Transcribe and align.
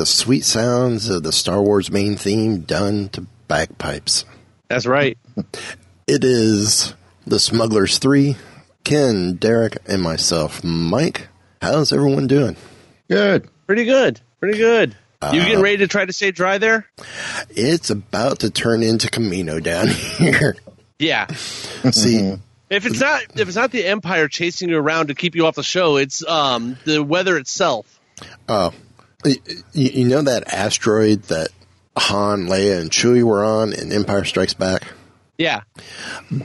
The 0.00 0.06
sweet 0.06 0.46
sounds 0.46 1.10
of 1.10 1.24
the 1.24 1.30
Star 1.30 1.60
Wars 1.60 1.90
main 1.90 2.16
theme 2.16 2.60
done 2.60 3.10
to 3.10 3.26
bagpipes. 3.48 4.24
That's 4.66 4.86
right. 4.86 5.18
It 6.06 6.24
is 6.24 6.94
the 7.26 7.38
Smugglers 7.38 7.98
3, 7.98 8.34
Ken, 8.82 9.34
Derek, 9.34 9.76
and 9.86 10.00
myself, 10.00 10.64
Mike. 10.64 11.28
How's 11.60 11.92
everyone 11.92 12.28
doing? 12.28 12.56
Good. 13.10 13.46
Pretty 13.66 13.84
good. 13.84 14.22
Pretty 14.40 14.56
good. 14.56 14.96
You 15.22 15.40
getting 15.42 15.60
ready 15.60 15.76
to 15.76 15.86
try 15.86 16.06
to 16.06 16.12
stay 16.14 16.30
dry 16.30 16.56
there? 16.56 16.86
It's 17.50 17.90
about 17.90 18.38
to 18.38 18.50
turn 18.50 18.82
into 18.82 19.08
Kamino 19.08 19.62
down 19.62 19.88
here. 20.18 20.56
Yeah. 20.98 21.26
See, 21.26 22.34
If 22.70 22.86
it's 22.86 23.00
not 23.00 23.22
if 23.36 23.46
it's 23.48 23.56
not 23.56 23.70
the 23.70 23.84
Empire 23.84 24.28
chasing 24.28 24.70
you 24.70 24.78
around 24.78 25.08
to 25.08 25.14
keep 25.14 25.34
you 25.34 25.44
off 25.46 25.56
the 25.56 25.62
show, 25.62 25.96
it's 25.98 26.26
um 26.26 26.78
the 26.86 27.04
weather 27.04 27.36
itself. 27.36 28.00
oh, 28.48 28.72
you, 29.24 29.36
you 29.72 30.04
know 30.06 30.22
that 30.22 30.52
asteroid 30.52 31.24
that 31.24 31.48
Han, 31.96 32.46
Leia, 32.46 32.80
and 32.80 32.90
Chewie 32.90 33.22
were 33.22 33.44
on 33.44 33.72
in 33.72 33.92
Empire 33.92 34.24
Strikes 34.24 34.54
Back? 34.54 34.84
Yeah. 35.38 35.62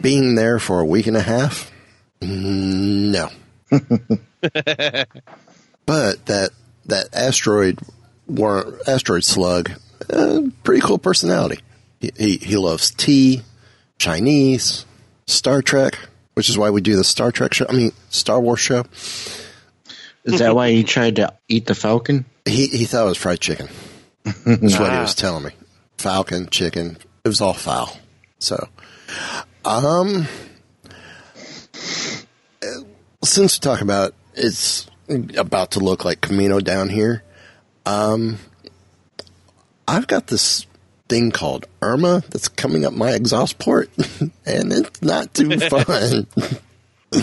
Being 0.01 0.35
there 0.35 0.59
for 0.59 0.79
a 0.79 0.85
week 0.85 1.07
and 1.07 1.17
a 1.17 1.21
half? 1.21 1.71
No. 2.21 3.29
but 3.69 3.81
that 6.25 6.49
that 6.85 7.09
asteroid 7.13 7.79
war, 8.27 8.79
asteroid 8.87 9.23
slug, 9.23 9.71
uh, 10.09 10.41
pretty 10.63 10.81
cool 10.81 10.97
personality. 10.97 11.61
He, 11.99 12.11
he 12.17 12.37
he 12.37 12.57
loves 12.57 12.91
tea, 12.91 13.41
Chinese, 13.97 14.85
Star 15.27 15.61
Trek, 15.61 15.97
which 16.33 16.49
is 16.49 16.57
why 16.57 16.69
we 16.69 16.81
do 16.81 16.95
the 16.95 17.03
Star 17.03 17.31
Trek 17.31 17.53
show. 17.53 17.65
I 17.67 17.73
mean, 17.73 17.91
Star 18.09 18.39
Wars 18.39 18.59
show. 18.59 18.85
Is 20.23 20.39
that 20.39 20.55
why 20.55 20.71
he 20.71 20.83
tried 20.83 21.17
to 21.17 21.33
eat 21.47 21.67
the 21.67 21.75
Falcon? 21.75 22.25
He 22.45 22.67
he 22.67 22.85
thought 22.85 23.05
it 23.05 23.09
was 23.09 23.17
fried 23.17 23.39
chicken. 23.39 23.67
That's 24.23 24.79
what 24.79 24.91
he 24.91 24.99
was 24.99 25.15
telling 25.15 25.43
me. 25.43 25.51
Falcon, 25.97 26.47
chicken. 26.49 26.97
It 27.23 27.27
was 27.27 27.41
all 27.41 27.53
foul. 27.53 27.97
So, 28.39 28.69
um, 29.63 30.27
uh, 32.61 32.67
since 33.23 33.57
we 33.57 33.61
talk 33.61 33.81
about 33.81 34.13
it's 34.35 34.88
about 35.38 35.72
to 35.72 35.79
look 35.79 36.06
like 36.06 36.22
Kamino 36.22 36.63
down 36.63 36.89
here, 36.89 37.23
um, 37.85 38.38
I've 39.88 40.07
got 40.07 40.27
this 40.27 40.66
thing 41.07 41.31
called 41.31 41.67
Irma 41.81 42.23
that's 42.29 42.47
coming 42.47 42.85
up 42.85 42.94
my 42.94 43.12
exhaust 43.12 43.57
port, 43.59 43.89
and 44.45 44.73
it's 44.73 45.01
not 45.01 45.33
too 45.33 45.57
fun. 45.69 46.27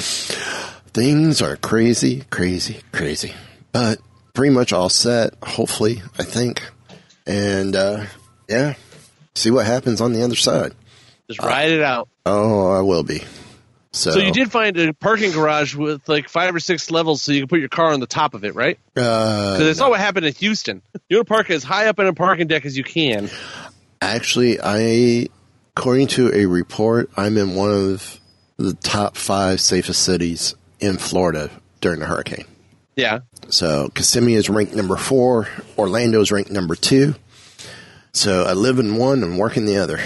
Things 0.92 1.40
are 1.40 1.56
crazy, 1.56 2.24
crazy, 2.30 2.80
crazy, 2.92 3.34
but 3.72 3.98
pretty 4.34 4.52
much 4.54 4.72
all 4.72 4.88
set. 4.88 5.34
Hopefully, 5.42 6.02
I 6.18 6.22
think, 6.24 6.62
and 7.26 7.74
uh, 7.76 8.04
yeah, 8.48 8.74
see 9.34 9.50
what 9.50 9.66
happens 9.66 10.00
on 10.00 10.12
the 10.12 10.22
other 10.22 10.36
side. 10.36 10.72
Just 11.28 11.40
ride 11.42 11.70
it 11.70 11.82
out. 11.82 12.08
Oh, 12.26 12.70
I 12.70 12.80
will 12.80 13.02
be. 13.02 13.22
So, 13.94 14.12
So 14.12 14.18
you 14.20 14.32
did 14.32 14.50
find 14.50 14.76
a 14.78 14.94
parking 14.94 15.32
garage 15.32 15.74
with 15.74 16.08
like 16.08 16.28
five 16.28 16.54
or 16.54 16.60
six 16.60 16.90
levels 16.90 17.20
so 17.22 17.32
you 17.32 17.40
can 17.42 17.48
put 17.48 17.60
your 17.60 17.68
car 17.68 17.92
on 17.92 18.00
the 18.00 18.06
top 18.06 18.32
of 18.34 18.42
it, 18.44 18.54
right? 18.54 18.78
Uh, 18.96 19.52
Because 19.58 19.68
I 19.68 19.72
saw 19.78 19.90
what 19.90 20.00
happened 20.00 20.24
in 20.26 20.32
Houston. 20.34 20.80
You 21.10 21.18
want 21.18 21.28
to 21.28 21.34
park 21.34 21.50
as 21.50 21.62
high 21.62 21.86
up 21.88 21.98
in 21.98 22.06
a 22.06 22.14
parking 22.14 22.46
deck 22.46 22.64
as 22.64 22.76
you 22.76 22.84
can. 22.84 23.28
Actually, 24.00 24.58
I, 24.62 25.28
according 25.76 26.06
to 26.08 26.32
a 26.34 26.46
report, 26.46 27.10
I'm 27.18 27.36
in 27.36 27.54
one 27.54 27.70
of 27.70 28.18
the 28.56 28.72
top 28.74 29.16
five 29.16 29.60
safest 29.60 30.02
cities 30.02 30.54
in 30.80 30.96
Florida 30.96 31.50
during 31.82 32.00
the 32.00 32.06
hurricane. 32.06 32.46
Yeah. 32.96 33.20
So 33.48 33.88
Kissimmee 33.94 34.34
is 34.34 34.50
ranked 34.50 34.74
number 34.74 34.96
four. 34.96 35.48
Orlando 35.78 36.20
is 36.20 36.30
ranked 36.30 36.50
number 36.50 36.74
two. 36.74 37.14
So 38.12 38.44
I 38.44 38.52
live 38.52 38.78
in 38.78 38.96
one 38.96 39.22
and 39.22 39.38
work 39.38 39.56
in 39.56 39.64
the 39.64 39.78
other. 39.78 39.98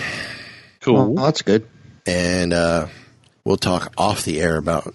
Cool. 0.81 1.13
Well, 1.15 1.25
that's 1.25 1.43
good. 1.43 1.67
And 2.07 2.53
uh, 2.53 2.87
we'll 3.45 3.57
talk 3.57 3.93
off 3.99 4.25
the 4.25 4.41
air 4.41 4.57
about 4.57 4.95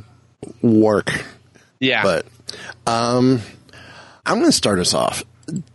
work. 0.62 1.24
yeah. 1.80 2.02
But 2.02 2.26
um, 2.86 3.40
I'm 4.24 4.38
going 4.38 4.46
to 4.46 4.52
start 4.52 4.78
us 4.78 4.94
off. 4.94 5.24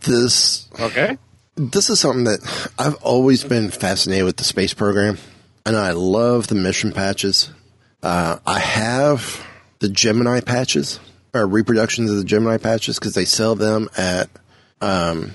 This 0.00 0.68
okay. 0.78 1.18
this 1.56 1.90
is 1.90 1.98
something 1.98 2.24
that 2.24 2.70
I've 2.78 2.94
always 3.02 3.42
been 3.42 3.70
fascinated 3.70 4.24
with 4.24 4.36
the 4.36 4.44
space 4.44 4.72
program, 4.72 5.18
and 5.66 5.76
I 5.76 5.90
love 5.92 6.46
the 6.46 6.54
mission 6.54 6.92
patches. 6.92 7.50
Uh, 8.02 8.38
I 8.46 8.60
have 8.60 9.44
the 9.80 9.88
Gemini 9.88 10.40
patches, 10.40 11.00
or 11.34 11.46
reproductions 11.46 12.10
of 12.10 12.16
the 12.16 12.24
Gemini 12.24 12.56
patches, 12.56 12.98
because 12.98 13.14
they 13.14 13.24
sell 13.24 13.54
them 13.54 13.88
at 13.96 14.30
um, 14.80 15.32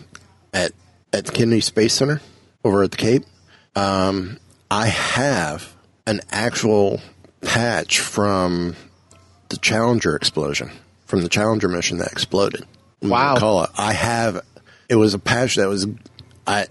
at 0.54 0.72
at 1.14 1.26
the 1.26 1.32
Kennedy 1.32 1.62
Space 1.62 1.94
Center 1.94 2.22
over 2.64 2.84
at 2.84 2.92
the 2.92 2.98
Cape. 2.98 3.24
Um, 3.76 4.40
I 4.72 4.88
have 4.88 5.74
an 6.06 6.22
actual 6.32 7.02
patch 7.42 8.00
from 8.00 8.76
the 9.50 9.58
Challenger 9.58 10.16
explosion, 10.16 10.72
from 11.06 11.22
the 11.22 11.30
Challenger 11.30 11.68
mission 11.68 11.98
that 12.00 12.12
exploded. 12.12 12.66
Wow. 13.02 13.36
Call 13.38 13.64
it. 13.64 13.70
I 13.78 13.94
have. 13.94 14.42
It 14.88 14.96
was 14.96 15.14
a 15.14 15.20
patch 15.20 15.56
that 15.56 15.68
was. 15.68 15.88
I. 16.46 16.68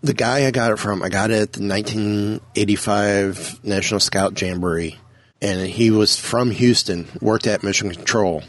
The 0.00 0.14
guy 0.14 0.46
I 0.46 0.52
got 0.52 0.70
it 0.70 0.78
from, 0.78 1.02
I 1.02 1.08
got 1.08 1.32
it 1.32 1.40
at 1.40 1.52
the 1.54 1.66
1985 1.66 3.64
National 3.64 3.98
Scout 3.98 4.40
Jamboree, 4.40 4.96
and 5.40 5.68
he 5.68 5.90
was 5.90 6.18
from 6.18 6.50
Houston, 6.50 7.08
worked 7.20 7.46
at 7.46 7.62
Mission 7.62 7.90
Control, 7.90 8.42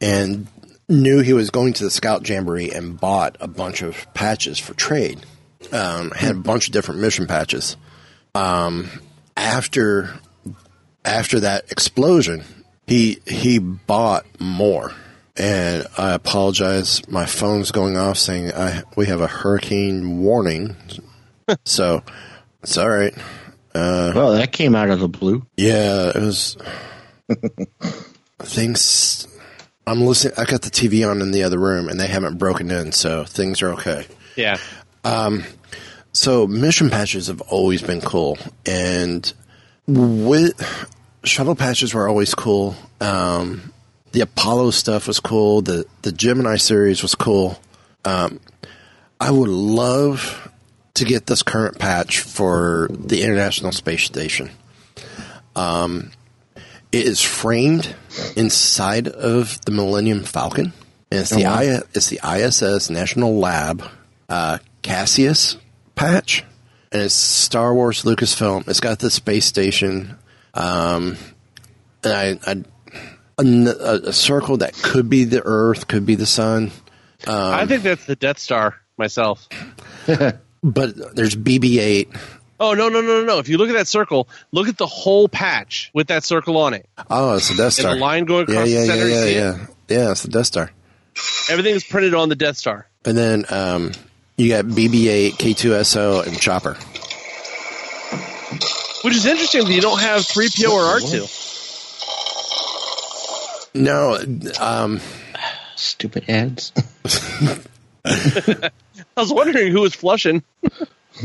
and 0.00 0.46
knew 0.88 1.20
he 1.20 1.32
was 1.32 1.50
going 1.50 1.72
to 1.74 1.84
the 1.84 1.90
Scout 1.90 2.28
Jamboree 2.28 2.70
and 2.70 2.98
bought 3.00 3.36
a 3.40 3.48
bunch 3.48 3.82
of 3.82 4.06
patches 4.14 4.58
for 4.58 4.74
trade. 4.74 5.20
Um, 5.72 6.12
had 6.12 6.36
a 6.36 6.38
bunch 6.38 6.68
of 6.68 6.72
different 6.72 7.00
mission 7.00 7.26
patches. 7.26 7.76
Um, 8.34 8.90
after 9.36 10.20
after 11.04 11.40
that 11.40 11.70
explosion, 11.72 12.44
he 12.86 13.18
he 13.26 13.58
bought 13.58 14.26
more. 14.40 14.92
And 15.38 15.86
I 15.98 16.12
apologize. 16.12 17.06
My 17.08 17.26
phone's 17.26 17.70
going 17.70 17.96
off 17.96 18.16
saying 18.16 18.52
I 18.52 18.82
we 18.96 19.06
have 19.06 19.20
a 19.20 19.26
hurricane 19.26 20.20
warning. 20.20 20.76
so 21.64 22.02
it's 22.62 22.76
all 22.76 22.88
right. 22.88 23.14
Well, 24.14 24.32
that 24.32 24.52
came 24.52 24.74
out 24.74 24.90
of 24.90 25.00
the 25.00 25.08
blue. 25.08 25.46
Yeah, 25.56 26.10
it 26.10 26.20
was 26.20 26.56
things. 28.38 29.28
I'm 29.86 30.00
listening. 30.00 30.34
I 30.36 30.44
got 30.44 30.62
the 30.62 30.70
TV 30.70 31.08
on 31.08 31.20
in 31.22 31.30
the 31.30 31.42
other 31.42 31.58
room, 31.58 31.88
and 31.88 32.00
they 32.00 32.06
haven't 32.06 32.38
broken 32.38 32.70
in, 32.70 32.92
so 32.92 33.24
things 33.24 33.62
are 33.62 33.72
okay. 33.74 34.06
Yeah. 34.36 34.58
Um. 35.04 35.44
So 36.12 36.46
mission 36.46 36.90
patches 36.90 37.26
have 37.26 37.40
always 37.42 37.82
been 37.82 38.00
cool, 38.00 38.38
and 38.64 39.32
with 39.86 40.54
shuttle 41.24 41.54
patches 41.54 41.92
were 41.92 42.08
always 42.08 42.34
cool. 42.34 42.74
Um, 43.00 43.72
the 44.12 44.22
Apollo 44.22 44.70
stuff 44.70 45.06
was 45.06 45.20
cool. 45.20 45.62
The 45.62 45.84
the 46.02 46.12
Gemini 46.12 46.56
series 46.56 47.02
was 47.02 47.14
cool. 47.14 47.60
Um, 48.04 48.40
I 49.20 49.30
would 49.30 49.48
love 49.48 50.50
to 50.96 51.04
get 51.04 51.26
this 51.26 51.42
current 51.42 51.78
patch 51.78 52.20
for 52.20 52.88
the 52.90 53.22
International 53.22 53.72
Space 53.72 54.04
Station. 54.04 54.50
Um, 55.54 56.10
it 56.92 57.06
is 57.06 57.20
framed 57.20 57.94
inside 58.36 59.08
of 59.08 59.60
the 59.64 59.70
Millennium 59.70 60.24
Falcon. 60.24 60.72
And 61.10 61.20
it's 61.20 61.30
the 61.30 61.46
I, 61.46 61.82
it's 61.94 62.08
the 62.08 62.20
ISS 62.24 62.90
National 62.90 63.38
Lab 63.38 63.88
uh, 64.28 64.58
CASIS 64.82 65.56
patch, 65.94 66.44
and 66.90 67.02
it's 67.02 67.14
Star 67.14 67.74
Wars 67.74 68.02
Lucasfilm. 68.02 68.66
It's 68.68 68.80
got 68.80 68.98
the 68.98 69.10
space 69.10 69.44
station, 69.44 70.16
um, 70.54 71.16
and 72.02 72.12
I, 72.12 72.50
I 72.50 72.64
a, 73.38 74.08
a 74.08 74.12
circle 74.12 74.56
that 74.58 74.72
could 74.74 75.08
be 75.08 75.24
the 75.24 75.42
Earth, 75.44 75.86
could 75.86 76.06
be 76.06 76.16
the 76.16 76.26
Sun. 76.26 76.72
I 77.52 77.66
think 77.66 77.82
that's 77.82 78.06
the 78.06 78.16
Death 78.16 78.38
Star 78.38 78.74
myself. 78.96 79.48
But 80.62 81.14
there's 81.16 81.36
BB-8. 81.36 82.16
Oh 82.58 82.72
no 82.72 82.88
no 82.88 83.02
no 83.02 83.20
no 83.20 83.24
no! 83.24 83.38
If 83.38 83.50
you 83.50 83.58
look 83.58 83.68
at 83.68 83.74
that 83.74 83.86
circle, 83.86 84.28
look 84.50 84.66
at 84.68 84.78
the 84.78 84.86
whole 84.86 85.28
patch 85.28 85.90
with 85.92 86.06
that 86.08 86.24
circle 86.24 86.56
on 86.56 86.72
it. 86.72 86.88
Oh, 87.10 87.36
it's 87.36 87.50
the 87.50 87.54
Death 87.56 87.64
And 87.64 87.72
Star. 87.74 87.94
the 87.94 88.00
line 88.00 88.24
going 88.24 88.44
across 88.44 88.66
yeah, 88.68 88.80
the 88.80 88.86
center. 88.86 89.08
yeah, 89.08 89.24
you 89.24 89.30
yeah, 89.34 89.56
yeah. 89.58 89.66
Yeah, 89.88 90.10
it's 90.12 90.22
the 90.22 90.30
Death 90.30 90.46
Star. 90.46 90.70
Everything 91.50 91.74
is 91.74 91.84
printed 91.84 92.14
on 92.14 92.30
the 92.30 92.34
Death 92.34 92.56
Star. 92.56 92.88
And 93.04 93.16
then 93.16 93.44
um, 93.50 93.92
you 94.36 94.48
got 94.48 94.64
BB-8, 94.64 95.32
K2SO, 95.32 96.26
and 96.26 96.40
Chopper. 96.40 96.74
Which 99.04 99.14
is 99.14 99.26
interesting 99.26 99.64
that 99.64 99.72
you 99.72 99.80
don't 99.82 100.00
have 100.00 100.22
3PO 100.22 100.70
or 100.70 100.98
R2. 100.98 101.28
No, 103.74 104.18
um, 104.60 105.00
Stupid 105.76 106.24
ads. 106.28 106.72
I 109.16 109.22
was 109.22 109.32
wondering 109.32 109.72
who 109.72 109.80
was 109.80 109.94
flushing. 109.94 110.42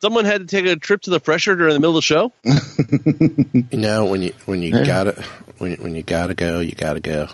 Someone 0.00 0.24
had 0.24 0.42
to 0.42 0.46
take 0.46 0.66
a 0.66 0.76
trip 0.76 1.02
to 1.02 1.10
the 1.10 1.18
fresher 1.18 1.56
during 1.56 1.74
the 1.74 1.80
middle 1.80 1.96
of 1.96 1.96
the 1.96 2.02
show. 2.02 2.32
you 3.72 3.78
know 3.78 4.04
when 4.04 4.22
you 4.22 4.32
when 4.46 4.62
you 4.62 4.70
gotta 4.70 5.24
when 5.58 5.74
when 5.76 5.96
you 5.96 6.04
gotta 6.04 6.34
go, 6.34 6.60
you 6.60 6.72
gotta 6.72 7.00
go, 7.00 7.26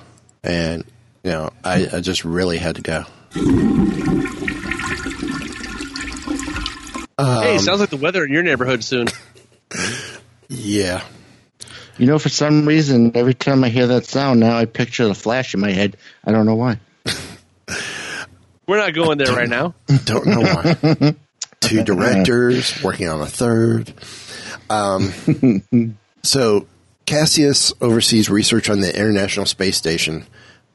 and 0.42 0.84
you 1.22 1.30
know 1.30 1.50
I, 1.62 1.86
I 1.92 2.00
just 2.00 2.24
really 2.24 2.56
had 2.56 2.76
to 2.76 2.82
go. 2.82 3.04
hey, 3.34 3.42
um, 7.18 7.58
sounds 7.58 7.80
like 7.80 7.90
the 7.90 7.98
weather 8.00 8.24
in 8.24 8.32
your 8.32 8.42
neighborhood 8.42 8.82
soon. 8.82 9.08
Yeah, 10.48 11.02
You 11.98 12.06
know, 12.06 12.18
for 12.18 12.28
some 12.30 12.66
reason, 12.66 13.12
every 13.16 13.34
time 13.34 13.64
I 13.64 13.68
hear 13.68 13.88
that 13.88 14.06
sound, 14.06 14.40
now 14.40 14.56
I 14.56 14.64
picture 14.64 15.06
the 15.06 15.14
flash 15.14 15.52
in 15.52 15.60
my 15.60 15.72
head. 15.72 15.96
I 16.24 16.32
don't 16.32 16.46
know 16.46 16.54
why. 16.54 16.78
We're 18.66 18.78
not 18.78 18.94
going 18.94 19.18
there 19.18 19.34
right 19.34 19.48
now. 19.48 19.74
don't 20.04 20.26
know 20.26 20.40
why. 20.40 21.14
Two 21.60 21.84
directors 21.84 22.82
working 22.82 23.08
on 23.08 23.20
a 23.20 23.26
third. 23.26 23.92
Um, 24.70 25.12
so 26.22 26.66
CASIS 27.06 27.72
oversees 27.80 28.30
research 28.30 28.70
on 28.70 28.80
the 28.80 28.96
International 28.96 29.46
Space 29.46 29.76
Station 29.76 30.26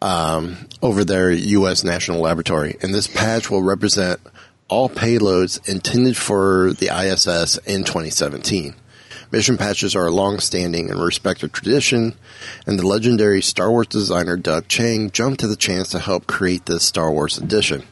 um, 0.02 0.68
over 0.82 1.04
their 1.04 1.32
U.S. 1.32 1.84
National 1.84 2.22
Laboratory, 2.22 2.78
and 2.82 2.94
this 2.94 3.08
patch 3.08 3.50
will 3.50 3.64
represent 3.64 4.20
all 4.68 4.90
payloads 4.90 5.68
intended 5.68 6.16
for 6.16 6.74
the 6.74 6.88
ISS 6.88 7.58
in 7.66 7.84
2017. 7.84 8.76
Mission 9.32 9.58
patches 9.58 9.96
are 9.96 10.08
a 10.08 10.12
long-standing 10.12 10.90
and 10.90 11.00
respected 11.02 11.54
tradition, 11.54 12.16
and 12.66 12.80
the 12.80 12.88
legendary 12.88 13.42
Star 13.42 13.70
Wars 13.70 13.88
designer 13.88 14.38
Doug 14.38 14.68
Chiang 14.68 15.12
jumped 15.12 15.42
to 15.42 15.48
the 15.48 15.56
chance 15.56 15.90
to 15.90 16.00
help 16.00 16.26
create 16.26 16.66
this 16.66 16.84
Star 16.84 17.12
Wars 17.12 17.38
edition. 17.38 17.84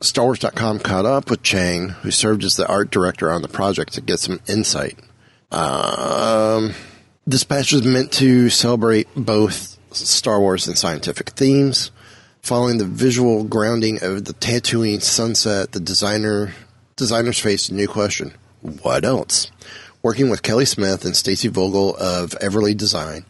StarWars.com 0.00 0.78
caught 0.78 1.06
up 1.06 1.30
with 1.30 1.42
Chiang, 1.42 1.88
who 1.88 2.12
served 2.12 2.44
as 2.44 2.54
the 2.56 2.68
art 2.68 2.90
director 2.90 3.32
on 3.32 3.42
the 3.42 3.48
project, 3.48 3.94
to 3.94 4.00
get 4.00 4.20
some 4.20 4.40
insight. 4.46 4.96
Um, 5.50 6.74
this 7.26 7.42
patch 7.42 7.72
was 7.72 7.84
meant 7.84 8.12
to 8.12 8.48
celebrate 8.50 9.08
both 9.16 9.76
Star 9.92 10.38
Wars 10.38 10.68
and 10.68 10.78
scientific 10.78 11.30
themes. 11.30 11.90
Following 12.42 12.78
the 12.78 12.84
visual 12.84 13.42
grounding 13.42 13.98
of 14.02 14.24
the 14.24 14.32
Tatooine 14.34 15.02
sunset, 15.02 15.72
the 15.72 15.80
designer 15.80 16.54
designers 16.94 17.38
faced 17.38 17.70
a 17.70 17.74
new 17.74 17.88
question: 17.88 18.32
What 18.60 19.04
else? 19.04 19.50
Working 20.02 20.30
with 20.30 20.42
Kelly 20.42 20.64
Smith 20.64 21.04
and 21.04 21.16
Stacy 21.16 21.48
Vogel 21.48 21.96
of 21.96 22.30
Everly 22.40 22.76
Design, 22.76 23.24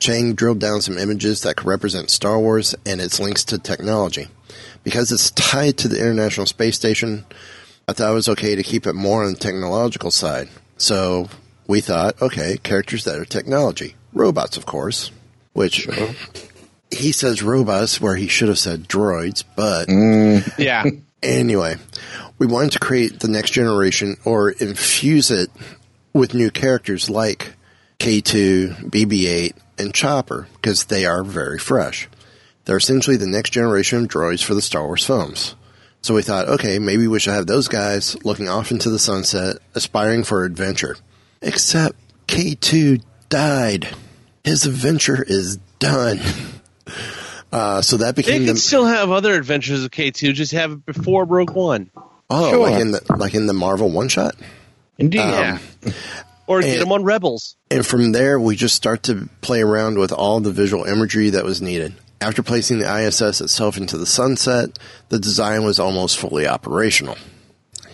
Chiang 0.00 0.34
drilled 0.34 0.58
down 0.58 0.80
some 0.80 0.98
images 0.98 1.42
that 1.42 1.56
could 1.56 1.66
represent 1.66 2.10
Star 2.10 2.38
Wars 2.38 2.74
and 2.84 3.00
its 3.00 3.20
links 3.20 3.44
to 3.44 3.58
technology. 3.58 4.28
Because 4.82 5.12
it's 5.12 5.30
tied 5.30 5.78
to 5.78 5.88
the 5.88 5.98
International 5.98 6.46
Space 6.46 6.76
Station, 6.76 7.24
I 7.88 7.92
thought 7.92 8.10
it 8.10 8.14
was 8.14 8.28
okay 8.28 8.54
to 8.54 8.62
keep 8.62 8.86
it 8.86 8.94
more 8.94 9.24
on 9.24 9.32
the 9.32 9.38
technological 9.38 10.10
side. 10.10 10.48
So 10.76 11.28
we 11.66 11.80
thought, 11.80 12.20
okay, 12.20 12.58
characters 12.62 13.04
that 13.04 13.18
are 13.18 13.24
technology. 13.24 13.94
Robots, 14.12 14.56
of 14.56 14.66
course. 14.66 15.10
Which 15.52 15.88
he 16.90 17.12
says 17.12 17.42
robots 17.42 18.00
where 18.00 18.16
he 18.16 18.28
should 18.28 18.48
have 18.48 18.58
said 18.58 18.88
droids, 18.88 19.44
but 19.56 19.88
mm. 19.88 20.58
Yeah. 20.58 20.84
Anyway, 21.22 21.76
we 22.38 22.46
wanted 22.46 22.72
to 22.72 22.78
create 22.78 23.20
the 23.20 23.28
next 23.28 23.50
generation 23.50 24.16
or 24.24 24.50
infuse 24.50 25.30
it 25.30 25.50
with 26.12 26.34
new 26.34 26.50
characters 26.50 27.08
like 27.08 27.54
K2, 27.98 28.90
BB 28.90 29.26
8, 29.26 29.56
and 29.78 29.94
Chopper 29.94 30.48
because 30.54 30.84
they 30.84 31.04
are 31.04 31.24
very 31.24 31.58
fresh. 31.58 32.08
They're 32.64 32.76
essentially 32.76 33.16
the 33.16 33.26
next 33.26 33.50
generation 33.50 34.04
of 34.04 34.08
droids 34.08 34.42
for 34.42 34.54
the 34.54 34.62
Star 34.62 34.86
Wars 34.86 35.04
films. 35.04 35.54
So 36.02 36.14
we 36.14 36.22
thought, 36.22 36.48
okay, 36.48 36.78
maybe 36.78 37.08
we 37.08 37.18
should 37.18 37.34
have 37.34 37.46
those 37.46 37.68
guys 37.68 38.22
looking 38.24 38.48
off 38.48 38.70
into 38.70 38.90
the 38.90 38.98
sunset, 38.98 39.56
aspiring 39.74 40.24
for 40.24 40.44
adventure. 40.44 40.96
Except 41.40 41.96
K2 42.26 43.02
died. 43.28 43.88
His 44.42 44.66
adventure 44.66 45.22
is 45.22 45.58
done. 45.78 46.20
Uh, 47.52 47.80
so 47.80 47.98
that 47.98 48.16
became. 48.16 48.40
They 48.40 48.46
can 48.46 48.54
the 48.56 48.60
still 48.60 48.84
have 48.84 49.12
other 49.12 49.34
adventures 49.34 49.84
of 49.84 49.92
K2, 49.92 50.34
just 50.34 50.50
have 50.50 50.72
it 50.72 50.84
before 50.84 51.24
Rogue 51.24 51.52
One. 51.52 51.88
Oh, 52.36 52.50
Sure. 52.50 52.70
like 52.70 52.80
in 52.80 52.90
the 52.92 53.00
like 53.16 53.34
in 53.34 53.46
the 53.46 53.52
Marvel 53.54 53.90
one 53.90 54.08
shot. 54.08 54.34
Indeed. 54.98 55.18
Yeah. 55.18 55.58
Or 56.46 56.60
get 56.60 56.72
and- 56.72 56.80
them 56.82 56.92
on 56.92 57.04
Rebels. 57.04 57.56
And 57.70 57.86
from 57.86 58.12
there, 58.12 58.38
we 58.38 58.54
just 58.56 58.74
start 58.74 59.02
to 59.04 59.28
play 59.40 59.62
around 59.62 59.98
with 59.98 60.12
all 60.12 60.40
the 60.40 60.52
visual 60.52 60.84
imagery 60.84 61.30
that 61.30 61.44
was 61.44 61.60
needed. 61.62 61.94
After 62.20 62.42
placing 62.42 62.78
the 62.78 62.86
ISS 63.06 63.40
itself 63.40 63.76
into 63.76 63.98
the 63.98 64.06
sunset, 64.06 64.78
the 65.08 65.18
design 65.18 65.64
was 65.64 65.78
almost 65.78 66.18
fully 66.18 66.46
operational. 66.46 67.16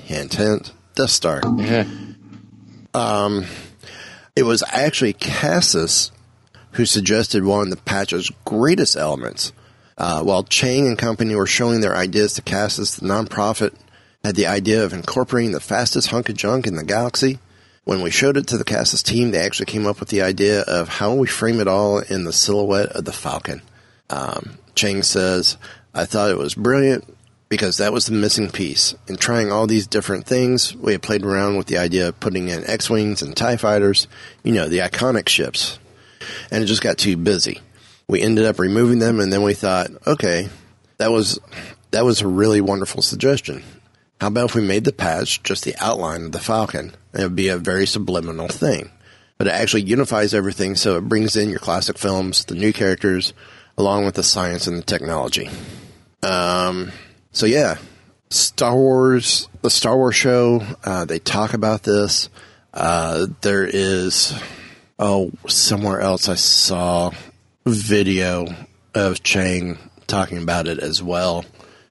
Hint, 0.05 0.35
hint, 0.35 0.73
Death 0.95 1.11
Star. 1.11 1.41
yeah. 1.59 1.85
It 4.37 4.43
was 4.45 4.63
actually 4.71 5.13
CASIS 5.15 6.13
who 6.73 6.87
suggested 6.87 7.45
one 7.45 7.65
of 7.65 7.71
the 7.71 7.77
patch's 7.83 8.31
greatest 8.45 8.97
elements. 8.97 9.53
Uh, 9.99 10.23
while 10.23 10.45
Chiang 10.45 10.87
and 10.87 10.97
company 10.97 11.35
were 11.35 11.47
showing 11.47 11.81
their 11.81 11.95
ideas 11.97 12.35
to 12.35 12.43
CASIS, 12.43 12.97
the 12.97 13.07
nonprofit 13.07 13.75
had 14.25 14.37
the 14.37 14.47
idea 14.47 14.85
of 14.85 14.93
incorporating 14.93 15.53
the 15.53 15.61
fastest 15.61 16.09
hunk 16.09 16.29
of 16.29 16.37
junk 16.37 16.67
in 16.67 16.77
the 16.77 16.85
galaxy. 16.85 17.39
When 17.85 18.03
we 18.03 18.11
showed 18.11 18.37
it 18.37 18.47
to 18.49 18.59
the 18.59 18.65
CASIS 18.65 19.03
team, 19.03 19.31
they 19.31 19.39
actually 19.39 19.67
came 19.67 19.87
up 19.87 20.01
with 20.01 20.11
the 20.11 20.23
idea 20.23 20.61
of 20.63 20.89
how 20.89 21.15
we 21.15 21.27
frame 21.27 21.61
it 21.61 21.69
all 21.69 21.99
in 21.99 22.25
the 22.25 22.33
silhouette 22.33 22.91
of 22.91 23.05
the 23.05 23.13
Falcon. 23.13 23.63
Um, 24.11 24.59
Chiang 24.75 25.03
says, 25.03 25.57
I 25.95 26.05
thought 26.05 26.31
it 26.31 26.39
was 26.39 26.55
brilliant 26.55 27.05
because 27.49 27.79
that 27.79 27.93
was 27.93 28.07
the 28.07 28.13
missing 28.13 28.51
piece. 28.51 28.95
In 29.09 29.17
trying 29.17 29.51
all 29.51 29.67
these 29.67 29.87
different 29.87 30.27
things, 30.27 30.77
we 30.77 30.93
had 30.93 31.03
played 31.03 31.25
around 31.25 31.57
with 31.57 31.67
the 31.67 31.79
idea 31.79 32.09
of 32.09 32.21
putting 32.21 32.49
in 32.49 32.65
X-Wings 32.65 33.23
and 33.23 33.37
TIE 33.37 33.57
fighters, 33.57 34.07
you 34.45 34.53
know, 34.53 34.69
the 34.69 34.79
iconic 34.79 35.29
ships. 35.29 35.79
And 36.51 36.63
it 36.63 36.67
just 36.67 36.83
got 36.83 36.99
too 36.99 37.17
busy. 37.17 37.61
We 38.07 38.21
ended 38.21 38.45
up 38.45 38.59
removing 38.59 38.99
them 38.99 39.19
and 39.19 39.33
then 39.33 39.43
we 39.43 39.55
thought, 39.55 39.91
okay, 40.07 40.49
that 40.99 41.11
was, 41.11 41.41
that 41.91 42.05
was 42.05 42.21
a 42.21 42.29
really 42.29 42.61
wonderful 42.61 43.03
suggestion. 43.03 43.65
How 44.21 44.27
about 44.27 44.51
if 44.51 44.55
we 44.55 44.61
made 44.61 44.85
the 44.85 44.93
patch 44.93 45.43
just 45.43 45.65
the 45.65 45.75
outline 45.79 46.27
of 46.27 46.33
the 46.33 46.41
Falcon? 46.41 46.95
It 47.15 47.23
would 47.23 47.37
be 47.37 47.49
a 47.49 47.57
very 47.57 47.87
subliminal 47.87 48.49
thing. 48.49 48.91
But 49.39 49.47
it 49.47 49.55
actually 49.55 49.83
unifies 49.83 50.35
everything 50.35 50.75
so 50.75 50.99
it 50.99 51.09
brings 51.09 51.37
in 51.37 51.49
your 51.49 51.59
classic 51.59 51.97
films, 51.97 52.45
the 52.45 52.55
new 52.55 52.75
characters, 52.75 53.33
along 53.79 54.05
with 54.05 54.17
the 54.17 54.23
science 54.23 54.67
and 54.67 54.77
the 54.77 54.83
technology. 54.83 55.49
Um, 56.23 56.93
so 57.33 57.47
yeah, 57.47 57.79
Star 58.29 58.77
Wars, 58.77 59.49
the 59.63 59.71
Star 59.71 59.97
Wars 59.97 60.17
show, 60.17 60.63
uh, 60.85 61.07
they 61.07 61.19
talk 61.19 61.55
about 61.55 61.85
this. 61.85 62.29
Uh, 62.75 63.27
there 63.41 63.65
is, 63.65 64.39
oh, 64.99 65.33
somewhere 65.49 66.01
else 66.01 66.29
I 66.29 66.35
saw 66.35 67.11
video 67.65 68.55
of 68.95 69.23
Chiang 69.23 69.79
talking 70.07 70.37
about 70.37 70.69
it 70.69 70.79
as 70.79 71.03
well. 71.03 71.47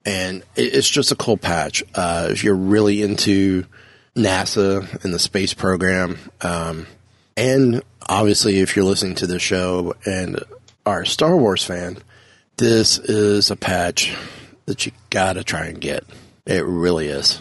And 0.06 0.44
it's 0.56 0.90
just 0.90 1.12
a 1.12 1.16
cool 1.16 1.38
patch. 1.38 1.84
Uh, 1.94 2.30
if 2.32 2.44
you're 2.44 2.56
really 2.56 3.02
into 3.02 3.66
NASA 4.16 5.04
and 5.04 5.14
the 5.14 5.20
space 5.20 5.54
program, 5.54 6.18
um, 6.42 6.88
and 7.38 7.84
obviously 8.08 8.60
if 8.60 8.76
you're 8.76 8.86
listening 8.86 9.16
to 9.16 9.28
the 9.28 9.40
show 9.40 9.94
and 10.06 10.40
are 10.86 11.02
a 11.02 11.08
Star 11.08 11.36
Wars 11.38 11.64
fan, 11.64 11.98
this 12.58 12.98
is 12.98 13.52
a 13.52 13.56
patch 13.56 14.16
that 14.66 14.86
you 14.86 14.92
gotta 15.10 15.44
try 15.44 15.66
and 15.68 15.80
get. 15.80 16.04
It 16.46 16.66
really 16.66 17.08
is. 17.08 17.40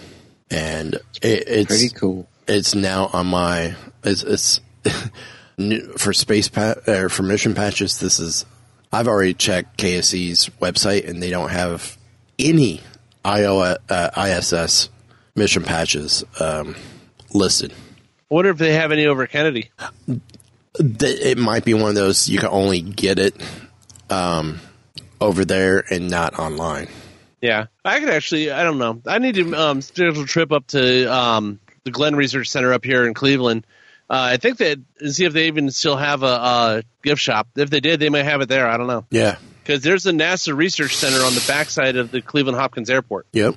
And 0.50 0.94
it, 1.22 1.44
it's 1.48 1.66
Pretty 1.66 1.88
cool. 1.90 2.28
it's 2.46 2.74
now 2.74 3.06
on 3.12 3.26
my 3.26 3.74
it's, 4.04 4.22
it's 4.22 4.60
for 5.96 6.12
space 6.12 6.48
pa- 6.48 6.74
or 6.86 7.08
for 7.08 7.22
mission 7.24 7.52
patches 7.54 7.98
this 7.98 8.20
is 8.20 8.46
i've 8.92 9.08
already 9.08 9.34
checked 9.34 9.76
ksc's 9.76 10.48
website 10.60 11.06
and 11.08 11.20
they 11.20 11.30
don't 11.30 11.50
have 11.50 11.97
any 12.38 12.80
IO, 13.24 13.58
uh, 13.88 14.10
ISS 14.16 14.90
mission 15.34 15.62
patches 15.62 16.24
um, 16.40 16.74
listed. 17.32 17.72
I 18.30 18.34
wonder 18.34 18.50
if 18.50 18.58
they 18.58 18.74
have 18.74 18.92
any 18.92 19.06
over 19.06 19.26
Kennedy. 19.26 19.70
It 20.78 21.38
might 21.38 21.64
be 21.64 21.74
one 21.74 21.88
of 21.88 21.94
those 21.94 22.28
you 22.28 22.38
can 22.38 22.50
only 22.50 22.80
get 22.80 23.18
it 23.18 23.34
um, 24.10 24.60
over 25.20 25.44
there 25.44 25.82
and 25.90 26.10
not 26.10 26.38
online. 26.38 26.88
Yeah, 27.40 27.66
I 27.84 28.00
could 28.00 28.10
actually. 28.10 28.50
I 28.50 28.64
don't 28.64 28.78
know. 28.78 29.00
I 29.06 29.18
need 29.18 29.36
to 29.36 29.54
um, 29.54 29.80
schedule 29.80 30.22
a 30.22 30.26
trip 30.26 30.52
up 30.52 30.66
to 30.68 31.12
um, 31.12 31.60
the 31.84 31.90
Glenn 31.90 32.16
Research 32.16 32.48
Center 32.48 32.72
up 32.72 32.84
here 32.84 33.06
in 33.06 33.14
Cleveland. 33.14 33.66
Uh, 34.10 34.32
I 34.32 34.36
think 34.38 34.58
that 34.58 34.78
and 35.00 35.14
see 35.14 35.24
if 35.24 35.32
they 35.32 35.46
even 35.46 35.70
still 35.70 35.96
have 35.96 36.22
a, 36.22 36.26
a 36.26 36.82
gift 37.02 37.20
shop. 37.20 37.48
If 37.56 37.70
they 37.70 37.80
did, 37.80 38.00
they 38.00 38.08
might 38.08 38.24
have 38.24 38.40
it 38.40 38.48
there. 38.48 38.66
I 38.66 38.76
don't 38.76 38.86
know 38.86 39.04
Yeah. 39.10 39.36
Because 39.68 39.82
there's 39.82 40.06
a 40.06 40.12
NASA 40.12 40.56
Research 40.56 40.96
Center 40.96 41.18
on 41.22 41.34
the 41.34 41.44
backside 41.46 41.96
of 41.96 42.10
the 42.10 42.22
Cleveland 42.22 42.56
Hopkins 42.56 42.88
Airport. 42.88 43.26
Yep. 43.34 43.54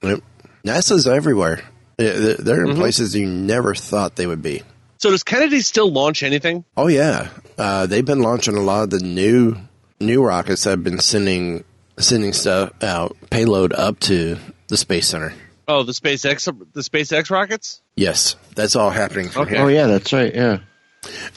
Yep. 0.00 0.20
NASA's 0.64 1.08
everywhere. 1.08 1.60
They're 1.96 2.34
they're 2.36 2.64
in 2.64 2.76
places 2.76 3.16
you 3.16 3.26
never 3.26 3.74
thought 3.74 4.14
they 4.14 4.26
would 4.28 4.42
be. 4.42 4.62
So 4.98 5.10
does 5.10 5.24
Kennedy 5.24 5.60
still 5.60 5.90
launch 5.92 6.22
anything? 6.22 6.64
Oh 6.76 6.86
yeah, 6.86 7.28
uh, 7.58 7.86
they've 7.86 8.04
been 8.04 8.22
launching 8.22 8.56
a 8.56 8.60
lot 8.60 8.84
of 8.84 8.90
the 8.90 9.00
new 9.00 9.56
new 10.00 10.22
rockets 10.24 10.64
that 10.64 10.70
have 10.70 10.84
been 10.84 11.00
sending 11.00 11.64
sending 11.98 12.32
stuff 12.32 12.72
out 12.82 13.16
payload 13.30 13.72
up 13.72 13.98
to 14.00 14.38
the 14.68 14.76
space 14.76 15.08
center. 15.08 15.34
Oh, 15.66 15.82
the 15.82 15.92
SpaceX 15.92 16.44
the 16.72 16.80
SpaceX 16.80 17.30
rockets. 17.30 17.80
Yes, 17.96 18.36
that's 18.54 18.76
all 18.76 18.90
happening 18.90 19.28
from 19.30 19.42
Okay. 19.42 19.56
here. 19.56 19.64
Oh 19.64 19.68
yeah, 19.68 19.86
that's 19.88 20.12
right. 20.12 20.32
Yeah. 20.34 20.58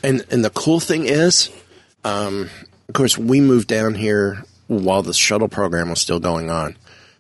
And 0.03 0.23
and 0.31 0.43
the 0.45 0.49
cool 0.51 0.79
thing 0.79 1.05
is, 1.05 1.49
um, 2.03 2.49
of 2.87 2.93
course, 2.93 3.17
we 3.17 3.39
moved 3.41 3.67
down 3.67 3.93
here 3.95 4.43
while 4.67 5.01
the 5.03 5.13
shuttle 5.13 5.47
program 5.49 5.89
was 5.89 5.99
still 5.99 6.19
going 6.19 6.49
on. 6.49 6.75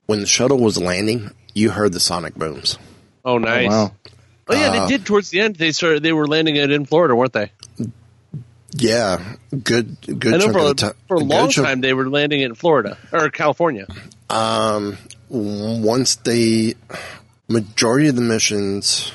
When 0.05 0.21
the 0.21 0.27
shuttle 0.27 0.57
was 0.59 0.77
landing, 0.77 1.31
you 1.53 1.69
heard 1.71 1.93
the 1.93 1.99
sonic 1.99 2.35
booms. 2.35 2.77
Oh, 3.25 3.37
nice. 3.37 3.69
Wow. 3.69 3.91
Oh 4.49 4.55
yeah, 4.55 4.67
Uh, 4.69 4.87
they 4.87 4.97
did 4.97 5.05
towards 5.05 5.29
the 5.29 5.41
end. 5.41 5.57
They 5.57 5.71
started. 5.73 6.03
They 6.03 6.13
were 6.13 6.27
landing 6.27 6.55
it 6.55 6.71
in 6.71 6.85
Florida, 6.85 7.13
weren't 7.15 7.33
they? 7.33 7.51
Yeah, 8.71 9.21
good 9.63 9.97
good 10.19 10.33
I 10.33 10.37
know 10.37 10.45
chunk 10.45 10.53
for, 10.53 10.59
of 10.59 10.65
a- 10.65 10.67
the 10.69 10.73
time. 10.75 10.93
for 11.07 11.15
a 11.15 11.19
long 11.19 11.49
chunk- 11.49 11.67
time 11.67 11.81
they 11.81 11.93
were 11.93 12.09
landing 12.09 12.41
it 12.41 12.45
in 12.45 12.55
Florida 12.55 12.97
or 13.11 13.29
California. 13.29 13.87
Um, 14.29 14.97
once 15.29 16.15
they 16.15 16.75
majority 17.47 18.07
of 18.09 18.15
the 18.15 18.21
missions 18.21 19.11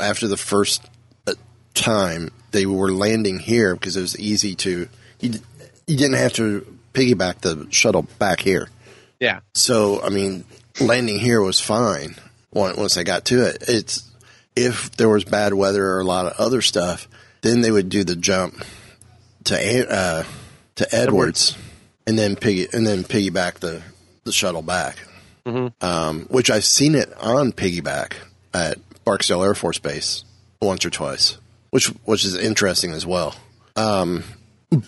after 0.00 0.28
the 0.28 0.36
first 0.36 0.82
uh, 1.26 1.34
time 1.74 2.30
they 2.52 2.64
were 2.64 2.92
landing 2.92 3.38
here 3.38 3.74
because 3.74 3.96
it 3.96 4.00
was 4.00 4.18
easy 4.18 4.54
to 4.56 4.88
you, 5.20 5.28
d- 5.28 5.40
you 5.86 5.96
didn't 5.96 6.16
have 6.16 6.32
to 6.34 6.78
piggyback 6.92 7.40
the 7.40 7.66
shuttle 7.70 8.02
back 8.18 8.40
here. 8.40 8.68
Yeah. 9.18 9.40
so 9.54 10.02
i 10.02 10.10
mean 10.10 10.44
landing 10.78 11.18
here 11.18 11.40
was 11.40 11.58
fine 11.58 12.16
once 12.52 12.94
they 12.94 13.04
got 13.04 13.24
to 13.26 13.46
it. 13.46 13.64
It's 13.66 14.10
if 14.54 14.90
there 14.96 15.08
was 15.08 15.24
bad 15.24 15.54
weather 15.54 15.86
or 15.92 16.00
a 16.00 16.04
lot 16.04 16.26
of 16.26 16.32
other 16.38 16.60
stuff 16.60 17.08
then 17.40 17.60
they 17.62 17.70
would 17.70 17.88
do 17.88 18.04
the 18.04 18.16
jump 18.16 18.62
to 19.44 19.88
uh, 19.90 20.24
to 20.74 20.94
edwards 20.94 21.56
and 22.06 22.18
then 22.18 22.36
piggy 22.36 22.66
and 22.72 22.86
then 22.86 23.04
piggyback 23.04 23.54
the 23.54 23.82
the 24.24 24.32
shuttle 24.32 24.62
back. 24.62 24.96
Um, 25.80 26.22
which 26.28 26.50
I've 26.50 26.64
seen 26.64 26.94
it 26.96 27.12
on 27.20 27.52
piggyback 27.52 28.14
at 28.52 28.78
Barksdale 29.04 29.44
Air 29.44 29.54
Force 29.54 29.78
Base 29.78 30.24
once 30.60 30.84
or 30.84 30.90
twice, 30.90 31.38
which 31.70 31.86
which 32.04 32.24
is 32.24 32.34
interesting 32.36 32.90
as 32.90 33.06
well. 33.06 33.34
Um, 33.76 34.24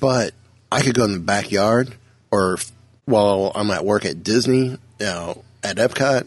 but 0.01 0.35
I 0.71 0.83
could 0.83 0.95
go 0.95 1.05
in 1.05 1.13
the 1.13 1.19
backyard, 1.19 1.95
or 2.31 2.59
while 3.07 3.53
I'm 3.55 3.71
at 3.71 3.85
work 3.85 4.05
at 4.05 4.23
Disney, 4.23 4.67
you 4.69 4.79
know, 5.01 5.45
at 5.63 5.77
Epcot, 5.77 6.27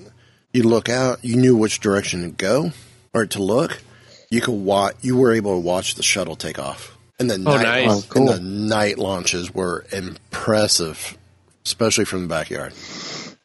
you 0.53 0.63
look 0.63 0.89
out, 0.89 1.23
you 1.23 1.35
knew 1.37 1.55
which 1.55 1.79
direction 1.79 2.23
to 2.23 2.29
go 2.29 2.71
or 3.13 3.25
to 3.27 3.41
look. 3.41 3.81
You 4.29 4.41
could 4.41 4.53
watch. 4.55 4.95
You 5.01 5.17
were 5.17 5.33
able 5.33 5.53
to 5.55 5.59
watch 5.59 5.95
the 5.95 6.03
shuttle 6.03 6.35
take 6.35 6.57
off, 6.57 6.97
and 7.19 7.29
the 7.29 7.37
night 7.37 7.63
nice. 7.63 7.89
Oh, 7.89 8.05
cool. 8.09 8.29
and 8.31 8.37
the 8.37 8.41
night 8.75 8.97
launches 8.97 9.53
were 9.53 9.85
impressive, 9.91 11.17
especially 11.65 12.05
from 12.05 12.23
the 12.23 12.27
backyard. 12.27 12.73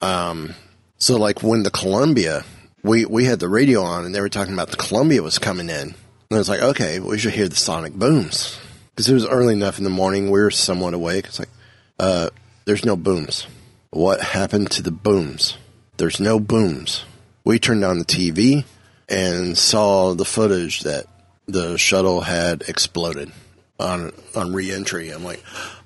Um, 0.00 0.54
So 0.98 1.16
like 1.18 1.42
when 1.42 1.62
the 1.62 1.70
Columbia, 1.70 2.44
we 2.82 3.04
we 3.04 3.24
had 3.24 3.38
the 3.40 3.48
radio 3.48 3.82
on 3.82 4.04
and 4.06 4.14
they 4.14 4.20
were 4.20 4.28
talking 4.30 4.54
about 4.54 4.70
the 4.70 4.76
Columbia 4.76 5.22
was 5.22 5.38
coming 5.38 5.68
in, 5.68 5.88
and 5.88 5.94
I 6.30 6.38
was 6.38 6.48
like, 6.48 6.62
okay, 6.62 7.00
we 7.00 7.18
should 7.18 7.34
hear 7.34 7.48
the 7.48 7.56
sonic 7.56 7.92
booms 7.92 8.58
because 8.96 9.08
it 9.10 9.14
was 9.14 9.26
early 9.28 9.52
enough 9.52 9.76
in 9.78 9.84
the 9.84 9.90
morning. 9.90 10.30
We 10.30 10.40
were 10.40 10.50
somewhat 10.50 10.94
awake. 10.94 11.26
It's 11.26 11.38
like, 11.38 11.50
uh, 11.98 12.30
there's 12.64 12.84
no 12.84 12.96
booms. 12.96 13.46
What 13.90 14.20
happened 14.20 14.70
to 14.72 14.82
the 14.82 14.90
booms? 14.90 15.56
There's 15.98 16.18
no 16.18 16.40
booms. 16.40 17.04
We 17.44 17.58
turned 17.58 17.84
on 17.84 17.98
the 17.98 18.04
TV 18.04 18.64
and 19.08 19.56
saw 19.56 20.14
the 20.14 20.24
footage 20.24 20.80
that 20.80 21.04
the 21.46 21.76
shuttle 21.76 22.22
had 22.22 22.62
exploded 22.68 23.30
on 23.78 24.12
on 24.34 24.52
reentry. 24.52 25.10
I'm 25.10 25.22
like, 25.24 25.42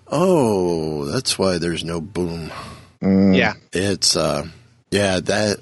oh, 0.08 1.04
that's 1.06 1.38
why 1.38 1.58
there's 1.58 1.84
no 1.84 2.00
boom 2.00 2.50
Yeah. 3.02 3.54
it's 3.72 4.16
uh 4.16 4.46
yeah 4.90 5.20
that 5.20 5.58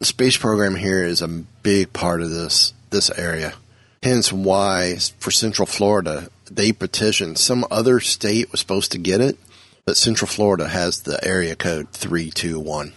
space 0.00 0.36
program 0.36 0.74
here 0.74 1.04
is 1.04 1.22
a 1.22 1.28
big 1.28 1.92
part 1.92 2.20
of 2.22 2.30
this 2.30 2.72
this 2.90 3.10
area 3.10 3.54
hence 4.02 4.32
why 4.32 4.96
for 5.18 5.30
central 5.30 5.66
florida 5.66 6.28
they 6.50 6.72
petitioned 6.72 7.38
some 7.38 7.64
other 7.70 8.00
state 8.00 8.50
was 8.50 8.60
supposed 8.60 8.92
to 8.92 8.98
get 8.98 9.20
it 9.20 9.36
but 9.84 9.96
central 9.96 10.28
florida 10.28 10.68
has 10.68 11.02
the 11.02 11.18
area 11.24 11.54
code 11.56 11.88
321 11.90 12.92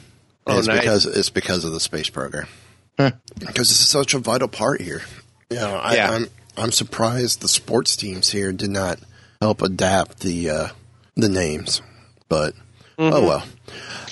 Oh, 0.45 0.57
it's 0.57 0.67
nice. 0.67 0.79
because 0.81 1.05
it's 1.05 1.29
because 1.29 1.63
of 1.63 1.71
the 1.71 1.79
space 1.79 2.09
program 2.09 2.47
because 2.97 3.71
it's 3.71 3.75
such 3.79 4.13
a 4.13 4.19
vital 4.19 4.47
part 4.47 4.81
here 4.81 5.01
you 5.49 5.55
know 5.57 5.75
I, 5.75 5.95
Yeah. 5.95 6.11
i'm 6.11 6.27
i'm 6.57 6.71
surprised 6.71 7.41
the 7.41 7.47
sports 7.47 7.95
teams 7.95 8.29
here 8.29 8.51
did 8.51 8.69
not 8.69 8.99
help 9.41 9.61
adapt 9.61 10.19
the 10.19 10.49
uh 10.49 10.67
the 11.15 11.29
names 11.29 11.81
but 12.29 12.53
oh 12.99 13.25
well 13.25 13.43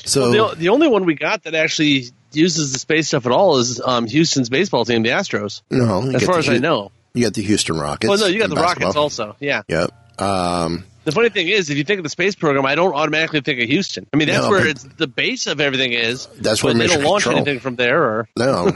so 0.06 0.32
The, 0.52 0.56
the 0.56 0.70
only 0.70 0.88
one 0.88 1.06
we 1.06 1.14
got 1.16 1.44
that 1.44 1.54
actually 1.54 2.06
uses 2.34 2.72
the 2.74 2.80
space 2.80 3.08
stuff 3.10 3.26
at 3.26 3.32
all 3.32 3.58
is 3.60 3.80
um, 3.86 4.08
Houston's 4.08 4.50
baseball 4.50 4.84
team, 4.86 5.04
the 5.04 5.10
Astros. 5.10 5.62
No, 5.70 6.02
As 6.02 6.12
get 6.12 6.22
far 6.24 6.36
the 6.36 6.40
as 6.40 6.50
I 6.50 6.58
know. 6.58 6.92
You 7.14 7.24
got 7.24 7.34
the 7.34 7.42
Houston 7.44 7.78
Rockets. 7.78 8.10
Well, 8.10 8.20
no, 8.20 8.28
you 8.28 8.40
got 8.40 8.50
the 8.50 8.56
basketball. 8.56 8.88
Rockets 8.90 8.96
also. 8.98 9.36
Yeah. 9.40 9.62
Yep. 9.68 10.22
Um, 10.22 10.84
The 11.04 11.12
funny 11.12 11.30
thing 11.30 11.48
is, 11.48 11.70
if 11.70 11.78
you 11.78 11.84
think 11.84 11.98
of 12.00 12.04
the 12.04 12.10
space 12.10 12.36
program, 12.36 12.66
I 12.66 12.76
don't 12.76 12.94
automatically 12.94 13.42
think 13.42 13.62
of 13.62 13.68
Houston. 13.70 14.06
I 14.14 14.18
mean, 14.18 14.28
that's 14.28 14.44
No, 14.44 14.50
where 14.52 14.68
it's 14.68 14.84
the 14.84 15.08
base 15.08 15.48
of 15.48 15.60
everything 15.60 15.94
is. 15.94 16.28
That's 16.38 16.62
but 16.62 16.76
where 16.76 16.88
they 16.88 16.88
don't 16.94 17.04
launch 17.04 17.24
control- 17.24 17.42
anything 17.42 17.60
from 17.60 17.76
there. 17.76 18.04
Or 18.04 18.30
no, 18.38 18.72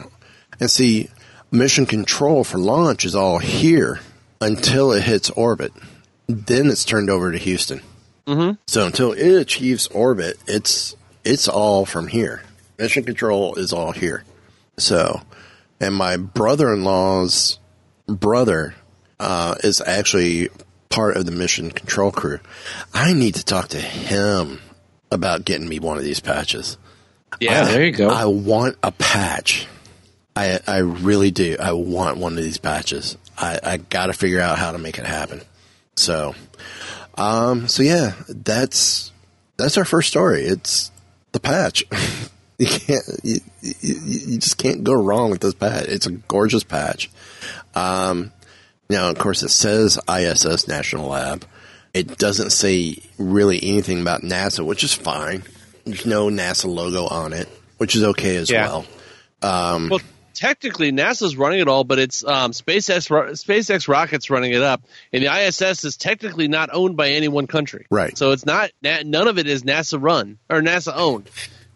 and 0.60 0.70
see, 0.72 1.10
mission 1.52 1.86
control 1.86 2.44
for 2.44 2.58
launch 2.58 3.06
is 3.06 3.14
all 3.16 3.38
here 3.40 4.00
until 4.42 4.92
it 4.92 5.04
hits 5.04 5.30
orbit. 5.32 5.72
Then 6.28 6.72
it's 6.72 6.84
turned 6.84 7.10
over 7.12 7.32
to 7.32 7.38
Houston. 7.38 7.82
Mm-hmm. 8.26 8.54
So 8.66 8.88
until 8.88 9.12
it 9.14 9.36
achieves 9.42 9.86
orbit, 9.88 10.38
it's 10.48 10.96
it's 11.24 11.48
all 11.48 11.86
from 11.86 12.08
here. 12.08 12.42
Mission 12.80 13.04
control 13.04 13.54
is 13.56 13.72
all 13.72 13.92
here. 13.92 14.24
So, 14.78 15.22
and 15.80 15.94
my 15.94 16.18
brother-in-law's 16.18 17.60
brother 18.08 18.76
uh, 19.20 19.56
is 19.64 19.82
actually 19.82 20.50
part 20.90 21.18
of 21.18 21.26
the 21.26 21.32
mission 21.32 21.72
control 21.72 22.12
crew. 22.12 22.40
I 22.94 23.14
need 23.14 23.36
to 23.36 23.46
talk 23.46 23.70
to 23.70 23.80
him 23.80 24.62
about 25.12 25.46
getting 25.46 25.68
me 25.68 25.80
one 25.80 25.98
of 25.98 26.04
these 26.04 26.20
patches. 26.20 26.78
yeah, 27.40 27.64
Oh, 27.64 27.72
there 27.72 27.86
you 27.86 27.92
go. 27.92 28.10
I 28.10 28.26
want 28.26 28.78
a 28.84 28.92
patch. 28.92 29.68
I 30.36 30.60
I 30.68 30.78
really 30.80 31.32
do. 31.32 31.56
I 31.60 31.72
want 31.74 32.18
one 32.18 32.38
of 32.38 32.44
these 32.44 32.58
patches. 32.58 33.18
I, 33.38 33.60
I 33.64 33.78
got 33.78 34.08
to 34.08 34.14
figure 34.14 34.42
out 34.42 34.58
how 34.58 34.72
to 34.72 34.78
make 34.78 34.98
it 34.98 35.06
happen. 35.06 35.42
So, 35.96 36.36
um, 37.16 37.68
so 37.68 37.84
yeah, 37.84 38.14
that's 38.28 39.12
that's 39.58 39.78
our 39.78 39.86
first 39.86 40.10
story. 40.10 40.44
It's 40.44 40.92
the 41.32 41.40
patch. 41.40 41.84
you 42.58 42.68
can't 42.68 43.04
you, 43.24 43.40
you, 43.62 43.74
you 43.82 44.38
just 44.40 44.58
can't 44.58 44.84
go 44.84 44.94
wrong 44.94 45.32
with 45.32 45.42
this 45.42 45.54
patch. 45.54 45.86
It's 45.88 46.06
a 46.06 46.12
gorgeous 46.12 46.64
patch. 46.64 47.10
Um, 47.76 48.32
now, 48.90 49.10
of 49.10 49.18
course, 49.18 49.44
it 49.44 49.50
says 49.50 50.00
ISS 50.10 50.68
National 50.68 51.10
Lab. 51.10 51.46
It 51.94 52.18
doesn't 52.18 52.52
say 52.52 52.98
really 53.18 53.60
anything 53.64 54.02
about 54.02 54.22
NASA, 54.22 54.66
which 54.66 54.84
is 54.84 54.94
fine. 54.94 55.44
There's 55.86 56.06
no 56.06 56.28
NASA 56.30 56.66
logo 56.66 57.06
on 57.08 57.34
it, 57.34 57.48
which 57.78 57.96
is 57.96 58.04
okay 58.04 58.36
as 58.38 58.50
Yeah. 58.50 58.68
well. 58.68 58.86
well, 59.90 60.00
technically 60.34 60.92
NASA's 60.92 61.38
running 61.38 61.60
it 61.62 61.68
all, 61.68 61.84
but 61.84 61.98
it's 62.00 62.24
um, 62.26 62.52
SpaceX 62.52 63.08
SpaceX 63.44 63.88
rockets 63.88 64.30
running 64.30 64.52
it 64.52 64.62
up, 64.62 64.84
and 65.14 65.24
the 65.24 65.28
ISS 65.34 65.86
is 65.86 65.96
technically 65.98 66.48
not 66.48 66.70
owned 66.74 66.98
by 66.98 67.12
any 67.12 67.28
one 67.28 67.48
country. 67.48 67.86
Right. 67.90 68.18
So 68.18 68.32
it's 68.32 68.46
not 68.46 68.72
none 68.82 69.28
of 69.28 69.38
it 69.38 69.48
is 69.48 69.64
NASA 69.64 70.02
run 70.02 70.38
or 70.50 70.62
NASA 70.62 70.94
owned. 70.96 71.30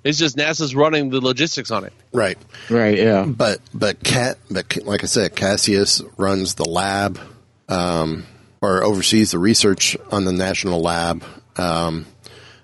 It's 0.03 0.17
just 0.17 0.37
NASA's 0.37 0.73
running 0.73 1.09
the 1.09 1.19
logistics 1.19 1.71
on 1.71 1.83
it. 1.83 1.93
Right. 2.13 2.37
right. 2.69 2.97
Yeah. 2.97 3.25
But 3.25 3.59
but 3.73 4.03
Cat 4.03 4.37
but 4.49 4.77
like 4.85 5.03
I 5.03 5.07
said, 5.07 5.35
CASIS 5.35 6.01
runs 6.17 6.55
the 6.55 6.69
lab, 6.69 7.19
um, 7.67 8.25
or 8.61 8.83
oversees 8.83 9.31
the 9.31 9.39
research 9.39 9.97
on 10.11 10.25
the 10.25 10.31
national 10.31 10.81
lab. 10.81 11.23
Um, 11.57 12.05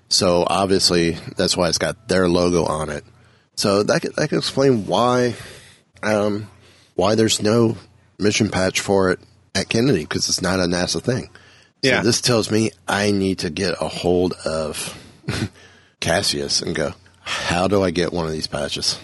so 0.08 0.44
obviously 0.46 1.12
that's 1.36 1.56
why 1.56 1.68
it's 1.68 1.78
got 1.78 2.08
their 2.08 2.28
logo 2.28 2.64
on 2.64 2.90
it. 2.90 3.04
So 3.54 3.82
that 3.82 4.02
could, 4.02 4.14
that 4.16 4.28
could 4.28 4.38
explain 4.38 4.86
why, 4.86 5.34
um, 6.02 6.48
why 6.94 7.14
there's 7.14 7.42
no 7.42 7.76
mission 8.18 8.50
patch 8.50 8.80
for 8.80 9.10
it 9.10 9.20
at 9.54 9.68
Kennedy 9.68 10.00
because 10.00 10.28
it's 10.28 10.42
not 10.42 10.60
a 10.60 10.64
NASA 10.64 11.02
thing. 11.02 11.30
Yeah. 11.82 12.02
This 12.02 12.20
tells 12.20 12.50
me 12.50 12.70
I 12.86 13.10
need 13.10 13.40
to 13.40 13.50
get 13.50 13.74
a 13.80 13.88
hold 13.88 14.34
of 14.44 14.96
CASIS 16.00 16.62
and 16.62 16.74
go, 16.74 16.92
how 17.26 17.66
do 17.66 17.82
I 17.82 17.90
get 17.90 18.12
one 18.12 18.24
of 18.26 18.32
these 18.32 18.46
patches? 18.46 18.98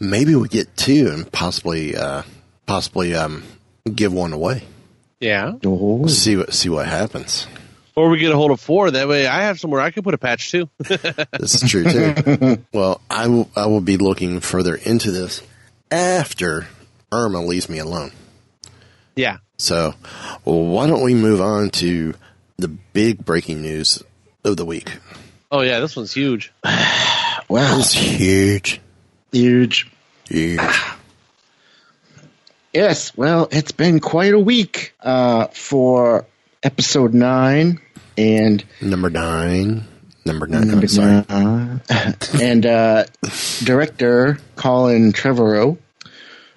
Maybe 0.00 0.34
we 0.34 0.48
get 0.48 0.76
two 0.76 1.08
and 1.12 1.30
possibly, 1.30 1.96
uh, 1.96 2.22
possibly, 2.66 3.14
um, 3.14 3.44
give 3.94 4.12
one 4.12 4.32
away. 4.32 4.64
Yeah. 5.20 5.52
Oh, 5.64 6.06
See 6.08 6.36
what, 6.36 6.52
see 6.52 6.68
what 6.68 6.86
happens. 6.86 7.46
Or 7.94 8.10
we 8.10 8.18
get 8.18 8.32
a 8.32 8.36
hold 8.36 8.50
of 8.50 8.60
four. 8.60 8.90
That 8.90 9.06
way 9.06 9.28
I 9.28 9.42
have 9.44 9.60
somewhere 9.60 9.80
I 9.80 9.92
can 9.92 10.02
put 10.02 10.14
a 10.14 10.18
patch 10.18 10.50
too. 10.50 10.68
This 11.38 11.62
is 11.62 11.70
true 11.70 11.84
too. 11.84 12.64
well, 12.72 13.00
I 13.08 13.28
will, 13.28 13.48
I 13.54 13.66
will 13.66 13.80
be 13.80 13.98
looking 13.98 14.40
further 14.40 14.74
into 14.74 15.12
this 15.12 15.40
after 15.92 16.66
Irma 17.12 17.40
leaves 17.40 17.68
me 17.68 17.78
alone. 17.78 18.10
yeah. 19.14 19.38
So, 19.58 19.94
well, 20.44 20.64
why 20.64 20.88
don't 20.88 21.04
we 21.04 21.14
move 21.14 21.40
on 21.40 21.70
to 21.70 22.14
the 22.56 22.66
big 22.66 23.24
breaking 23.24 23.62
news 23.62 24.02
of 24.44 24.56
the 24.56 24.64
week? 24.64 24.98
Oh 25.52 25.60
yeah, 25.60 25.78
this 25.78 25.94
one's 25.94 26.12
huge. 26.12 26.52
wow. 27.48 27.78
It's 27.78 27.92
huge, 27.92 28.80
Huge. 29.32 29.90
huge. 30.28 30.60
Yes, 32.72 33.16
well, 33.16 33.48
it's 33.52 33.72
been 33.72 34.00
quite 34.00 34.32
a 34.34 34.38
week 34.38 34.94
uh, 35.00 35.46
for 35.48 36.26
episode 36.62 37.14
nine 37.14 37.80
and 38.18 38.64
Number 38.80 39.10
nine, 39.10 39.84
number 40.24 40.46
nine. 40.48 40.68
number 40.68 40.86
nine. 40.88 41.80
and 42.40 42.66
uh, 42.66 43.04
director 43.62 44.38
Colin 44.56 45.12
Trevorrow, 45.12 45.78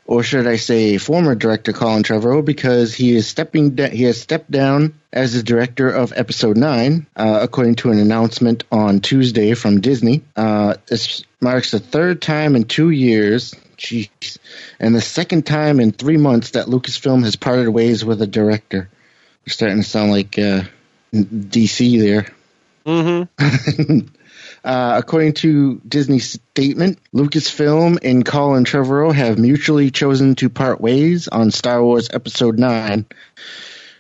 or 0.08 0.24
should 0.24 0.48
I 0.48 0.56
say, 0.56 0.98
former 0.98 1.36
director 1.36 1.74
Colin 1.74 2.02
Trevorrow, 2.02 2.44
because 2.44 2.96
he 2.96 3.14
is 3.14 3.28
stepping. 3.28 3.72
Da- 3.72 3.90
he 3.90 4.04
has 4.04 4.20
stepped 4.20 4.50
down 4.50 4.94
as 5.12 5.34
the 5.34 5.44
director 5.44 5.90
of 5.90 6.14
episode 6.16 6.56
nine, 6.56 7.06
uh, 7.16 7.40
according 7.42 7.76
to 7.76 7.92
an 7.92 8.00
announcement 8.00 8.64
on 8.72 9.02
Tuesday 9.02 9.54
from 9.54 9.82
Disney. 9.82 10.24
Uh, 10.36 10.76
this 10.88 11.26
marks 11.42 11.72
the 11.72 11.80
third 11.80 12.22
time 12.22 12.56
in 12.56 12.64
two 12.64 12.90
years. 12.90 13.54
Jeez. 13.78 14.38
And 14.80 14.96
the 14.96 15.02
second 15.02 15.46
time 15.46 15.82
in 15.82 15.92
three 15.92 16.18
months 16.18 16.52
that 16.52 16.68
Lucasfilm 16.68 17.24
has 17.24 17.36
parted 17.36 17.70
ways 17.70 18.04
with 18.04 18.22
a 18.22 18.28
director. 18.28 18.90
You're 19.46 19.54
starting 19.54 19.78
to 19.78 19.84
sound 19.84 20.12
like 20.12 20.40
uh, 20.40 20.64
DC 21.14 22.00
there. 22.00 22.28
Mm-hmm. 22.86 24.08
Uh, 24.68 24.98
according 24.98 25.32
to 25.32 25.80
Disney's 25.88 26.32
statement, 26.52 27.00
Lucasfilm 27.14 28.00
and 28.04 28.26
Colin 28.26 28.66
Trevorrow 28.66 29.14
have 29.14 29.40
mutually 29.40 29.92
chosen 29.92 30.36
to 30.36 30.50
part 30.50 30.82
ways 30.82 31.30
on 31.30 31.52
Star 31.52 31.82
Wars 31.82 32.10
Episode 32.12 32.60
9. 32.60 33.06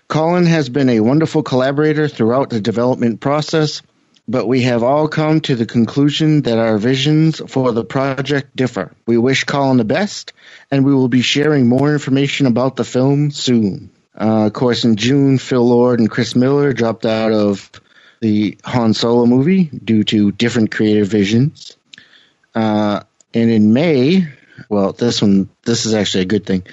Colin 0.09 0.45
has 0.45 0.67
been 0.67 0.89
a 0.89 0.99
wonderful 0.99 1.41
collaborator 1.41 2.09
throughout 2.09 2.49
the 2.49 2.59
development 2.59 3.21
process, 3.21 3.81
but 4.27 4.45
we 4.45 4.63
have 4.63 4.83
all 4.83 5.07
come 5.07 5.39
to 5.39 5.55
the 5.55 5.65
conclusion 5.65 6.41
that 6.41 6.57
our 6.57 6.77
visions 6.77 7.41
for 7.47 7.71
the 7.71 7.85
project 7.85 8.53
differ. 8.53 8.91
We 9.05 9.17
wish 9.17 9.45
Colin 9.45 9.77
the 9.77 9.85
best, 9.85 10.33
and 10.69 10.83
we 10.83 10.93
will 10.93 11.07
be 11.07 11.21
sharing 11.21 11.69
more 11.69 11.93
information 11.93 12.45
about 12.45 12.75
the 12.75 12.83
film 12.83 13.31
soon. 13.31 13.89
Uh, 14.19 14.47
of 14.47 14.51
course, 14.51 14.83
in 14.83 14.97
June, 14.97 15.37
Phil 15.37 15.65
Lord 15.65 16.01
and 16.01 16.11
Chris 16.11 16.35
Miller 16.35 16.73
dropped 16.73 17.05
out 17.05 17.31
of 17.31 17.71
the 18.19 18.57
Han 18.63 18.93
Solo 18.93 19.25
movie 19.25 19.65
due 19.65 20.03
to 20.05 20.31
different 20.31 20.71
creative 20.71 21.07
visions. 21.07 21.77
Uh, 22.55 23.01
and 23.33 23.51
in 23.51 23.73
May, 23.73 24.27
well, 24.69 24.93
this 24.93 25.21
one, 25.21 25.49
this 25.63 25.85
is 25.85 25.93
actually 25.93 26.23
a 26.23 26.25
good 26.25 26.45
thing. 26.45 26.65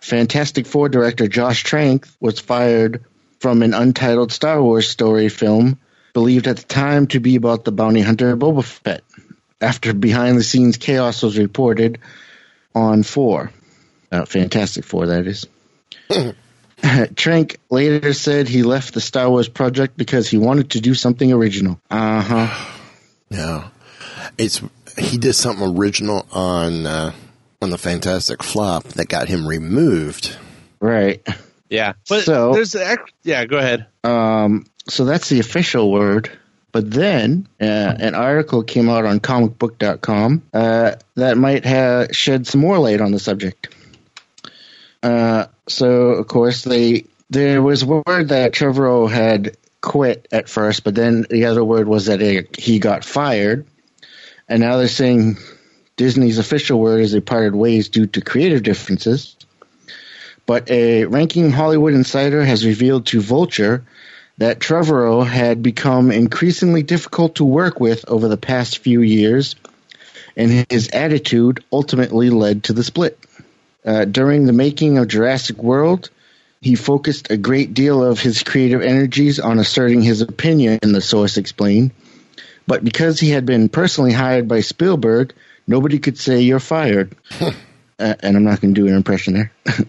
Fantastic 0.00 0.66
Four 0.66 0.88
director 0.88 1.28
Josh 1.28 1.62
Trank 1.62 2.06
was 2.20 2.40
fired 2.40 3.04
from 3.38 3.62
an 3.62 3.74
untitled 3.74 4.32
Star 4.32 4.62
Wars 4.62 4.88
story 4.88 5.28
film, 5.28 5.78
believed 6.12 6.46
at 6.46 6.58
the 6.58 6.64
time 6.64 7.06
to 7.08 7.20
be 7.20 7.36
about 7.36 7.64
the 7.64 7.72
bounty 7.72 8.00
hunter 8.00 8.36
Boba 8.36 8.64
Fett, 8.64 9.02
after 9.60 9.94
behind 9.94 10.36
the 10.36 10.42
scenes 10.42 10.76
chaos 10.76 11.22
was 11.22 11.38
reported 11.38 11.98
on 12.74 13.02
Four. 13.02 13.50
Uh, 14.12 14.24
Fantastic 14.24 14.84
Four, 14.84 15.06
that 15.06 15.26
is. 15.26 15.46
Trank 17.16 17.58
later 17.70 18.12
said 18.12 18.48
he 18.48 18.62
left 18.62 18.94
the 18.94 19.00
Star 19.00 19.28
Wars 19.28 19.48
project 19.48 19.96
because 19.96 20.28
he 20.28 20.38
wanted 20.38 20.70
to 20.70 20.80
do 20.80 20.94
something 20.94 21.32
original. 21.32 21.80
Uh 21.90 22.20
huh. 22.22 22.66
No, 23.30 23.64
it's 24.38 24.60
he 24.98 25.18
did 25.18 25.34
something 25.34 25.76
original 25.76 26.26
on 26.32 26.86
uh, 26.86 27.12
on 27.62 27.70
the 27.70 27.78
Fantastic 27.78 28.42
Flop 28.42 28.84
that 28.84 29.08
got 29.08 29.28
him 29.28 29.46
removed. 29.46 30.36
Right. 30.80 31.26
Yeah. 31.68 31.92
But 32.08 32.24
So- 32.24 32.52
there's 32.54 32.74
ac- 32.74 32.98
yeah. 33.22 33.44
Go 33.44 33.58
ahead. 33.58 33.86
Um, 34.02 34.66
so 34.88 35.04
that's 35.04 35.28
the 35.28 35.40
official 35.40 35.90
word. 35.92 36.30
But 36.72 36.90
then 36.90 37.48
uh, 37.60 37.64
an 37.64 38.14
article 38.14 38.62
came 38.62 38.88
out 38.88 39.04
on 39.04 39.18
comicbook.com 39.20 40.42
uh, 40.54 40.92
that 41.16 41.36
might 41.36 41.64
have 41.64 42.14
shed 42.16 42.46
some 42.46 42.60
more 42.60 42.78
light 42.78 43.00
on 43.00 43.10
the 43.10 43.18
subject. 43.18 43.74
Uh, 45.02 45.46
so, 45.70 46.10
of 46.10 46.26
course, 46.26 46.64
they 46.64 47.04
there 47.30 47.62
was 47.62 47.84
word 47.84 48.28
that 48.28 48.52
Trevorrow 48.52 49.08
had 49.08 49.56
quit 49.80 50.26
at 50.32 50.48
first, 50.48 50.84
but 50.84 50.94
then 50.94 51.26
the 51.30 51.46
other 51.46 51.64
word 51.64 51.86
was 51.86 52.06
that 52.06 52.20
it, 52.20 52.58
he 52.58 52.78
got 52.78 53.04
fired. 53.04 53.66
And 54.48 54.60
now 54.60 54.76
they're 54.76 54.88
saying 54.88 55.38
Disney's 55.96 56.38
official 56.38 56.80
word 56.80 57.00
is 57.00 57.12
they 57.12 57.20
parted 57.20 57.54
ways 57.54 57.88
due 57.88 58.06
to 58.08 58.20
creative 58.20 58.62
differences. 58.62 59.36
But 60.44 60.68
a 60.70 61.04
ranking 61.04 61.52
Hollywood 61.52 61.94
insider 61.94 62.44
has 62.44 62.66
revealed 62.66 63.06
to 63.06 63.20
Vulture 63.20 63.84
that 64.38 64.58
Trevorrow 64.58 65.24
had 65.24 65.62
become 65.62 66.10
increasingly 66.10 66.82
difficult 66.82 67.36
to 67.36 67.44
work 67.44 67.78
with 67.78 68.04
over 68.08 68.26
the 68.26 68.36
past 68.36 68.78
few 68.78 69.02
years, 69.02 69.54
and 70.36 70.66
his 70.68 70.88
attitude 70.88 71.62
ultimately 71.72 72.30
led 72.30 72.64
to 72.64 72.72
the 72.72 72.82
split. 72.82 73.18
Uh, 73.84 74.04
during 74.04 74.44
the 74.44 74.52
making 74.52 74.98
of 74.98 75.08
Jurassic 75.08 75.62
World, 75.62 76.10
he 76.60 76.74
focused 76.74 77.30
a 77.30 77.36
great 77.36 77.72
deal 77.72 78.04
of 78.04 78.20
his 78.20 78.42
creative 78.42 78.82
energies 78.82 79.40
on 79.40 79.58
asserting 79.58 80.02
his 80.02 80.20
opinion, 80.20 80.78
the 80.82 81.00
source 81.00 81.38
explained. 81.38 81.92
But 82.66 82.84
because 82.84 83.18
he 83.18 83.30
had 83.30 83.46
been 83.46 83.68
personally 83.68 84.12
hired 84.12 84.46
by 84.46 84.60
Spielberg, 84.60 85.32
nobody 85.66 85.98
could 85.98 86.18
say 86.18 86.42
you're 86.42 86.60
fired. 86.60 87.16
uh, 87.40 87.52
and 87.98 88.36
I'm 88.36 88.44
not 88.44 88.60
going 88.60 88.74
to 88.74 88.80
do 88.80 88.86
an 88.86 88.94
impression 88.94 89.34
there. 89.34 89.52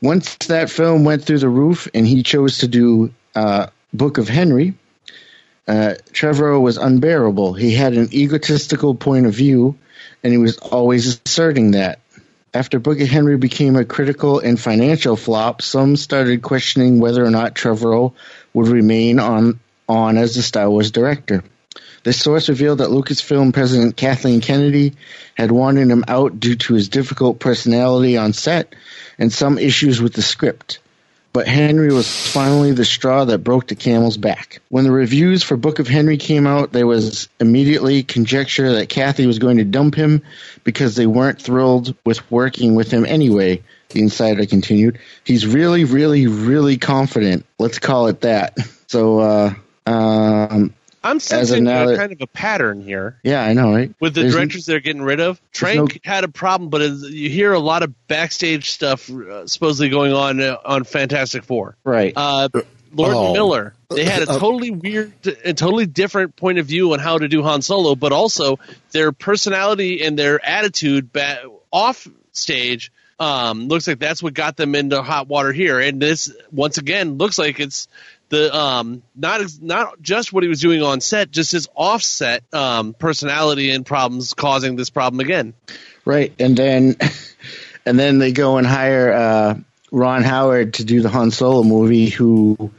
Once 0.00 0.36
that 0.46 0.70
film 0.70 1.04
went 1.04 1.24
through 1.24 1.40
the 1.40 1.48
roof 1.48 1.88
and 1.92 2.06
he 2.06 2.22
chose 2.22 2.58
to 2.58 2.68
do 2.68 3.12
uh, 3.34 3.66
Book 3.92 4.18
of 4.18 4.28
Henry, 4.28 4.74
uh, 5.66 5.94
Trevorrow 6.12 6.60
was 6.60 6.78
unbearable. 6.78 7.54
He 7.54 7.74
had 7.74 7.94
an 7.94 8.08
egotistical 8.14 8.94
point 8.94 9.26
of 9.26 9.34
view, 9.34 9.76
and 10.22 10.32
he 10.32 10.38
was 10.38 10.56
always 10.58 11.20
asserting 11.26 11.72
that. 11.72 11.98
After 12.54 12.78
Book 12.78 13.00
of 13.00 13.08
Henry 13.08 13.36
became 13.36 13.76
a 13.76 13.84
critical 13.84 14.38
and 14.38 14.58
financial 14.58 15.16
flop, 15.16 15.60
some 15.60 15.96
started 15.96 16.40
questioning 16.40 16.98
whether 16.98 17.22
or 17.22 17.30
not 17.30 17.54
Trevorrow 17.54 18.14
would 18.54 18.68
remain 18.68 19.18
on, 19.18 19.60
on 19.86 20.16
as 20.16 20.34
the 20.34 20.42
Star 20.42 20.70
Wars 20.70 20.90
director. 20.90 21.44
This 22.04 22.18
source 22.18 22.48
revealed 22.48 22.78
that 22.78 22.88
Lucasfilm 22.88 23.52
president 23.52 23.96
Kathleen 23.96 24.40
Kennedy 24.40 24.94
had 25.34 25.52
wanted 25.52 25.90
him 25.90 26.04
out 26.08 26.40
due 26.40 26.56
to 26.56 26.74
his 26.74 26.88
difficult 26.88 27.38
personality 27.38 28.16
on 28.16 28.32
set 28.32 28.74
and 29.18 29.30
some 29.30 29.58
issues 29.58 30.00
with 30.00 30.14
the 30.14 30.22
script. 30.22 30.78
But 31.32 31.46
Henry 31.46 31.92
was 31.92 32.10
finally 32.32 32.72
the 32.72 32.84
straw 32.84 33.24
that 33.26 33.38
broke 33.38 33.68
the 33.68 33.74
camel's 33.74 34.16
back. 34.16 34.60
When 34.70 34.84
the 34.84 34.90
reviews 34.90 35.42
for 35.42 35.56
Book 35.56 35.78
of 35.78 35.86
Henry 35.86 36.16
came 36.16 36.46
out, 36.46 36.72
there 36.72 36.86
was 36.86 37.28
immediately 37.38 38.02
conjecture 38.02 38.72
that 38.74 38.88
Kathy 38.88 39.26
was 39.26 39.38
going 39.38 39.58
to 39.58 39.64
dump 39.64 39.94
him 39.94 40.22
because 40.64 40.96
they 40.96 41.06
weren't 41.06 41.40
thrilled 41.40 41.94
with 42.04 42.28
working 42.30 42.74
with 42.74 42.90
him 42.90 43.04
anyway. 43.04 43.62
The 43.90 44.00
insider 44.00 44.46
continued, 44.46 44.98
"He's 45.24 45.46
really, 45.46 45.84
really, 45.84 46.26
really 46.26 46.76
confident. 46.76 47.46
Let's 47.58 47.78
call 47.78 48.08
it 48.08 48.22
that." 48.22 48.56
So, 48.90 49.18
uh, 49.18 49.54
um, 49.84 50.72
I'm 51.04 51.20
sensing 51.20 51.64
now 51.64 51.88
a, 51.88 51.96
kind 51.96 52.12
of 52.12 52.20
a 52.20 52.26
pattern 52.26 52.80
here 52.82 53.18
yeah, 53.22 53.42
I 53.44 53.52
know, 53.52 53.72
right? 53.74 53.94
with 54.00 54.14
the 54.14 54.22
There's- 54.22 54.34
directors 54.34 54.66
they're 54.66 54.80
getting 54.80 55.02
rid 55.02 55.20
of. 55.20 55.40
Trank 55.52 56.00
had 56.04 56.24
a 56.24 56.28
problem, 56.28 56.70
but 56.70 56.80
you 56.82 57.30
hear 57.30 57.52
a 57.52 57.58
lot 57.60 57.82
of 57.82 57.94
backstage 58.08 58.70
stuff 58.70 59.08
uh, 59.10 59.46
supposedly 59.46 59.88
going 59.90 60.12
on 60.12 60.40
uh, 60.40 60.56
on 60.64 60.84
Fantastic 60.84 61.44
Four. 61.44 61.76
right? 61.84 62.12
Uh, 62.16 62.48
Lord 62.92 63.14
Oh. 63.14 63.32
Miller, 63.34 63.74
they 63.90 64.04
had 64.04 64.22
a 64.22 64.30
Uh, 64.30 64.38
totally 64.38 64.70
weird, 64.70 65.12
a 65.44 65.52
totally 65.52 65.84
different 65.86 66.36
point 66.36 66.58
of 66.58 66.64
view 66.66 66.94
on 66.94 66.98
how 67.00 67.18
to 67.18 67.28
do 67.28 67.42
Han 67.42 67.60
Solo, 67.60 67.94
but 67.94 68.12
also 68.12 68.58
their 68.92 69.12
personality 69.12 70.02
and 70.02 70.18
their 70.18 70.42
attitude 70.44 71.12
ba- 71.12 71.42
off 71.70 72.08
stage 72.32 72.90
um, 73.20 73.66
looks 73.68 73.86
like 73.88 73.98
that's 73.98 74.22
what 74.22 74.32
got 74.32 74.56
them 74.56 74.74
into 74.74 75.02
hot 75.02 75.26
water 75.28 75.52
here. 75.52 75.80
And 75.80 76.00
this, 76.00 76.32
once 76.52 76.78
again, 76.78 77.18
looks 77.18 77.36
like 77.36 77.58
it's 77.60 77.88
the 78.28 78.54
um 78.54 79.02
not 79.16 79.40
not 79.60 80.00
just 80.02 80.32
what 80.32 80.42
he 80.42 80.48
was 80.48 80.60
doing 80.60 80.82
on 80.82 81.00
set, 81.00 81.30
just 81.30 81.52
his 81.52 81.68
offset 81.74 82.42
um 82.52 82.94
personality 82.94 83.70
and 83.70 83.84
problems 83.86 84.34
causing 84.34 84.76
this 84.76 84.90
problem 84.90 85.20
again. 85.20 85.54
Right, 86.04 86.32
and 86.38 86.56
then 86.56 86.96
and 87.86 87.98
then 87.98 88.18
they 88.18 88.32
go 88.32 88.58
and 88.58 88.66
hire 88.66 89.12
uh, 89.12 89.54
Ron 89.90 90.22
Howard 90.22 90.74
to 90.74 90.84
do 90.84 91.00
the 91.00 91.08
Han 91.08 91.30
Solo 91.30 91.62
movie, 91.62 92.10
who 92.10 92.70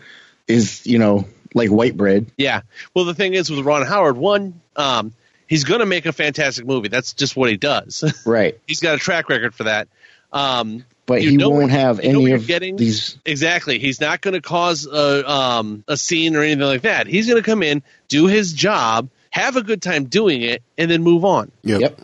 is 0.47 0.85
you 0.85 0.99
know 0.99 1.25
like 1.53 1.69
white 1.69 1.97
bread. 1.97 2.27
Yeah. 2.37 2.61
Well, 2.93 3.05
the 3.05 3.15
thing 3.15 3.33
is 3.33 3.49
with 3.49 3.65
Ron 3.65 3.85
Howard, 3.85 4.17
one, 4.17 4.61
um, 4.75 5.13
he's 5.47 5.63
going 5.63 5.79
to 5.79 5.85
make 5.85 6.05
a 6.05 6.13
fantastic 6.13 6.65
movie. 6.65 6.89
That's 6.89 7.13
just 7.13 7.35
what 7.35 7.49
he 7.49 7.57
does. 7.57 8.03
Right, 8.25 8.59
he's 8.67 8.79
got 8.79 8.95
a 8.95 8.97
track 8.99 9.29
record 9.29 9.55
for 9.55 9.63
that. 9.63 9.87
Um, 10.31 10.85
but 11.09 11.21
you 11.21 11.31
he 11.31 11.37
know 11.37 11.49
won't 11.49 11.63
what- 11.63 11.71
have 11.71 12.03
you 12.03 12.13
know 12.13 12.19
what 12.19 12.23
any 12.23 12.29
you're 12.31 12.37
of 12.37 12.47
getting? 12.47 12.75
these. 12.77 13.17
Exactly. 13.25 13.79
He's 13.79 13.99
not 13.99 14.21
going 14.21 14.35
to 14.35 14.41
cause 14.41 14.85
a 14.87 15.29
um, 15.29 15.83
a 15.87 15.97
scene 15.97 16.35
or 16.37 16.41
anything 16.43 16.63
like 16.65 16.83
that. 16.83 17.07
He's 17.07 17.27
going 17.27 17.41
to 17.41 17.45
come 17.45 17.61
in, 17.63 17.83
do 18.07 18.27
his 18.27 18.53
job, 18.53 19.09
have 19.29 19.57
a 19.57 19.61
good 19.63 19.81
time 19.81 20.05
doing 20.05 20.41
it, 20.41 20.63
and 20.77 20.89
then 20.89 21.03
move 21.03 21.25
on. 21.25 21.51
Yep. 21.63 21.81
Yep. 21.81 21.99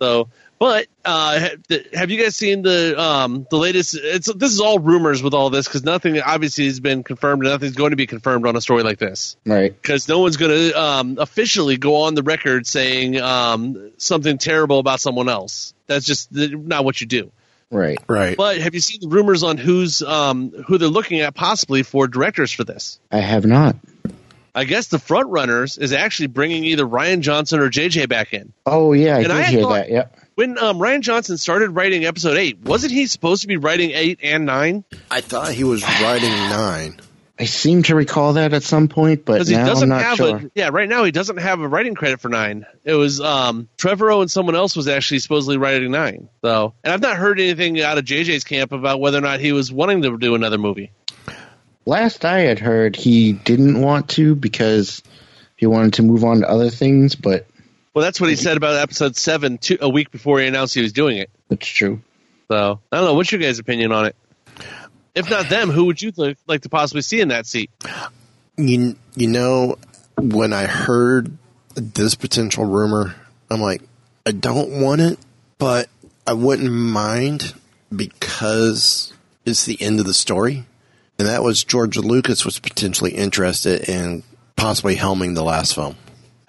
So, 0.00 0.28
but 0.58 0.86
uh, 1.04 1.48
have 1.94 2.10
you 2.10 2.22
guys 2.22 2.34
seen 2.36 2.62
the 2.62 2.98
um, 3.00 3.46
the 3.50 3.56
latest? 3.58 3.94
It's 4.00 4.30
this 4.32 4.52
is 4.52 4.60
all 4.60 4.78
rumors 4.78 5.22
with 5.22 5.34
all 5.34 5.50
this 5.50 5.66
because 5.66 5.84
nothing 5.84 6.20
obviously 6.20 6.64
has 6.66 6.80
been 6.80 7.02
confirmed. 7.02 7.42
and 7.42 7.52
Nothing's 7.52 7.74
going 7.76 7.90
to 7.90 7.96
be 7.96 8.06
confirmed 8.06 8.46
on 8.46 8.56
a 8.56 8.60
story 8.60 8.82
like 8.82 8.98
this 8.98 9.36
Right. 9.44 9.70
because 9.80 10.08
no 10.08 10.20
one's 10.20 10.36
going 10.38 10.50
to 10.70 10.80
um, 10.80 11.16
officially 11.18 11.76
go 11.76 12.02
on 12.02 12.14
the 12.14 12.22
record 12.22 12.66
saying 12.66 13.18
um, 13.20 13.92
something 13.98 14.38
terrible 14.38 14.78
about 14.78 15.00
someone 15.00 15.28
else. 15.28 15.74
That's 15.86 16.04
just 16.06 16.32
th- 16.34 16.52
not 16.52 16.84
what 16.84 17.00
you 17.00 17.06
do. 17.06 17.30
Right. 17.70 17.98
Right. 18.08 18.36
But 18.36 18.58
have 18.58 18.74
you 18.74 18.80
seen 18.80 19.00
the 19.00 19.08
rumors 19.08 19.42
on 19.42 19.56
who's 19.58 20.00
um, 20.02 20.50
who 20.66 20.78
they're 20.78 20.88
looking 20.88 21.20
at 21.20 21.34
possibly 21.34 21.82
for 21.82 22.06
directors 22.06 22.52
for 22.52 22.64
this? 22.64 22.98
I 23.10 23.18
have 23.18 23.44
not. 23.44 23.76
I 24.54 24.64
guess 24.64 24.86
the 24.88 24.98
front 24.98 25.28
runners 25.28 25.76
is 25.76 25.92
actually 25.92 26.28
bringing 26.28 26.64
either 26.64 26.84
Rian 26.86 27.20
Johnson 27.20 27.60
or 27.60 27.68
JJ 27.68 28.08
back 28.08 28.32
in. 28.32 28.52
Oh 28.64 28.92
yeah, 28.94 29.14
I 29.16 29.18
And 29.18 29.24
did 29.28 29.30
I 29.32 29.42
hear 29.44 29.60
thought- 29.62 29.72
that. 29.74 29.90
Yep. 29.90 30.18
When 30.36 30.58
um, 30.58 30.78
Rian 30.78 31.00
Johnson 31.00 31.38
started 31.38 31.70
writing 31.70 32.04
episode 32.04 32.36
eight, 32.36 32.58
wasn't 32.58 32.92
he 32.92 33.06
supposed 33.06 33.40
to 33.42 33.48
be 33.48 33.56
writing 33.56 33.92
eight 33.92 34.20
and 34.22 34.44
nine? 34.44 34.84
I 35.10 35.22
thought 35.22 35.50
he 35.50 35.64
was 35.64 35.82
writing 35.82 36.28
nine. 36.30 37.00
I 37.38 37.44
seem 37.44 37.82
to 37.84 37.94
recall 37.94 38.34
that 38.34 38.54
at 38.54 38.62
some 38.62 38.88
point, 38.88 39.26
but 39.26 39.46
now 39.46 39.60
I'm 39.60 39.66
doesn't 39.66 39.90
have 39.90 40.16
sure. 40.16 40.36
a 40.38 40.50
yeah. 40.54 40.70
Right 40.72 40.88
now, 40.88 41.04
he 41.04 41.10
doesn't 41.10 41.36
have 41.36 41.60
a 41.60 41.68
writing 41.68 41.94
credit 41.94 42.20
for 42.20 42.30
nine. 42.30 42.64
It 42.82 42.94
was 42.94 43.20
um, 43.20 43.68
Trevorrow 43.76 44.22
and 44.22 44.30
someone 44.30 44.54
else 44.54 44.74
was 44.74 44.88
actually 44.88 45.18
supposedly 45.18 45.58
writing 45.58 45.90
nine. 45.90 46.30
So, 46.42 46.72
and 46.82 46.94
I've 46.94 47.02
not 47.02 47.16
heard 47.16 47.38
anything 47.38 47.80
out 47.82 47.98
of 47.98 48.04
JJ's 48.06 48.44
camp 48.44 48.72
about 48.72 49.00
whether 49.00 49.18
or 49.18 49.20
not 49.20 49.40
he 49.40 49.52
was 49.52 49.70
wanting 49.70 50.00
to 50.02 50.16
do 50.16 50.34
another 50.34 50.56
movie. 50.56 50.92
Last 51.84 52.24
I 52.24 52.40
had 52.40 52.58
heard, 52.58 52.96
he 52.96 53.32
didn't 53.34 53.80
want 53.80 54.08
to 54.10 54.34
because 54.34 55.02
he 55.56 55.66
wanted 55.66 55.94
to 55.94 56.02
move 56.02 56.24
on 56.24 56.40
to 56.40 56.48
other 56.48 56.70
things, 56.70 57.14
but 57.16 57.46
Well, 57.94 58.02
that's 58.02 58.20
what 58.20 58.30
he 58.30 58.36
said 58.36 58.56
about 58.56 58.76
episode 58.76 59.14
seven 59.14 59.58
two, 59.58 59.76
a 59.80 59.88
week 59.88 60.10
before 60.10 60.40
he 60.40 60.46
announced 60.46 60.74
he 60.74 60.82
was 60.82 60.92
doing 60.92 61.18
it. 61.18 61.30
it's 61.50 61.68
true. 61.68 62.00
So 62.50 62.80
I 62.90 62.96
don't 62.96 63.04
know. 63.04 63.14
What's 63.14 63.30
your 63.30 63.40
guys' 63.40 63.58
opinion 63.58 63.92
on 63.92 64.06
it? 64.06 64.16
If 65.16 65.30
not 65.30 65.48
them, 65.48 65.70
who 65.70 65.86
would 65.86 66.00
you 66.00 66.12
th- 66.12 66.36
like 66.46 66.60
to 66.60 66.68
possibly 66.68 67.00
see 67.00 67.20
in 67.20 67.28
that 67.28 67.46
seat? 67.46 67.70
You 68.58 68.96
you 69.14 69.28
know 69.28 69.78
when 70.18 70.52
I 70.52 70.66
heard 70.66 71.36
this 71.74 72.14
potential 72.14 72.66
rumor, 72.66 73.16
I'm 73.50 73.60
like, 73.60 73.82
I 74.26 74.32
don't 74.32 74.82
want 74.82 75.00
it, 75.00 75.18
but 75.58 75.88
I 76.26 76.34
wouldn't 76.34 76.70
mind 76.70 77.54
because 77.94 79.12
it's 79.46 79.64
the 79.64 79.80
end 79.80 80.00
of 80.00 80.06
the 80.06 80.14
story, 80.14 80.66
and 81.18 81.26
that 81.28 81.42
was 81.42 81.64
George 81.64 81.96
Lucas 81.96 82.44
was 82.44 82.58
potentially 82.58 83.12
interested 83.12 83.88
in 83.88 84.22
possibly 84.54 84.96
helming 84.96 85.34
the 85.34 85.44
last 85.44 85.74
film. 85.74 85.96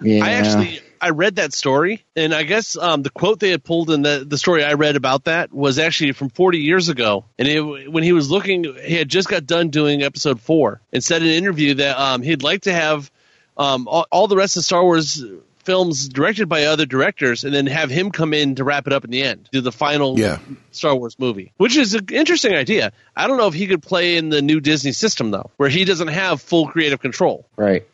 Yeah. 0.02 0.24
I 0.24 0.32
actually 0.32 0.80
I 1.00 1.10
read 1.10 1.36
that 1.36 1.52
story, 1.52 2.04
and 2.16 2.34
I 2.34 2.42
guess 2.42 2.76
um, 2.76 3.02
the 3.02 3.10
quote 3.10 3.40
they 3.40 3.50
had 3.50 3.62
pulled 3.64 3.90
in 3.90 4.02
the 4.02 4.24
the 4.26 4.38
story 4.38 4.64
I 4.64 4.74
read 4.74 4.96
about 4.96 5.24
that 5.24 5.52
was 5.52 5.78
actually 5.78 6.12
from 6.12 6.28
40 6.30 6.58
years 6.58 6.88
ago. 6.88 7.24
And 7.38 7.48
it, 7.48 7.90
when 7.92 8.02
he 8.02 8.12
was 8.12 8.30
looking, 8.30 8.64
he 8.84 8.94
had 8.94 9.08
just 9.08 9.28
got 9.28 9.46
done 9.46 9.70
doing 9.70 10.02
episode 10.02 10.40
four, 10.40 10.80
and 10.92 11.02
said 11.02 11.22
in 11.22 11.28
an 11.28 11.34
interview 11.34 11.74
that 11.74 11.98
um, 11.98 12.22
he'd 12.22 12.42
like 12.42 12.62
to 12.62 12.72
have 12.72 13.10
um, 13.56 13.88
all, 13.88 14.06
all 14.10 14.28
the 14.28 14.36
rest 14.36 14.56
of 14.56 14.64
Star 14.64 14.82
Wars 14.82 15.22
films 15.64 16.08
directed 16.08 16.48
by 16.48 16.64
other 16.64 16.86
directors, 16.86 17.44
and 17.44 17.52
then 17.52 17.66
have 17.66 17.90
him 17.90 18.10
come 18.10 18.32
in 18.32 18.54
to 18.54 18.64
wrap 18.64 18.86
it 18.86 18.92
up 18.94 19.04
in 19.04 19.10
the 19.10 19.22
end, 19.22 19.46
do 19.52 19.60
the 19.60 19.70
final 19.70 20.18
Yeah. 20.18 20.38
Star 20.70 20.94
Wars 20.96 21.18
movie, 21.18 21.52
which 21.58 21.76
is 21.76 21.92
an 21.94 22.06
interesting 22.10 22.54
idea. 22.54 22.90
I 23.14 23.26
don't 23.26 23.36
know 23.36 23.48
if 23.48 23.54
he 23.54 23.66
could 23.66 23.82
play 23.82 24.16
in 24.16 24.30
the 24.30 24.40
new 24.40 24.60
Disney 24.60 24.92
system 24.92 25.30
though, 25.30 25.50
where 25.58 25.68
he 25.68 25.84
doesn't 25.84 26.08
have 26.08 26.40
full 26.40 26.68
creative 26.68 27.00
control. 27.00 27.46
right. 27.56 27.86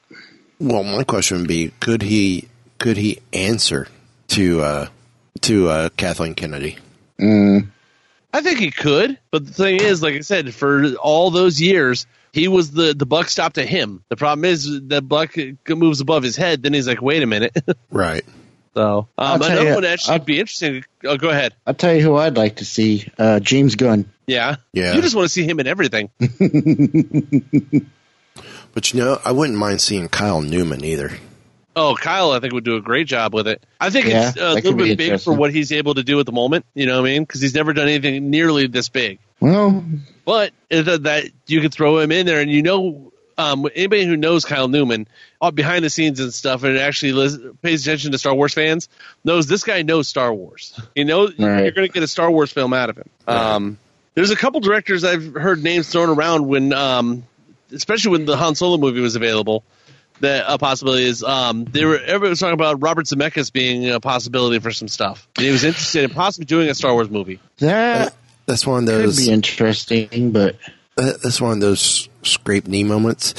Well, 0.60 0.84
my 0.84 1.02
question 1.02 1.38
would 1.38 1.48
be: 1.48 1.72
Could 1.80 2.00
he 2.00 2.46
could 2.84 2.98
he 2.98 3.18
answer 3.32 3.88
to 4.28 4.60
uh, 4.60 4.86
to 5.40 5.68
uh, 5.70 5.88
Kathleen 5.96 6.34
Kennedy? 6.34 6.76
Mm, 7.18 7.68
I 8.30 8.42
think 8.42 8.58
he 8.58 8.70
could, 8.70 9.18
but 9.30 9.46
the 9.46 9.54
thing 9.54 9.80
is, 9.80 10.02
like 10.02 10.14
I 10.16 10.20
said, 10.20 10.52
for 10.52 10.92
all 10.96 11.30
those 11.30 11.62
years, 11.62 12.06
he 12.30 12.46
was 12.46 12.72
the 12.72 12.92
the 12.92 13.06
buck 13.06 13.30
stopped 13.30 13.56
at 13.56 13.66
him. 13.66 14.04
The 14.10 14.16
problem 14.16 14.44
is 14.44 14.66
the 14.86 15.00
buck 15.00 15.34
moves 15.66 16.02
above 16.02 16.22
his 16.22 16.36
head. 16.36 16.62
Then 16.62 16.74
he's 16.74 16.86
like, 16.86 17.00
wait 17.00 17.22
a 17.22 17.26
minute. 17.26 17.56
Right. 17.90 18.22
so 18.74 19.08
I'll 19.16 19.34
um, 19.34 19.40
tell 19.40 19.50
another 19.50 19.68
you, 19.70 19.74
one 19.76 19.84
actually 19.86 20.12
I'll- 20.12 20.18
would 20.18 20.26
be 20.26 20.40
interesting. 20.40 20.84
Oh, 21.06 21.16
go 21.16 21.30
ahead. 21.30 21.54
I'll 21.66 21.72
tell 21.72 21.94
you 21.94 22.02
who 22.02 22.16
I'd 22.16 22.36
like 22.36 22.56
to 22.56 22.66
see: 22.66 23.08
uh, 23.18 23.40
James 23.40 23.76
Gunn. 23.76 24.04
Yeah, 24.26 24.56
Yeah. 24.74 24.92
You 24.94 25.00
just 25.00 25.14
want 25.16 25.24
to 25.24 25.32
see 25.32 25.44
him 25.48 25.58
in 25.58 25.66
everything. 25.66 26.10
But 28.74 28.92
you 28.92 28.98
know, 29.00 29.20
I 29.24 29.30
wouldn't 29.30 29.56
mind 29.56 29.80
seeing 29.80 30.08
Kyle 30.08 30.42
Newman 30.42 30.84
either. 30.84 31.12
Oh, 31.76 31.96
Kyle, 32.00 32.30
I 32.32 32.40
think 32.40 32.52
would 32.52 32.64
do 32.64 32.76
a 32.76 32.80
great 32.80 33.06
job 33.06 33.34
with 33.34 33.48
it. 33.48 33.64
I 33.80 33.90
think 33.90 34.06
Yeah, 34.06 34.28
it's 34.28 34.36
a 34.38 34.54
little 34.54 34.74
bit 34.74 34.96
big 34.98 35.20
for 35.20 35.32
what 35.32 35.52
he's 35.52 35.72
able 35.72 35.94
to 35.94 36.04
do 36.04 36.20
at 36.20 36.26
the 36.26 36.32
moment. 36.32 36.64
You 36.74 36.86
know 36.86 37.00
what 37.00 37.08
I 37.08 37.12
mean? 37.12 37.22
Because 37.24 37.40
he's 37.40 37.54
never 37.54 37.72
done 37.72 37.88
anything 37.88 38.30
nearly 38.30 38.66
this 38.68 38.88
big. 38.88 39.18
Well, 39.40 39.84
But 40.24 40.52
that, 40.70 41.02
that 41.02 41.24
you 41.46 41.60
could 41.60 41.72
throw 41.74 41.98
him 41.98 42.12
in 42.12 42.26
there, 42.26 42.40
and 42.40 42.50
you 42.50 42.62
know, 42.62 43.12
um, 43.36 43.66
anybody 43.74 44.04
who 44.06 44.16
knows 44.16 44.44
Kyle 44.44 44.68
Newman, 44.68 45.08
all 45.40 45.50
behind 45.50 45.84
the 45.84 45.90
scenes 45.90 46.20
and 46.20 46.32
stuff, 46.32 46.62
and 46.62 46.78
actually 46.78 47.52
pays 47.62 47.84
attention 47.86 48.12
to 48.12 48.18
Star 48.18 48.34
Wars 48.34 48.54
fans, 48.54 48.88
knows 49.24 49.48
this 49.48 49.64
guy 49.64 49.82
knows 49.82 50.06
Star 50.08 50.32
Wars. 50.32 50.78
You 50.94 51.04
know, 51.04 51.24
Right. 51.26 51.64
you're 51.64 51.72
going 51.72 51.88
to 51.88 51.92
get 51.92 52.02
a 52.04 52.08
Star 52.08 52.30
Wars 52.30 52.52
film 52.52 52.72
out 52.72 52.90
of 52.90 52.96
him. 52.96 53.10
Um, 53.26 53.78
there's 54.14 54.30
a 54.30 54.36
couple 54.36 54.60
directors 54.60 55.02
I've 55.02 55.34
heard 55.34 55.62
names 55.64 55.88
thrown 55.88 56.08
around 56.08 56.46
when, 56.46 56.72
um, 56.72 57.24
especially 57.72 58.12
when 58.12 58.24
the 58.26 58.36
Han 58.36 58.54
Solo 58.54 58.78
movie 58.78 59.00
was 59.00 59.16
available. 59.16 59.64
That 60.20 60.44
a 60.48 60.58
possibility 60.58 61.04
is 61.04 61.22
um, 61.24 61.64
they 61.64 61.84
were 61.84 61.98
everybody 61.98 62.30
was 62.30 62.38
talking 62.40 62.54
about 62.54 62.80
Robert 62.80 63.06
Zemeckis 63.06 63.52
being 63.52 63.90
a 63.90 63.98
possibility 64.00 64.58
for 64.60 64.70
some 64.70 64.88
stuff. 64.88 65.26
And 65.36 65.44
he 65.46 65.50
was 65.52 65.64
interested 65.64 66.04
in 66.04 66.10
possibly 66.10 66.46
doing 66.46 66.68
a 66.70 66.74
Star 66.74 66.92
Wars 66.94 67.10
movie. 67.10 67.40
that 67.58 68.14
That's 68.46 68.66
one 68.66 68.84
of 68.84 68.88
could 68.88 69.04
those. 69.06 69.18
be 69.26 69.30
interesting, 69.32 70.30
but 70.30 70.56
that- 70.96 71.20
That's 71.22 71.40
one 71.40 71.52
of 71.52 71.60
those 71.60 72.08
scrape 72.22 72.68
knee 72.68 72.84
moments. 72.84 73.34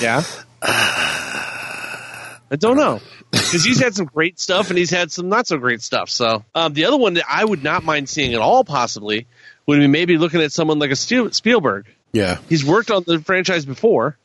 Yeah. 0.00 0.22
I 0.62 2.56
don't 2.56 2.76
know 2.76 3.00
because 3.32 3.64
he's 3.64 3.80
had 3.80 3.94
some 3.94 4.06
great 4.06 4.38
stuff 4.38 4.68
and 4.70 4.78
he's 4.78 4.90
had 4.90 5.10
some 5.10 5.28
not 5.28 5.46
so 5.46 5.58
great 5.58 5.82
stuff. 5.82 6.08
So 6.08 6.44
um, 6.54 6.72
the 6.72 6.84
other 6.84 6.96
one 6.96 7.14
that 7.14 7.24
I 7.28 7.44
would 7.44 7.64
not 7.64 7.82
mind 7.84 8.08
seeing 8.08 8.34
at 8.34 8.40
all 8.40 8.64
possibly 8.64 9.26
would 9.66 9.78
be 9.80 9.86
maybe 9.88 10.18
looking 10.18 10.40
at 10.40 10.52
someone 10.52 10.78
like 10.78 10.90
a 10.90 10.96
Spielberg. 10.96 11.86
Yeah. 12.12 12.38
He's 12.48 12.64
worked 12.64 12.90
on 12.92 13.02
the 13.06 13.18
franchise 13.20 13.64
before. 13.64 14.16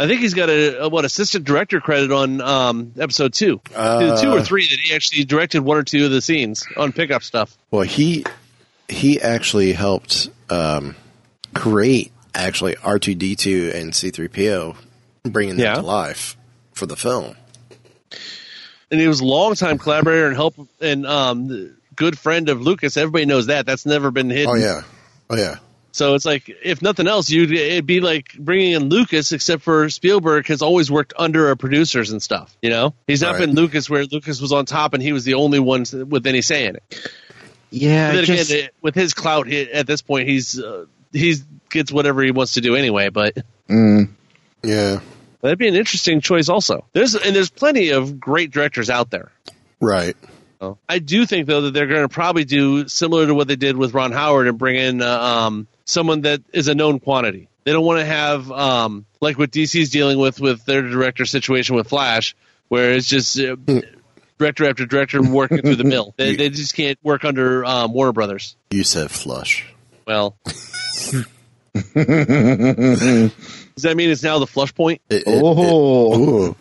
I 0.00 0.06
think 0.06 0.20
he's 0.20 0.34
got 0.34 0.48
a, 0.48 0.84
a 0.84 0.88
what 0.88 1.04
assistant 1.04 1.44
director 1.44 1.80
credit 1.80 2.10
on 2.10 2.40
um, 2.40 2.92
episode 2.98 3.34
two, 3.34 3.60
Uh. 3.74 4.20
two 4.20 4.30
or 4.32 4.42
three 4.42 4.66
that 4.68 4.78
he 4.82 4.94
actually 4.94 5.24
directed 5.24 5.60
one 5.60 5.76
or 5.76 5.82
two 5.82 6.06
of 6.06 6.10
the 6.10 6.22
scenes 6.22 6.66
on 6.76 6.92
pickup 6.92 7.22
stuff. 7.22 7.56
Well, 7.70 7.82
he 7.82 8.24
he 8.88 9.20
actually 9.20 9.72
helped 9.72 10.30
um, 10.48 10.96
create 11.54 12.12
actually 12.34 12.76
R 12.82 12.98
two 12.98 13.14
D 13.14 13.36
two 13.36 13.72
and 13.74 13.94
C 13.94 14.10
three 14.10 14.28
PO, 14.28 14.74
bringing 15.24 15.56
them 15.56 15.64
Yeah. 15.64 15.74
to 15.76 15.82
life 15.82 16.36
for 16.72 16.86
the 16.86 16.96
film. 16.96 17.36
and 18.90 19.00
he 19.00 19.06
was 19.06 19.20
a 19.20 19.24
longtime 19.24 19.78
collaborator 19.78 20.26
and 20.26 20.34
help 20.34 20.54
and 20.80 21.06
um, 21.06 21.76
good 21.94 22.18
friend 22.18 22.48
of 22.48 22.60
Lucas. 22.62 22.96
Everybody 22.96 23.26
knows 23.26 23.46
that. 23.48 23.66
That's 23.66 23.84
never 23.86 24.10
been 24.10 24.30
hidden. 24.30 24.48
Oh 24.48 24.54
yeah. 24.54 24.82
Oh 25.28 25.36
yeah. 25.36 25.56
So 25.92 26.14
it's 26.14 26.24
like, 26.24 26.48
if 26.62 26.82
nothing 26.82 27.06
else, 27.08 27.30
you'd 27.30 27.50
it'd 27.52 27.86
be 27.86 28.00
like 28.00 28.32
bringing 28.38 28.72
in 28.72 28.88
Lucas, 28.88 29.32
except 29.32 29.62
for 29.62 29.90
Spielberg 29.90 30.46
has 30.46 30.62
always 30.62 30.90
worked 30.90 31.12
under 31.18 31.50
a 31.50 31.56
producers 31.56 32.10
and 32.10 32.22
stuff. 32.22 32.56
You 32.62 32.70
know, 32.70 32.94
he's 33.06 33.22
not 33.22 33.32
Right. 33.32 33.40
been 33.40 33.54
Lucas 33.54 33.90
where 33.90 34.04
Lucas 34.04 34.40
was 34.40 34.52
on 34.52 34.66
top 34.66 34.94
and 34.94 35.02
he 35.02 35.12
was 35.12 35.24
the 35.24 35.34
only 35.34 35.58
one 35.58 35.84
with 36.08 36.26
any 36.26 36.42
say 36.42 36.66
in 36.66 36.76
it. 36.76 37.10
yeah, 37.70 38.08
And 38.08 38.16
then 38.18 38.22
I 38.24 38.26
just, 38.26 38.50
again, 38.50 38.68
with 38.82 38.94
his 38.94 39.14
clout 39.14 39.46
he, 39.48 39.62
at 39.72 39.86
this 39.86 40.00
point, 40.02 40.28
he's 40.28 40.58
uh, 40.60 40.86
he's 41.12 41.44
gets 41.70 41.90
whatever 41.92 42.22
he 42.22 42.30
wants 42.30 42.54
to 42.54 42.60
do 42.60 42.76
anyway. 42.76 43.08
But 43.10 43.36
mm, 43.68 44.08
Yeah. 44.62 45.00
that'd 45.40 45.58
be 45.58 45.68
an 45.68 45.74
interesting 45.76 46.20
choice, 46.20 46.48
also. 46.48 46.84
There's 46.92 47.14
and 47.16 47.34
there's 47.34 47.50
plenty 47.50 47.90
of 47.90 48.20
great 48.20 48.52
directors 48.52 48.90
out 48.90 49.10
there. 49.10 49.32
Right. 49.80 50.16
So, 50.60 50.78
I 50.88 50.98
do 50.98 51.24
think 51.24 51.46
though 51.46 51.62
that 51.62 51.70
they're 51.72 51.86
going 51.86 52.02
to 52.02 52.08
probably 52.08 52.44
do 52.44 52.86
similar 52.86 53.26
to 53.26 53.34
what 53.34 53.48
they 53.48 53.56
did 53.56 53.76
with 53.76 53.94
Ron 53.94 54.12
Howard 54.12 54.46
and 54.46 54.58
bring 54.58 54.76
in 54.76 55.00
uh, 55.00 55.06
um, 55.18 55.66
someone 55.86 56.20
that 56.22 56.42
is 56.52 56.68
a 56.68 56.74
known 56.74 57.00
quantity. 57.00 57.48
They 57.64 57.72
don't 57.72 57.84
want 57.84 58.00
to 58.00 58.04
have 58.06 58.50
um, 58.52 59.06
like 59.20 59.38
what 59.38 59.50
DC's 59.50 59.88
dealing 59.90 60.18
with 60.18 60.38
with 60.40 60.64
their 60.66 60.82
director 60.82 61.24
situation 61.24 61.76
with 61.76 61.88
Flash, 61.88 62.34
where 62.68 62.92
it's 62.92 63.06
just 63.06 63.38
uh, 63.40 63.56
director 64.38 64.68
after 64.68 64.84
director 64.86 65.22
working 65.22 65.62
through 65.62 65.76
the 65.76 65.84
mill. 65.84 66.14
They, 66.18 66.36
they 66.36 66.50
just 66.50 66.74
can't 66.74 66.98
work 67.02 67.24
under 67.24 67.64
um, 67.64 67.92
Warner 67.94 68.12
Brothers. 68.12 68.56
You 68.70 68.84
said 68.84 69.10
flush. 69.10 69.66
Well, 70.06 70.36
does 70.44 71.24
that 73.82 73.94
mean 73.96 74.10
it's 74.10 74.22
now 74.22 74.38
the 74.38 74.46
flush 74.46 74.74
point? 74.74 75.00
It, 75.08 75.22
it- 75.26 75.42
Oh. 75.42 76.50
it- 76.50 76.56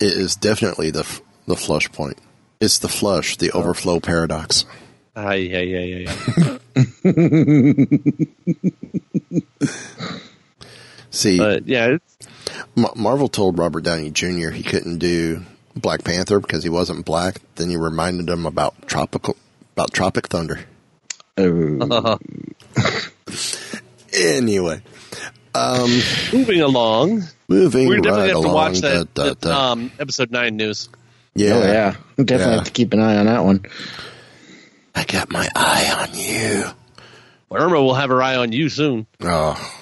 it 0.00 0.12
is 0.14 0.36
definitely 0.36 0.90
the 0.90 1.00
f- 1.00 1.20
the 1.46 1.56
flush 1.56 1.90
point. 1.92 2.16
It's 2.60 2.78
the 2.78 2.88
flush, 2.88 3.36
the 3.38 3.50
overflow 3.52 4.00
paradox. 4.00 4.64
Ah, 5.16 5.32
yeah, 5.32 5.58
yeah, 5.60 5.80
yeah, 5.80 6.58
yeah. 6.74 7.20
See, 11.10 11.38
But 11.38 11.66
yeah, 11.66 11.96
Ma- 12.76 12.92
Marvel 12.94 13.28
told 13.28 13.58
Robert 13.58 13.82
Downey 13.82 14.10
Jr. 14.10 14.50
he 14.50 14.62
couldn't 14.62 14.98
do 14.98 15.42
Black 15.74 16.04
Panther 16.04 16.38
because 16.38 16.62
he 16.62 16.68
wasn't 16.70 17.04
black. 17.04 17.40
Then 17.56 17.68
he 17.70 17.76
reminded 17.76 18.28
him 18.28 18.46
about 18.46 18.86
tropical 18.86 19.36
about 19.74 19.92
Tropic 19.92 20.28
Thunder. 20.28 20.60
Oh. 21.38 22.18
Anyway, 24.12 24.82
um, 25.54 25.88
moving 26.32 26.60
along. 26.62 27.22
moving 27.46 27.86
We're 27.86 27.98
definitely 28.00 28.10
right 28.22 28.34
have 28.34 28.42
to 28.42 28.48
along. 28.48 28.54
watch 28.54 28.78
that, 28.80 29.14
da, 29.14 29.24
da, 29.28 29.34
da. 29.34 29.70
um, 29.72 29.92
episode 30.00 30.32
nine 30.32 30.56
news. 30.56 30.88
Yeah, 31.34 31.52
Oh 31.54 31.60
yeah, 31.62 31.96
definitely 32.16 32.36
Yeah. 32.46 32.54
have 32.56 32.64
to 32.64 32.70
keep 32.72 32.92
an 32.92 33.00
eye 33.00 33.16
on 33.16 33.26
that 33.26 33.44
one. 33.44 33.64
I 34.94 35.04
got 35.04 35.30
my 35.30 35.48
eye 35.54 36.06
on 36.08 36.18
you. 36.18 36.64
Irma 37.52 37.82
will 37.82 37.94
have 37.94 38.10
her 38.10 38.22
eye 38.22 38.36
on 38.36 38.52
you 38.52 38.68
soon. 38.68 39.06
Oh, 39.22 39.72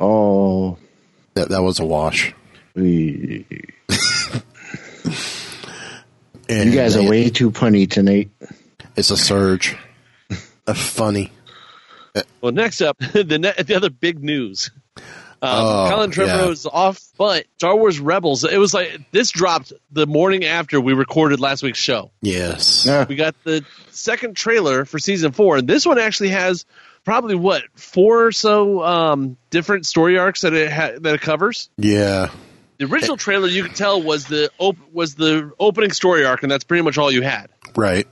Oh, 0.00 0.78
that 1.34 1.50
that 1.50 1.62
was 1.62 1.78
a 1.80 1.84
wash. 1.84 2.34
And 6.48 6.68
you 6.70 6.74
guys 6.76 6.96
are 6.96 7.08
way 7.08 7.30
too 7.30 7.50
punny 7.50 7.88
tonight. 7.88 8.30
It's 8.96 9.10
a 9.10 9.16
surge. 9.16 9.76
a 10.66 10.74
funny. 10.74 11.32
Well, 12.42 12.52
next 12.52 12.82
up, 12.82 12.98
the 13.12 13.38
ne- 13.38 13.62
the 13.62 13.74
other 13.74 13.88
big 13.90 14.22
news. 14.22 14.70
Um, 15.42 15.50
Oh, 15.58 15.86
Colin 15.90 16.10
Trevorrow 16.12 16.46
yeah. 16.46 16.48
is 16.50 16.66
off, 16.66 17.00
but 17.18 17.46
Star 17.58 17.74
Wars 17.76 17.98
Rebels. 17.98 18.44
It 18.44 18.58
was 18.58 18.72
like 18.72 19.10
this 19.10 19.30
dropped 19.32 19.72
the 19.90 20.06
morning 20.06 20.44
after 20.44 20.80
we 20.80 20.92
recorded 20.92 21.40
last 21.40 21.62
week's 21.64 21.80
show. 21.80 22.12
Yes. 22.20 22.84
Yeah. 22.86 23.06
We 23.08 23.16
got 23.16 23.34
the 23.42 23.64
second 23.90 24.36
trailer 24.36 24.84
for 24.84 24.98
season 25.00 25.32
four, 25.32 25.56
and 25.56 25.66
this 25.68 25.84
one 25.84 25.98
actually 25.98 26.28
has 26.30 26.64
probably 27.04 27.34
what 27.34 27.64
four 27.74 28.26
or 28.26 28.32
so 28.32 28.82
um, 28.84 29.36
different 29.50 29.84
story 29.86 30.16
arcs 30.16 30.42
that 30.42 30.52
it 30.54 30.70
ha- 30.70 30.92
that 31.00 31.14
it 31.16 31.20
covers. 31.20 31.68
Yeah. 31.76 32.30
The 32.78 32.84
original 32.86 33.16
trailer 33.16 33.48
you 33.48 33.64
could 33.64 33.74
tell 33.76 34.00
was 34.02 34.26
the 34.26 34.50
op- 34.58 34.92
was 34.92 35.14
the 35.16 35.50
opening 35.58 35.90
story 35.92 36.24
arc, 36.24 36.42
and 36.44 36.50
that's 36.52 36.64
pretty 36.64 36.82
much 36.82 36.98
all 36.98 37.10
you 37.12 37.22
had. 37.22 37.48
Right. 37.76 38.06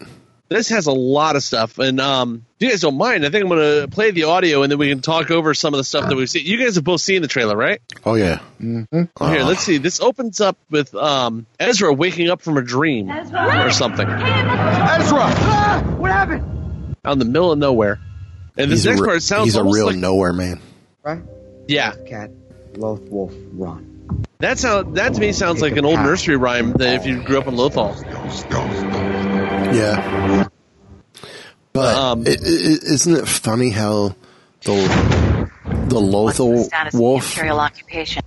This 0.51 0.69
has 0.71 0.87
a 0.89 0.93
lot 0.93 1.37
of 1.37 1.45
stuff, 1.45 1.79
and 1.79 2.01
um, 2.01 2.45
if 2.59 2.65
you 2.65 2.71
guys 2.71 2.81
don't 2.81 2.99
mind, 2.99 3.25
I 3.25 3.31
think 3.31 3.45
I'm 3.45 3.49
going 3.49 3.83
to 3.83 3.89
play 3.89 4.11
the 4.11 4.25
audio, 4.25 4.63
and 4.65 4.73
then 4.73 4.81
we 4.81 4.89
can 4.89 5.01
talk 5.01 5.31
over 5.31 5.55
some 5.55 5.73
of 5.75 5.79
the 5.79 5.85
stuff 5.85 6.09
that 6.09 6.17
we've 6.17 6.29
seen. 6.29 6.45
You 6.45 6.59
guys 6.59 6.75
have 6.75 6.83
both 6.83 7.01
seen 7.01 7.23
the 7.23 7.29
trailer, 7.29 7.57
right? 7.57 7.81
Oh 8.05 8.15
yeah. 8.17 8.41
Here, 8.59 8.89
Uh, 9.21 9.45
let's 9.47 9.61
see. 9.63 9.79
This 9.79 10.01
opens 10.01 10.41
up 10.41 10.59
with 10.69 10.93
um, 10.97 11.47
Ezra 11.61 11.93
waking 11.95 12.31
up 12.31 12.43
from 12.43 12.57
a 12.57 12.63
dream 12.63 13.09
or 13.11 13.71
something 13.71 14.07
Ah, 14.09 15.85
what 15.99 16.11
happened? 16.11 16.97
out 17.05 17.13
in 17.13 17.19
the 17.21 17.25
middle 17.27 17.53
of 17.53 17.59
nowhere. 17.59 18.01
And 18.59 18.73
this 18.73 18.81
He's 18.81 18.87
a, 18.87 18.91
next 18.91 19.01
re- 19.03 19.07
part 19.07 19.23
sounds 19.23 19.45
he's 19.45 19.55
a 19.57 19.63
real 19.63 19.87
like 19.87 19.97
nowhere 19.97 20.33
man. 20.33 20.61
Right? 21.05 21.23
yeah. 21.69 21.95
Cat, 22.09 22.33
Loth, 22.77 23.03
Wolf, 23.03 23.33
Run. 23.53 23.87
That 24.41 24.59
sound 24.59 24.97
that 24.97 25.15
to 25.15 25.21
me 25.21 25.31
sounds 25.33 25.63
like 25.63 25.77
an 25.77 25.85
old 25.85 26.01
nursery 26.01 26.37
rhyme 26.37 26.73
that 26.73 26.97
if 26.97 27.07
you 27.07 27.23
grew 27.23 27.39
up 27.39 27.47
in 27.47 27.55
Lothal. 27.55 27.95
Yeah. 29.73 30.47
But 31.73 31.97
Um, 31.97 32.25
i- 32.27 32.31
i- 32.31 32.35
isn't 32.83 33.15
it 33.17 33.29
funny 33.29 33.71
how 33.71 34.15
the 34.65 35.49
the 35.87 36.01
Lothal 36.01 36.65
status 36.65 36.95
of 36.95 37.01
wolf 37.01 37.33
imperial 37.33 37.61
occupation. 37.61 38.23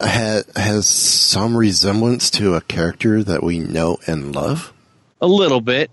ha, 0.00 0.40
has 0.56 0.86
some 0.86 1.56
resemblance 1.56 2.30
to 2.30 2.54
a 2.54 2.60
character 2.62 3.22
that 3.22 3.42
we 3.42 3.58
know 3.58 3.98
and 4.06 4.34
love? 4.34 4.72
A 5.20 5.26
little 5.26 5.60
bit. 5.60 5.90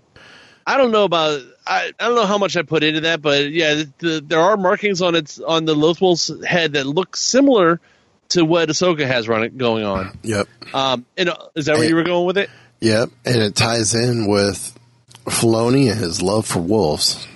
I 0.66 0.76
don't 0.76 0.90
know 0.90 1.04
about. 1.04 1.40
I, 1.66 1.92
I 2.00 2.06
don't 2.06 2.14
know 2.16 2.26
how 2.26 2.38
much 2.38 2.56
I 2.56 2.62
put 2.62 2.82
into 2.82 3.02
that, 3.02 3.20
but 3.20 3.50
yeah, 3.50 3.74
the, 3.74 3.92
the, 3.98 4.24
there 4.26 4.40
are 4.40 4.56
markings 4.56 5.02
on 5.02 5.14
its 5.14 5.38
on 5.38 5.66
the 5.66 5.74
Lothwolf's 5.74 6.30
head 6.46 6.72
that 6.72 6.86
look 6.86 7.16
similar 7.16 7.80
to 8.30 8.44
what 8.44 8.68
Ahsoka 8.70 9.06
has 9.06 9.28
running 9.28 9.56
going 9.58 9.84
on. 9.84 10.18
Yep. 10.22 10.48
Um, 10.74 11.04
and 11.18 11.28
uh, 11.30 11.36
is 11.54 11.66
that 11.66 11.76
where 11.76 11.88
you 11.88 11.94
were 11.94 12.04
going 12.04 12.26
with 12.26 12.38
it? 12.38 12.48
Yep. 12.80 13.10
And 13.26 13.36
it 13.42 13.54
ties 13.54 13.94
in 13.94 14.26
with 14.28 14.77
Filoni 15.28 15.90
and 15.90 15.98
his 15.98 16.22
love 16.22 16.46
for 16.46 16.60
wolves. 16.60 17.26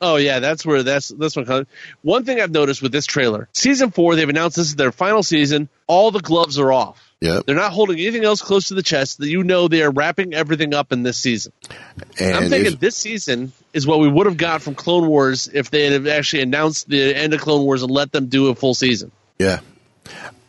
Oh 0.00 0.16
yeah, 0.16 0.40
that's 0.40 0.66
where 0.66 0.82
that's 0.82 1.08
this 1.08 1.36
one 1.36 1.46
comes. 1.46 1.68
One 2.02 2.24
thing 2.24 2.40
I've 2.40 2.50
noticed 2.50 2.82
with 2.82 2.90
this 2.90 3.06
trailer, 3.06 3.48
season 3.52 3.92
four, 3.92 4.16
they've 4.16 4.28
announced 4.28 4.56
this 4.56 4.66
is 4.66 4.74
their 4.74 4.90
final 4.90 5.22
season. 5.22 5.68
All 5.86 6.10
the 6.10 6.20
gloves 6.20 6.58
are 6.58 6.72
off. 6.72 7.00
Yeah, 7.20 7.38
They're 7.46 7.54
not 7.54 7.70
holding 7.70 8.00
anything 8.00 8.24
else 8.24 8.42
close 8.42 8.68
to 8.68 8.74
the 8.74 8.82
chest. 8.82 9.18
That 9.18 9.28
you 9.28 9.44
know 9.44 9.68
they 9.68 9.84
are 9.84 9.92
wrapping 9.92 10.34
everything 10.34 10.74
up 10.74 10.90
in 10.90 11.04
this 11.04 11.18
season. 11.18 11.52
And 12.18 12.36
I'm 12.36 12.50
thinking 12.50 12.78
this 12.80 12.96
season 12.96 13.52
is 13.72 13.86
what 13.86 14.00
we 14.00 14.08
would 14.08 14.26
have 14.26 14.36
got 14.36 14.60
from 14.60 14.74
Clone 14.74 15.06
Wars 15.06 15.48
if 15.52 15.70
they 15.70 15.88
had 15.88 16.08
actually 16.08 16.42
announced 16.42 16.88
the 16.88 17.14
end 17.16 17.32
of 17.32 17.40
Clone 17.40 17.64
Wars 17.64 17.84
and 17.84 17.92
let 17.92 18.10
them 18.10 18.26
do 18.26 18.48
a 18.48 18.56
full 18.56 18.74
season. 18.74 19.12
Yeah. 19.38 19.60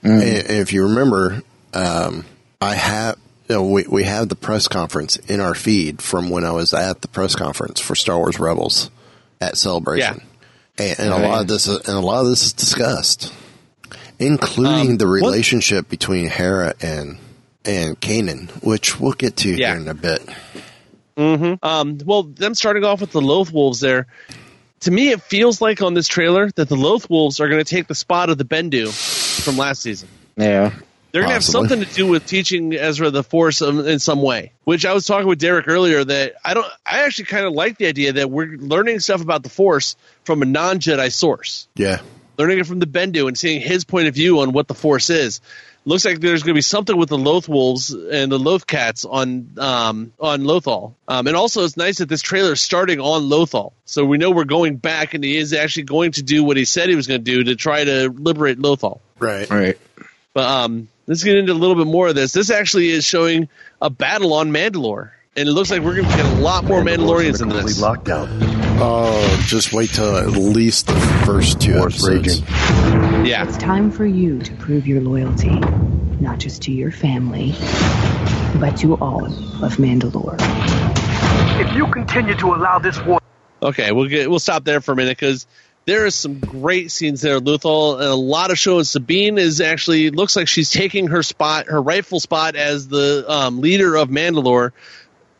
And, 0.02 0.24
and 0.24 0.50
if 0.50 0.74
you 0.74 0.88
remember, 0.88 1.44
um, 1.76 2.26
I 2.60 2.74
have 2.74 3.18
you 3.18 3.22
know, 3.54 3.64
we 3.64 3.84
we 3.88 4.04
have 4.04 4.30
the 4.30 4.36
press 4.36 4.68
conference 4.68 5.16
in 5.18 5.40
our 5.40 5.56
feed 5.56 6.02
from 6.02 6.30
when 6.30 6.44
I 6.44 6.52
was 6.52 6.74
at 6.74 7.02
the 7.02 7.08
press 7.08 7.36
conference 7.36 7.80
for 7.80 7.96
Star 7.96 8.18
Wars 8.18 8.40
Rebels 8.40 8.90
at 9.42 9.58
Celebration, 9.58 10.22
and, 10.78 11.00
and 11.00 11.10
a 11.14 11.18
lot 11.18 11.42
of 11.42 11.48
this 11.48 11.68
is, 11.68 11.78
and 11.88 11.98
a 11.98 12.00
lot 12.02 12.22
of 12.22 12.28
this 12.28 12.46
is 12.46 12.54
discussed, 12.54 13.34
including 14.20 14.92
Um, 14.92 14.98
the 14.98 15.06
what- 15.06 15.12
relationship 15.14 15.90
between 15.90 16.28
Hera 16.28 16.74
and 16.82 17.18
and 17.66 18.00
Kanan, 18.00 18.50
which 18.64 19.00
we'll 19.00 19.14
get 19.14 19.38
to 19.38 19.50
Yeah. 19.50 19.72
here 19.74 19.82
in 19.82 19.88
a 19.88 19.94
bit. 19.94 20.22
Um, 21.16 22.00
well, 22.06 22.24
them 22.24 22.56
starting 22.56 22.84
off 22.84 23.00
with 23.02 23.12
the 23.12 23.22
Loth 23.22 23.52
Wolves 23.52 23.80
there. 23.80 24.08
To 24.82 24.92
me, 24.92 25.12
it 25.12 25.22
feels 25.22 25.62
like 25.62 25.82
on 25.82 25.94
this 25.94 26.08
trailer 26.08 26.50
that 26.56 26.68
the 26.68 26.76
Loth 26.76 27.10
Wolves 27.10 27.40
are 27.40 27.48
going 27.48 27.64
to 27.64 27.70
take 27.70 27.88
the 27.88 27.96
spot 27.96 28.30
of 28.30 28.38
the 28.38 28.44
Bendu 28.44 28.90
from 29.44 29.56
last 29.58 29.82
season. 29.84 30.10
Yeah. 30.36 30.72
They're 31.14 31.22
going 31.22 31.30
to 31.30 31.36
have 31.36 31.44
something 31.44 31.80
to 31.80 31.86
do 31.86 32.08
with 32.08 32.26
teaching 32.26 32.74
Ezra 32.74 33.12
the 33.12 33.24
Force 33.24 33.62
um, 33.62 33.86
in 33.86 34.00
some 34.00 34.24
way. 34.24 34.52
Which 34.64 34.84
I 34.84 34.94
was 34.94 35.06
talking 35.06 35.28
with 35.28 35.38
Derek 35.38 35.68
earlier 35.68 36.04
that 36.04 36.34
I 36.44 36.56
don't. 36.56 36.66
I 36.84 37.04
actually 37.04 37.26
kind 37.26 37.46
of 37.46 37.54
like 37.54 37.78
the 37.78 37.86
idea 37.86 38.14
that 38.14 38.32
we're 38.32 38.58
learning 38.58 39.00
stuff 39.00 39.22
about 39.22 39.44
the 39.44 39.50
Force 39.50 39.96
from 40.24 40.42
a 40.42 40.46
non 40.46 40.80
Jedi 40.80 41.14
source, 41.14 41.68
Yeah, 41.76 42.02
learning 42.40 42.58
it 42.58 42.66
from 42.66 42.80
the 42.80 42.88
Bendu 42.88 43.28
and 43.28 43.38
seeing 43.38 43.62
his 43.62 43.86
point 43.86 44.08
of 44.08 44.16
view 44.16 44.40
on 44.40 44.54
what 44.54 44.68
the 44.68 44.74
Force 44.74 45.12
is. 45.12 45.40
Looks 45.86 46.04
like 46.04 46.20
there's 46.20 46.42
going 46.42 46.56
to 46.56 46.58
be 46.58 46.62
something 46.62 46.98
with 46.98 47.10
the 47.10 47.18
Loth 47.18 47.48
Wolves 47.48 47.92
and 47.92 48.32
the 48.32 48.40
Loth 48.40 48.66
Cats 48.66 49.06
on 49.06 49.50
um, 49.60 50.14
on 50.20 50.42
Lothal. 50.42 50.96
Um, 51.08 51.28
and 51.28 51.36
also, 51.36 51.64
it's 51.64 51.78
nice 51.78 52.00
that 52.00 52.10
this 52.10 52.24
trailer 52.24 52.54
is 52.54 52.62
starting 52.62 53.00
on 53.00 53.30
Lothal, 53.30 53.74
so 53.86 54.04
we 54.04 54.18
know 54.18 54.32
we're 54.32 54.46
going 54.46 54.78
back, 54.78 55.14
and 55.14 55.24
he 55.24 55.38
is 55.38 55.54
actually 55.54 55.84
going 55.84 56.14
to 56.14 56.24
do 56.24 56.44
what 56.44 56.58
he 56.58 56.66
said 56.66 56.90
he 56.90 56.96
was 56.96 57.06
going 57.06 57.24
to 57.24 57.32
do 57.32 57.44
to 57.44 57.56
try 57.56 57.84
to 57.84 58.10
liberate 58.10 58.58
Lothal. 58.58 59.00
right. 59.20 59.48
Right. 59.48 59.78
But 60.34 60.50
um, 60.50 60.88
let's 61.08 61.24
get 61.24 61.38
into 61.38 61.52
a 61.52 61.56
little 61.56 61.76
bit 61.76 61.88
more 61.88 62.08
of 62.08 62.16
this. 62.16 62.32
This 62.32 62.50
actually 62.50 62.90
is 62.90 63.06
showing 63.06 63.50
a 63.82 63.90
battle 63.90 64.34
on 64.34 64.52
Mandalore, 64.52 65.12
and 65.36 65.48
it 65.48 65.52
looks 65.52 65.72
like 65.72 65.82
we're 65.82 65.96
going 65.96 66.10
to 66.10 66.16
get 66.16 66.26
a 66.26 66.40
lot 66.40 66.64
more 66.66 66.82
Mandalorians 66.82 67.42
in 67.42 67.50
this. 67.50 67.80
Locked 67.82 68.10
out. 68.10 68.28
Oh, 68.86 69.44
just 69.48 69.72
wait 69.74 69.90
till 69.92 70.18
at 70.18 70.28
least 70.30 70.88
the 70.88 71.00
first 71.26 71.62
two 71.62 71.76
War's 71.76 71.94
episodes. 72.08 72.42
raging. 72.42 73.26
Yeah, 73.26 73.48
It's 73.48 73.58
time 73.58 73.92
for 73.92 74.06
you 74.06 74.40
to 74.40 74.54
prove 74.56 74.88
your 74.88 75.02
loyalty, 75.02 75.52
not 76.20 76.40
just 76.40 76.62
to 76.64 76.72
your 76.72 76.92
family, 76.92 77.52
but 78.60 78.76
to 78.78 78.96
all 78.98 79.26
of 79.26 79.78
Mandalore. 79.78 80.38
If 81.60 81.76
you 81.76 81.88
continue 81.88 82.36
to 82.36 82.48
allow 82.56 82.80
this 82.80 83.00
war 83.06 83.20
okay, 83.62 83.92
we'll 83.92 84.10
get 84.10 84.30
we'll 84.30 84.40
stop 84.40 84.64
there 84.66 84.82
for 84.82 84.92
a 84.92 84.96
minute 84.96 85.18
because 85.18 85.48
there 85.86 86.06
is 86.06 86.16
some 86.16 86.40
great 86.40 86.92
scenes 86.92 87.22
there. 87.22 87.40
Lothal 87.40 87.96
and 87.96 88.10
a 88.10 88.16
lot 88.16 88.52
of 88.52 88.58
shows. 88.58 88.90
Sabine 88.90 89.38
is 89.38 89.62
actually 89.62 90.10
looks 90.10 90.36
like 90.36 90.48
she's 90.48 90.72
taking 90.72 91.08
her 91.08 91.24
spot, 91.24 91.68
her 91.68 91.82
rightful 91.82 92.20
spot 92.20 92.56
as 92.56 92.88
the 92.88 93.26
um, 93.28 93.62
leader 93.62 93.96
of 93.96 94.10
Mandalore 94.10 94.72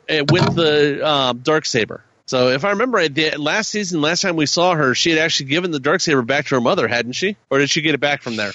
uh, 0.10 0.24
with 0.30 0.56
the 0.56 1.08
um, 1.08 1.40
dark 1.40 1.66
saber. 1.66 2.04
So 2.26 2.50
if 2.50 2.66
I 2.66 2.72
remember 2.72 2.98
right, 2.98 3.14
the, 3.14 3.38
last 3.38 3.70
season, 3.70 4.02
last 4.02 4.22
time 4.22 4.36
we 4.36 4.46
saw 4.46 4.74
her, 4.76 4.96
she 4.96 5.10
had 5.10 5.20
actually 5.20 5.48
given 5.48 5.72
the 5.72 5.80
dark 5.80 6.02
saber 6.02 6.22
back 6.22 6.48
to 6.48 6.56
her 6.56 6.62
mother, 6.62 6.88
hadn't 6.88 7.14
she? 7.14 7.38
Or 7.50 7.60
did 7.60 7.70
she 7.70 7.82
get 7.82 7.96
it 7.96 8.00
back 8.00 8.22
from 8.22 8.38
there? 8.38 8.52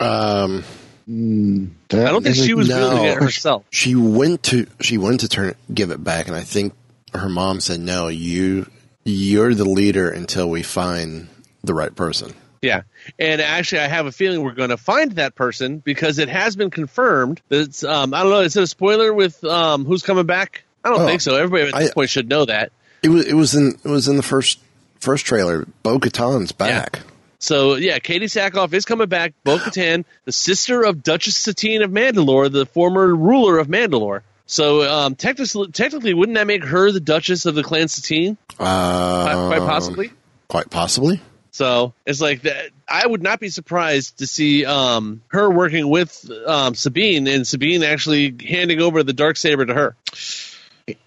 Um, 0.00 0.64
I 1.08 1.70
don't 1.88 2.22
think 2.22 2.36
she 2.36 2.54
was 2.54 2.68
wielding 2.68 3.04
it 3.04 3.22
herself. 3.22 3.64
she 3.70 3.94
went 3.94 4.42
to 4.44 4.66
she 4.80 4.98
went 4.98 5.20
to 5.20 5.28
turn 5.28 5.54
give 5.72 5.90
it 5.90 6.02
back, 6.02 6.28
and 6.28 6.36
I 6.36 6.42
think 6.42 6.74
her 7.14 7.28
mom 7.28 7.60
said, 7.60 7.80
"No, 7.80 8.08
you 8.08 8.70
you're 9.08 9.54
the 9.54 9.64
leader 9.68 10.08
until 10.10 10.48
we 10.50 10.62
find 10.62 11.28
the 11.64 11.74
right 11.74 11.94
person." 11.94 12.34
Yeah, 12.60 12.82
and 13.18 13.40
actually, 13.40 13.82
I 13.82 13.86
have 13.86 14.06
a 14.06 14.12
feeling 14.12 14.42
we're 14.42 14.52
going 14.52 14.70
to 14.70 14.76
find 14.76 15.12
that 15.12 15.34
person 15.36 15.78
because 15.78 16.18
it 16.18 16.28
has 16.28 16.56
been 16.56 16.70
confirmed 16.70 17.40
that 17.50 17.60
it's. 17.60 17.84
Um, 17.84 18.12
I 18.14 18.22
don't 18.22 18.30
know. 18.32 18.40
Is 18.40 18.56
it 18.56 18.62
a 18.64 18.66
spoiler 18.66 19.12
with 19.14 19.42
um, 19.44 19.84
who's 19.84 20.02
coming 20.02 20.26
back? 20.26 20.64
I 20.84 20.90
don't 20.90 21.02
Oh, 21.02 21.06
think 21.06 21.20
so. 21.20 21.36
Everybody 21.36 21.68
at 21.72 21.78
this 21.78 21.90
I- 21.90 21.94
point 21.94 22.10
should 22.10 22.28
know 22.28 22.44
that. 22.46 22.72
It 23.02 23.10
was 23.10 23.26
it 23.26 23.34
was 23.34 23.54
in 23.54 23.78
it 23.84 23.88
was 23.88 24.08
in 24.08 24.16
the 24.16 24.24
first 24.24 24.58
first 24.98 25.24
trailer. 25.24 25.66
Bo 25.84 26.00
Katan's 26.00 26.50
back. 26.50 26.98
So 27.38 27.76
yeah, 27.76 28.00
Katee 28.00 28.24
Sackhoff 28.24 28.72
is 28.72 28.84
coming 28.84 29.08
back. 29.08 29.34
Bo 29.44 29.58
Katan, 29.58 30.04
the 30.24 30.32
sister 30.32 30.82
of 30.82 31.04
Duchess 31.04 31.36
Satine 31.36 31.82
of 31.82 31.92
Mandalore, 31.92 32.50
the 32.50 32.66
former 32.66 33.14
ruler 33.14 33.58
of 33.58 33.68
Mandalore. 33.68 34.22
So 34.50 34.82
um, 34.90 35.14
technically, 35.14 35.68
technically, 35.68 36.14
wouldn't 36.14 36.36
that 36.36 36.46
make 36.46 36.64
her 36.64 36.90
the 36.90 37.00
Duchess 37.00 37.44
of 37.46 37.54
the 37.54 37.62
Clan 37.62 37.86
Satine? 37.86 38.36
Uh, 38.58 39.46
quite 39.48 39.60
possibly. 39.60 40.10
Quite 40.48 40.70
possibly. 40.70 41.20
So 41.50 41.92
it's 42.06 42.20
like 42.20 42.42
that. 42.42 42.70
I 42.88 43.06
would 43.06 43.22
not 43.22 43.40
be 43.40 43.50
surprised 43.50 44.18
to 44.18 44.26
see 44.26 44.64
um, 44.64 45.20
her 45.28 45.50
working 45.50 45.88
with 45.88 46.30
um, 46.46 46.74
Sabine 46.74 47.26
and 47.26 47.46
Sabine 47.46 47.82
actually 47.82 48.34
handing 48.48 48.80
over 48.80 49.02
the 49.02 49.12
dark 49.12 49.36
saber 49.36 49.66
to 49.66 49.74
her. 49.74 49.96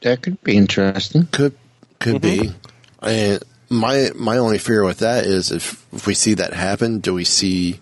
That 0.02 0.22
could 0.22 0.42
be 0.44 0.56
interesting. 0.56 1.26
Could 1.32 1.58
could 2.00 2.22
Mm-hmm. 2.22 2.50
be. 2.50 2.56
And 3.02 3.44
my 3.70 4.12
my 4.14 4.38
only 4.38 4.60
fear 4.60 4.84
with 4.84 5.00
that 5.00 5.26
is 5.26 5.52
if 5.52 5.84
if 5.94 6.06
we 6.06 6.14
see 6.14 6.36
that 6.36 6.54
happen, 6.54 7.00
do 7.00 7.16
we 7.16 7.24
see 7.24 7.80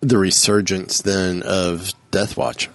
the 0.00 0.16
resurgence 0.16 1.02
then 1.02 1.42
of 1.42 1.92
Death 2.10 2.36
Watch? 2.36 2.70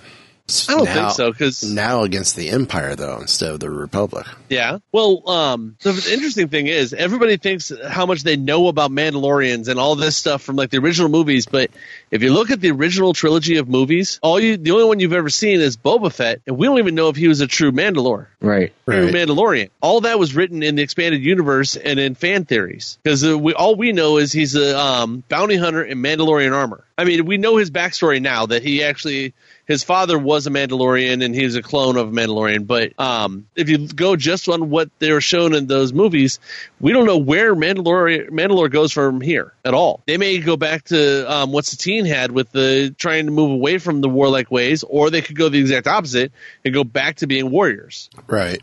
I 0.70 0.76
don't 0.76 0.88
think 0.88 1.12
so 1.12 1.32
because 1.32 1.64
now 1.64 2.04
against 2.04 2.36
the 2.36 2.50
Empire 2.50 2.96
though 2.96 3.20
instead 3.20 3.52
of 3.52 3.60
the 3.60 3.70
Republic. 3.70 4.26
Yeah. 4.50 4.80
Well, 4.92 5.30
um, 5.30 5.76
so 5.80 5.92
the 5.92 6.14
interesting 6.14 6.50
thing 6.50 6.68
is 6.68 6.94
everybody 6.94 7.38
thinks 7.38 7.72
how 7.88 8.06
much 8.06 8.24
they 8.24 8.38
know 8.38 8.68
about 8.68 8.92
Mandalorians 8.92 9.68
and 9.68 9.80
all 9.80 9.96
this 9.96 10.18
stuff 10.18 10.42
from 10.42 10.56
like 10.56 10.70
the 10.70 10.78
original 10.78 11.10
movies, 11.10 11.46
but 11.46 11.72
if 12.10 12.22
you 12.24 12.34
look 12.34 12.52
at 12.52 12.60
the 12.60 12.72
original 12.72 13.14
trilogy 13.14 13.58
of 13.58 13.70
movies, 13.70 14.20
all 14.22 14.40
you 14.40 14.58
the 14.58 14.72
only 14.72 14.86
one 14.86 15.00
you've 15.00 15.14
ever 15.14 15.30
seen 15.30 15.62
is 15.62 15.78
Boba 15.78 16.12
Fett, 16.12 16.42
and 16.46 16.58
we 16.58 16.68
don't 16.68 16.80
even 16.80 16.96
know 16.96 17.10
if 17.10 17.16
he 17.16 17.28
was 17.28 17.42
a 17.42 17.48
true 17.48 17.72
Mandalore. 17.72 18.28
Right. 18.42 18.74
True 18.86 19.06
Right. 19.06 19.14
Mandalorian. 19.14 19.70
All 19.82 20.02
that 20.02 20.20
was 20.20 20.36
written 20.36 20.64
in 20.64 20.76
the 20.76 20.84
expanded 20.84 21.24
universe 21.24 21.76
and 21.76 22.00
in 22.00 22.16
fan 22.16 22.46
theories. 22.46 22.98
Because 23.04 23.24
uh, 23.26 23.38
we 23.38 23.54
all 23.54 23.76
we 23.76 23.94
know 23.94 24.18
is 24.18 24.32
he's 24.32 24.56
a 24.56 24.78
um, 24.78 25.24
bounty 25.30 25.58
hunter 25.58 25.84
in 25.84 26.00
Mandalorian 26.00 26.54
armor. 26.54 26.84
I 26.98 27.04
mean, 27.04 27.26
we 27.26 27.38
know 27.38 27.58
his 27.58 27.72
backstory 27.72 28.22
now 28.22 28.46
that 28.48 28.64
he 28.64 28.84
actually 28.84 29.34
his 29.66 29.84
father 29.84 30.18
was 30.18 30.48
a 30.48 30.50
Mandalorian 30.50 31.24
and 31.24 31.34
he's 31.34 31.56
a 31.56 31.62
clone 31.62 31.98
of 31.98 32.10
a 32.10 32.12
Mandalorian. 32.12 32.68
But 32.68 33.00
um, 33.00 33.48
if 33.56 33.70
you 33.70 33.88
go 33.88 34.16
just 34.16 34.50
on 34.50 34.70
what 34.70 34.90
they 35.00 35.12
were 35.12 35.22
shown 35.22 35.54
in 35.54 35.68
those 35.68 35.94
movies, 35.94 36.40
we 36.80 36.92
don't 36.92 37.06
know 37.06 37.18
where 37.18 37.56
Mandalore 37.56 38.30
Mandalore 38.30 38.72
goes 38.72 38.92
from 38.92 39.22
here 39.22 39.54
at 39.64 39.74
all. 39.74 40.02
They 40.06 40.18
may 40.18 40.40
go 40.40 40.58
back 40.58 40.86
to 40.86 41.32
um, 41.32 41.52
what 41.52 41.66
Satine 41.66 42.06
had 42.06 42.32
with 42.32 42.52
the 42.52 42.94
trying 42.98 43.26
to 43.26 43.32
move 43.32 43.52
away 43.52 43.78
from 43.78 44.02
the 44.02 44.10
warlike 44.10 44.52
ways, 44.52 44.84
or 44.84 45.10
they 45.10 45.22
could 45.22 45.38
go 45.38 45.50
the 45.50 45.60
exact 45.60 45.88
opposite 45.88 46.32
and 46.66 46.74
go 46.74 46.84
back 46.84 47.18
to 47.18 47.28
being 47.28 47.50
warriors. 47.50 48.10
Right. 48.28 48.62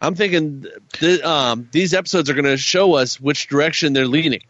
I'm 0.00 0.14
thinking 0.14 0.66
th- 0.92 1.22
um, 1.22 1.68
these 1.72 1.92
episodes 1.92 2.30
are 2.30 2.34
going 2.34 2.44
to 2.44 2.56
show 2.56 2.94
us 2.94 3.20
which 3.20 3.48
direction 3.48 3.92
they're 3.92 4.06
leaning. 4.06 4.42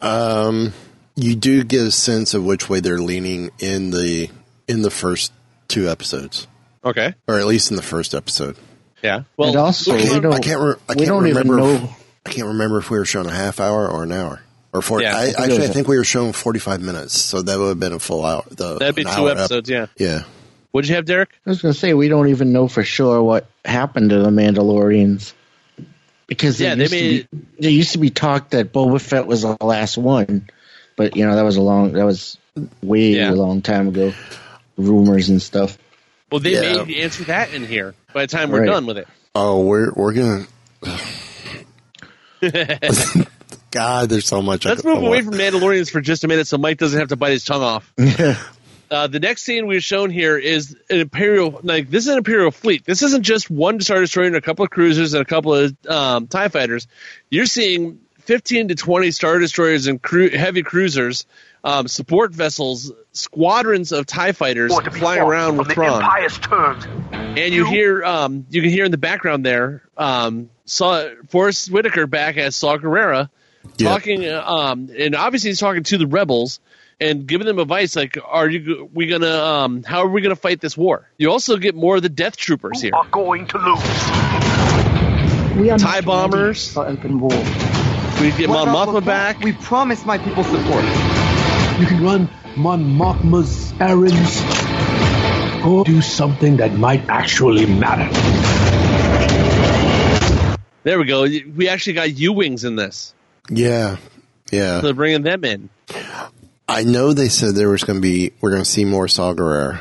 Um, 0.00 0.72
you 1.14 1.34
do 1.34 1.64
get 1.64 1.86
a 1.86 1.90
sense 1.90 2.34
of 2.34 2.44
which 2.44 2.68
way 2.68 2.80
they're 2.80 2.98
leaning 2.98 3.50
in 3.58 3.90
the 3.90 4.28
in 4.68 4.82
the 4.82 4.90
first 4.90 5.32
two 5.68 5.88
episodes, 5.88 6.46
Okay. 6.84 7.14
or 7.26 7.38
at 7.38 7.46
least 7.46 7.70
in 7.70 7.76
the 7.76 7.82
first 7.82 8.14
episode. 8.14 8.56
Yeah. 9.02 9.22
Well, 9.36 9.48
and 9.50 9.56
also, 9.58 9.94
I 9.94 10.02
can't, 10.02 10.22
don't, 10.22 10.32
I 10.34 10.38
can't, 10.40 10.60
re- 10.60 10.74
I 10.88 10.94
can't 10.94 11.06
don't 11.06 11.26
even 11.28 11.48
remember. 11.48 11.56
know. 11.56 11.74
If, 11.84 12.06
I 12.26 12.30
can't 12.30 12.48
remember 12.48 12.78
if 12.78 12.90
we 12.90 12.98
were 12.98 13.04
shown 13.04 13.26
a 13.26 13.30
half 13.30 13.60
hour 13.60 13.88
or 13.88 14.02
an 14.02 14.12
hour 14.12 14.40
or 14.72 14.82
four. 14.82 15.00
Yeah, 15.02 15.16
I 15.16 15.20
I, 15.20 15.24
think 15.26 15.38
actually, 15.38 15.58
was 15.58 15.68
I 15.68 15.70
a- 15.70 15.74
think 15.74 15.88
we 15.88 15.96
were 15.98 16.04
shown 16.04 16.32
forty-five 16.32 16.80
minutes, 16.82 17.16
so 17.18 17.42
that 17.42 17.58
would 17.58 17.68
have 17.68 17.80
been 17.80 17.92
a 17.92 17.98
full 17.98 18.24
hour. 18.24 18.42
The, 18.50 18.78
that'd 18.78 18.94
be 18.96 19.04
two 19.04 19.10
hour 19.10 19.30
ep- 19.30 19.36
episodes. 19.38 19.70
Yeah. 19.70 19.86
yeah, 19.96 20.22
What'd 20.72 20.88
you 20.88 20.96
have, 20.96 21.04
Derek? 21.04 21.30
I 21.46 21.50
was 21.50 21.62
going 21.62 21.72
to 21.72 21.78
say 21.78 21.94
we 21.94 22.08
don't 22.08 22.28
even 22.28 22.52
know 22.52 22.66
for 22.68 22.82
sure 22.82 23.22
what 23.22 23.46
happened 23.64 24.10
to 24.10 24.18
the 24.18 24.30
Mandalorians 24.30 25.32
because 26.26 26.60
Yeah, 26.60 26.74
there 26.74 26.88
they 26.88 26.98
used 27.02 27.30
to 27.30 27.36
be, 27.36 27.46
there 27.60 27.70
used 27.70 27.92
to 27.92 27.98
be 27.98 28.10
talk 28.10 28.50
that 28.50 28.72
Boba 28.72 29.00
Fett 29.00 29.26
was 29.26 29.42
the 29.42 29.56
last 29.60 29.96
one, 29.96 30.48
but 30.96 31.16
you 31.16 31.24
know 31.26 31.36
that 31.36 31.42
was 31.44 31.56
a 31.56 31.62
long 31.62 31.92
that 31.92 32.04
was 32.04 32.38
way 32.82 33.10
Yeah. 33.16 33.30
a 33.30 33.32
long 33.34 33.62
time 33.62 33.88
ago. 33.88 34.12
Rumors 34.76 35.28
and 35.28 35.40
stuff. 35.40 35.78
Well, 36.30 36.40
they 36.40 36.52
Yeah. 36.54 36.84
may 36.84 37.02
answer 37.02 37.24
that 37.24 37.54
in 37.54 37.66
here 37.66 37.94
by 38.12 38.22
the 38.22 38.26
time 38.28 38.50
we're 38.50 38.60
Right. 38.60 38.66
done 38.70 38.86
with 38.86 38.98
it. 38.98 39.08
Oh, 39.34 39.64
we're 39.64 39.92
we're 39.92 40.12
gonna. 40.12 40.46
God, 43.70 44.08
there's 44.08 44.26
so 44.26 44.42
much. 44.42 44.64
Let's 44.64 44.82
could- 44.82 44.88
move 44.88 45.04
I 45.04 45.06
away 45.06 45.22
want- 45.22 45.26
from 45.26 45.34
Mandalorians 45.34 45.90
for 45.90 46.00
just 46.00 46.24
a 46.24 46.28
minute 46.28 46.46
so 46.46 46.58
Mike 46.58 46.78
doesn't 46.78 46.98
have 46.98 47.08
to 47.10 47.16
bite 47.16 47.32
his 47.32 47.44
tongue 47.44 47.62
off. 47.62 47.92
Uh, 48.88 49.08
the 49.08 49.18
next 49.18 49.42
scene 49.42 49.66
we've 49.66 49.82
shown 49.82 50.10
here 50.10 50.38
is 50.38 50.76
an 50.88 51.00
imperial 51.00 51.58
like 51.64 51.90
this 51.90 52.04
is 52.04 52.12
an 52.12 52.18
imperial 52.18 52.52
fleet. 52.52 52.84
This 52.84 53.02
isn't 53.02 53.24
just 53.24 53.50
one 53.50 53.80
star 53.80 53.98
destroyer 53.98 54.28
and 54.28 54.36
a 54.36 54.40
couple 54.40 54.64
of 54.64 54.70
cruisers 54.70 55.12
and 55.12 55.22
a 55.22 55.24
couple 55.24 55.52
of 55.56 55.76
um, 55.88 56.28
Tie 56.28 56.46
fighters. 56.46 56.86
You're 57.28 57.46
seeing 57.46 57.98
15 58.26 58.68
to 58.68 58.74
20 58.74 59.10
star 59.12 59.38
destroyers 59.38 59.86
and 59.86 60.02
cru- 60.02 60.30
heavy 60.30 60.62
cruisers, 60.62 61.26
um, 61.64 61.88
support 61.88 62.32
vessels, 62.32 62.92
squadrons 63.12 63.92
of 63.92 64.06
Tie 64.06 64.32
fighters 64.32 64.70
Want 64.72 64.84
to 64.84 64.90
be 64.90 64.98
flying 64.98 65.22
around 65.22 65.56
with 65.56 65.68
the 65.68 65.74
Thrawn. 65.74 66.02
And 67.12 67.54
you 67.54 67.66
hear 67.66 68.04
um, 68.04 68.46
you 68.50 68.60
can 68.62 68.70
hear 68.70 68.84
in 68.84 68.90
the 68.90 68.98
background 68.98 69.44
there 69.46 69.82
um, 69.96 70.50
saw 70.64 71.08
Forest 71.28 71.70
Whitaker 71.70 72.06
back 72.06 72.36
as 72.36 72.56
Saw 72.56 72.76
Gerrera 72.78 73.28
Yeah. 73.78 73.88
talking, 73.90 74.28
um, 74.28 74.90
and 74.96 75.14
obviously 75.14 75.50
he's 75.50 75.60
talking 75.60 75.82
to 75.84 75.98
the 75.98 76.06
rebels 76.06 76.60
and 77.00 77.26
giving 77.26 77.46
them 77.46 77.58
advice 77.58 77.94
like, 77.94 78.16
"Are 78.24 78.48
you 78.48 78.88
we 78.94 79.06
gonna 79.06 79.28
um, 79.30 79.82
how 79.82 80.00
are 80.02 80.08
we 80.08 80.20
gonna 80.22 80.34
fight 80.36 80.60
this 80.60 80.76
war?" 80.76 81.08
You 81.18 81.30
also 81.30 81.56
get 81.58 81.74
more 81.74 81.96
of 81.96 82.02
the 82.02 82.08
Death 82.08 82.36
Troopers 82.36 82.80
here. 82.80 82.90
You 82.94 82.98
are 82.98 83.08
going 83.10 83.46
to 83.48 83.58
lose. 83.58 83.82
We 85.60 85.70
are 85.70 85.78
TIE 85.78 85.96
not 86.00 86.04
bombers. 86.04 86.74
ready 86.76 86.96
for 86.96 86.98
open 86.98 87.20
war. 87.20 87.95
We 88.20 88.30
get 88.32 88.48
Mon 88.48 88.68
Mothma 88.68 89.04
back. 89.04 89.40
We 89.40 89.52
promised 89.52 90.06
my 90.06 90.16
people 90.18 90.42
support. 90.44 90.84
You 91.78 91.86
can 91.86 92.02
run 92.02 92.28
Mon 92.56 92.82
Mothma's 92.84 93.72
errands 93.80 94.42
or 95.64 95.84
do 95.84 96.00
something 96.00 96.56
that 96.56 96.72
might 96.74 97.06
actually 97.08 97.66
matter. 97.66 98.08
There 100.84 100.98
we 100.98 101.04
go. 101.04 101.22
We 101.22 101.68
actually 101.68 101.94
got 101.94 102.16
U 102.16 102.32
wings 102.32 102.64
in 102.64 102.76
this, 102.76 103.12
Yeah, 103.50 103.96
yeah. 104.52 104.80
so 104.80 104.86
they're 104.86 104.94
bringing 104.94 105.22
them 105.22 105.44
in. 105.44 105.68
I 106.68 106.84
know 106.84 107.12
they 107.12 107.28
said 107.28 107.54
there 107.54 107.70
was 107.70 107.82
going 107.84 107.98
to 107.98 108.02
be 108.02 108.32
we're 108.40 108.50
going 108.50 108.62
to 108.62 108.68
see 108.70 108.84
more 108.84 109.08
Saw 109.08 109.34
Gerrera. 109.34 109.80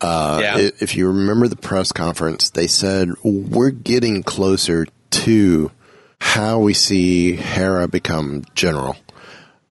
Uh, 0.00 0.38
Yeah. 0.42 0.70
If 0.80 0.96
you 0.96 1.08
remember 1.08 1.48
the 1.48 1.56
press 1.56 1.92
conference, 1.92 2.50
they 2.50 2.66
said 2.66 3.10
we're 3.22 3.70
getting 3.70 4.22
closer 4.22 4.86
to 5.10 5.70
how 6.20 6.58
we 6.58 6.74
see 6.74 7.36
Hera 7.36 7.88
become 7.88 8.44
general, 8.54 8.96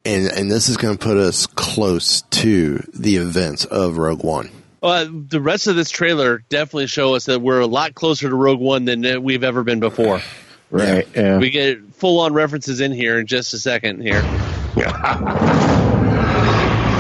and 0.05 0.27
and 0.27 0.51
this 0.51 0.69
is 0.69 0.77
going 0.77 0.97
to 0.97 1.03
put 1.03 1.17
us 1.17 1.47
close 1.47 2.21
to 2.31 2.77
the 2.93 3.17
events 3.17 3.65
of 3.65 3.97
Rogue 3.97 4.23
One. 4.23 4.49
Uh, 4.81 5.07
the 5.10 5.41
rest 5.41 5.67
of 5.67 5.75
this 5.75 5.89
trailer 5.89 6.43
definitely 6.49 6.88
show 6.88 7.15
us 7.15 7.25
that 7.25 7.41
we're 7.41 7.60
a 7.60 7.67
lot 7.67 7.95
closer 7.95 8.29
to 8.29 8.36
Rogue 8.36 8.60
One 8.60 8.86
than 8.86 9.23
we've 9.23 9.43
ever 9.43 9.63
been 9.63 9.79
before. 9.79 10.21
Right. 10.69 11.07
Yeah. 11.15 11.38
We 11.38 11.49
get 11.49 11.81
full 11.93 12.19
on 12.19 12.33
references 12.33 12.81
in 12.81 12.91
here 12.91 13.19
in 13.19 13.25
just 13.25 13.53
a 13.53 13.57
second 13.57 14.01
here. 14.01 14.21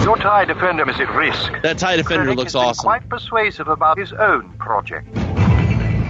Your 0.07 0.15
TIE 0.15 0.45
Defender 0.45 0.89
is 0.89 0.97
at 1.01 1.13
risk. 1.13 1.51
That 1.63 1.77
TIE 1.77 1.97
Defender 1.97 2.31
Krennic 2.31 2.37
looks 2.37 2.53
has 2.53 2.61
been 2.61 2.69
awesome. 2.69 2.83
quite 2.83 3.09
persuasive 3.09 3.67
about 3.67 3.97
his 3.97 4.13
own 4.13 4.53
project. 4.53 5.05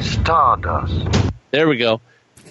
Stardust. 0.04 1.08
There 1.50 1.67
we 1.67 1.78
go. 1.78 2.00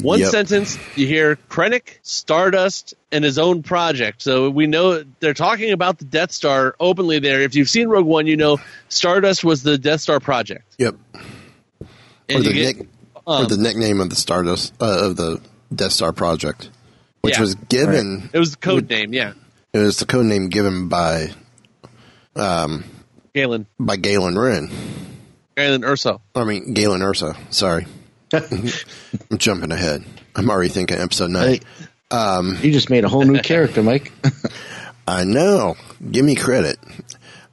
One 0.00 0.20
Yep. 0.20 0.30
sentence, 0.30 0.78
you 0.94 1.06
hear 1.06 1.36
Krennic, 1.48 1.98
Stardust, 2.02 2.94
and 3.10 3.24
his 3.24 3.38
own 3.38 3.62
project. 3.62 4.20
So 4.22 4.50
we 4.50 4.66
know 4.66 5.02
they're 5.20 5.32
talking 5.34 5.72
about 5.72 5.98
the 5.98 6.04
Death 6.04 6.32
Star 6.32 6.74
openly 6.78 7.18
there. 7.18 7.40
If 7.42 7.54
you've 7.54 7.70
seen 7.70 7.88
Rogue 7.88 8.06
One, 8.06 8.26
you 8.26 8.36
know 8.36 8.58
Stardust 8.88 9.42
was 9.42 9.62
the 9.62 9.78
Death 9.78 10.02
Star 10.02 10.20
project. 10.20 10.64
Yep. 10.78 10.96
And 12.28 12.38
or 12.40 12.42
the 12.42 12.52
get, 12.52 12.76
nick, 12.76 12.88
or 13.26 13.36
um, 13.42 13.48
the 13.48 13.56
nickname 13.56 14.00
of 14.00 14.10
the 14.10 14.16
Stardust 14.16 14.74
uh, 14.80 15.06
of 15.06 15.16
the 15.16 15.40
Death 15.74 15.92
Star 15.92 16.12
project, 16.12 16.68
which 17.22 17.34
Yeah. 17.36 17.40
was 17.40 17.54
given. 17.54 18.28
it 18.32 18.38
was 18.38 18.50
the 18.52 18.56
code 18.58 18.90
name, 18.90 19.12
yeah. 19.14 19.32
It 19.72 19.78
was 19.78 19.98
the 19.98 20.06
code 20.06 20.26
name 20.26 20.48
given 20.48 20.88
by 20.88 21.30
Galen. 22.34 23.66
by 23.78 23.96
Galen 23.96 24.38
Wren. 24.38 24.70
Galen 25.56 25.82
Erso. 25.82 26.20
I 26.34 26.44
mean 26.44 26.74
Galen 26.74 27.02
Ursa. 27.02 27.34
Sorry, 27.50 27.86
I'm 28.32 29.38
jumping 29.38 29.72
ahead. 29.72 30.04
I'm 30.34 30.50
already 30.50 30.68
thinking 30.70 30.98
episode 30.98 31.30
nine. 31.30 31.60
Hey, 32.10 32.40
you 32.62 32.72
just 32.72 32.90
made 32.90 33.04
a 33.04 33.08
whole 33.08 33.24
new 33.24 33.40
character, 33.40 33.82
Mike. 33.82 34.12
I 35.08 35.24
know. 35.24 35.76
Give 36.10 36.24
me 36.24 36.34
credit. 36.34 36.78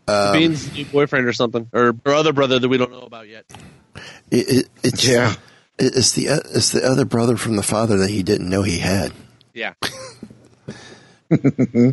Um, 0.08 0.34
Bean's 0.34 0.74
new 0.74 0.86
boyfriend 0.86 1.28
or 1.28 1.34
something. 1.34 1.70
Or, 1.72 1.96
or 2.06 2.14
other 2.14 2.34
brother 2.34 2.60
that 2.60 2.68
we 2.68 2.78
don't 2.78 2.92
know 2.92 3.02
about 3.02 3.28
yet. 3.30 3.46
It, 4.32 4.50
it, 4.50 4.70
it's 4.84 5.08
Yeah. 5.08 5.32
it- 5.34 5.40
it's 5.96 6.12
the 6.12 6.28
it's 6.28 6.70
the 6.72 6.84
other 6.86 7.04
brother 7.04 7.36
from 7.36 7.56
the 7.56 7.64
father 7.64 7.98
that 7.98 8.10
he 8.10 8.22
didn't 8.22 8.48
know 8.50 8.62
he 8.62 8.78
had. 8.80 9.12
Yeah. 9.56 9.74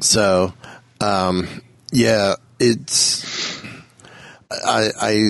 so, 0.01 0.53
um, 1.01 1.49
yeah, 1.93 2.35
it's 2.59 3.62
I 4.51 4.91
I 5.01 5.24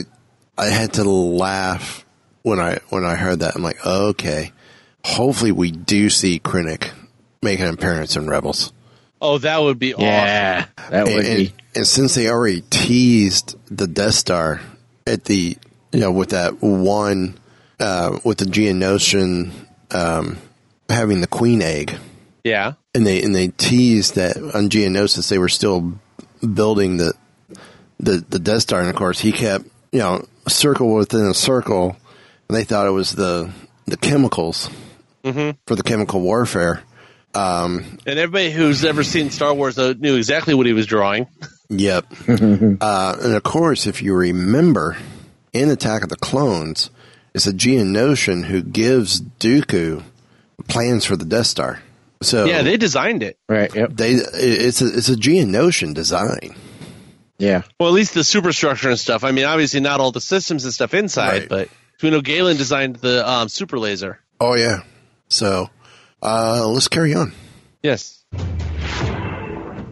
I 0.58 0.66
had 0.66 0.94
to 0.94 1.04
laugh 1.04 2.04
when 2.42 2.58
I 2.60 2.78
when 2.88 3.04
I 3.04 3.14
heard 3.16 3.40
that. 3.40 3.54
I'm 3.56 3.62
like, 3.62 3.84
okay, 3.84 4.52
hopefully 5.04 5.52
we 5.52 5.70
do 5.70 6.10
see 6.10 6.38
Krennic 6.40 6.90
make 7.42 7.60
an 7.60 7.68
appearance 7.68 8.16
in 8.16 8.28
Rebels. 8.28 8.72
Oh, 9.20 9.38
that 9.38 9.60
would 9.60 9.78
be 9.78 9.94
Yeah, 9.98 10.66
that 10.90 11.06
would 11.06 11.24
and, 11.26 11.36
be. 11.36 11.52
and 11.74 11.86
since 11.86 12.14
they 12.14 12.28
already 12.30 12.62
teased 12.70 13.56
the 13.74 13.86
Death 13.86 14.14
Star 14.14 14.60
at 15.06 15.24
the 15.24 15.56
you 15.92 16.00
know 16.00 16.10
with 16.12 16.30
that 16.30 16.62
one 16.62 17.38
uh, 17.78 18.18
with 18.24 18.38
the 18.38 18.44
Geonosian 18.46 19.52
um, 19.90 20.38
having 20.88 21.20
the 21.20 21.26
Queen 21.26 21.62
egg. 21.62 21.96
Yeah. 22.44 22.74
and 22.94 23.06
they 23.06 23.22
and 23.22 23.34
they 23.34 23.48
teased 23.48 24.14
that 24.14 24.36
on 24.38 24.70
Geonosis 24.70 25.28
they 25.28 25.36
were 25.38 25.50
still 25.50 25.98
building 26.40 26.96
the 26.96 27.12
the 27.98 28.24
the 28.28 28.38
Death 28.38 28.62
Star, 28.62 28.80
and 28.80 28.88
of 28.88 28.96
course 28.96 29.20
he 29.20 29.30
kept 29.32 29.66
you 29.92 29.98
know 29.98 30.24
circle 30.48 30.94
within 30.94 31.26
a 31.26 31.34
circle, 31.34 31.90
and 31.90 31.96
they 32.50 32.64
thought 32.64 32.86
it 32.86 32.90
was 32.90 33.12
the 33.14 33.50
the 33.86 33.96
chemicals 33.96 34.68
for 35.22 35.74
the 35.76 35.82
chemical 35.82 36.20
warfare. 36.20 36.82
And 37.34 37.98
everybody 38.06 38.50
who's 38.50 38.84
ever 38.84 39.04
seen 39.04 39.30
Star 39.30 39.54
Wars 39.54 39.78
uh, 39.78 39.94
knew 39.98 40.16
exactly 40.16 40.54
what 40.54 40.66
he 40.66 40.72
was 40.72 40.86
drawing. 40.86 41.26
Yep. 41.68 42.06
uh, 42.28 43.16
and 43.22 43.34
of 43.34 43.42
course, 43.42 43.86
if 43.86 44.02
you 44.02 44.14
remember, 44.14 44.96
in 45.52 45.70
Attack 45.70 46.02
of 46.02 46.08
the 46.08 46.16
Clones, 46.16 46.90
it's 47.34 47.46
a 47.46 47.52
Geonosian 47.52 48.44
who 48.44 48.62
gives 48.62 49.20
Dooku 49.20 50.02
plans 50.68 51.04
for 51.04 51.16
the 51.16 51.24
Death 51.24 51.46
Star. 51.46 51.80
So 52.22 52.44
Yeah, 52.44 52.62
they 52.62 52.76
designed 52.76 53.22
it. 53.22 53.38
Right. 53.48 53.74
Yep. 53.74 53.90
they 53.94 54.12
it's 54.12 54.82
a 54.82 54.86
it's 54.86 55.08
a 55.08 55.14
Geonosian 55.16 55.94
design. 55.94 56.54
Yeah. 57.38 57.62
Well, 57.78 57.88
at 57.88 57.94
least 57.94 58.12
the 58.14 58.24
superstructure 58.24 58.90
and 58.90 58.98
stuff. 58.98 59.24
I 59.24 59.30
mean, 59.30 59.46
obviously 59.46 59.80
not 59.80 60.00
all 60.00 60.12
the 60.12 60.20
systems 60.20 60.64
and 60.64 60.74
stuff 60.74 60.92
inside, 60.92 61.28
Right. 61.42 61.48
but 61.48 61.68
we 62.02 62.10
know 62.10 62.20
Galen 62.20 62.56
designed 62.56 62.96
the 62.96 63.28
um, 63.28 63.48
super 63.48 63.78
laser. 63.78 64.18
Oh 64.40 64.54
yeah. 64.54 64.82
So 65.28 65.68
uh, 66.22 66.66
let's 66.68 66.88
carry 66.88 67.14
on. 67.14 67.32
Yes. 67.82 68.22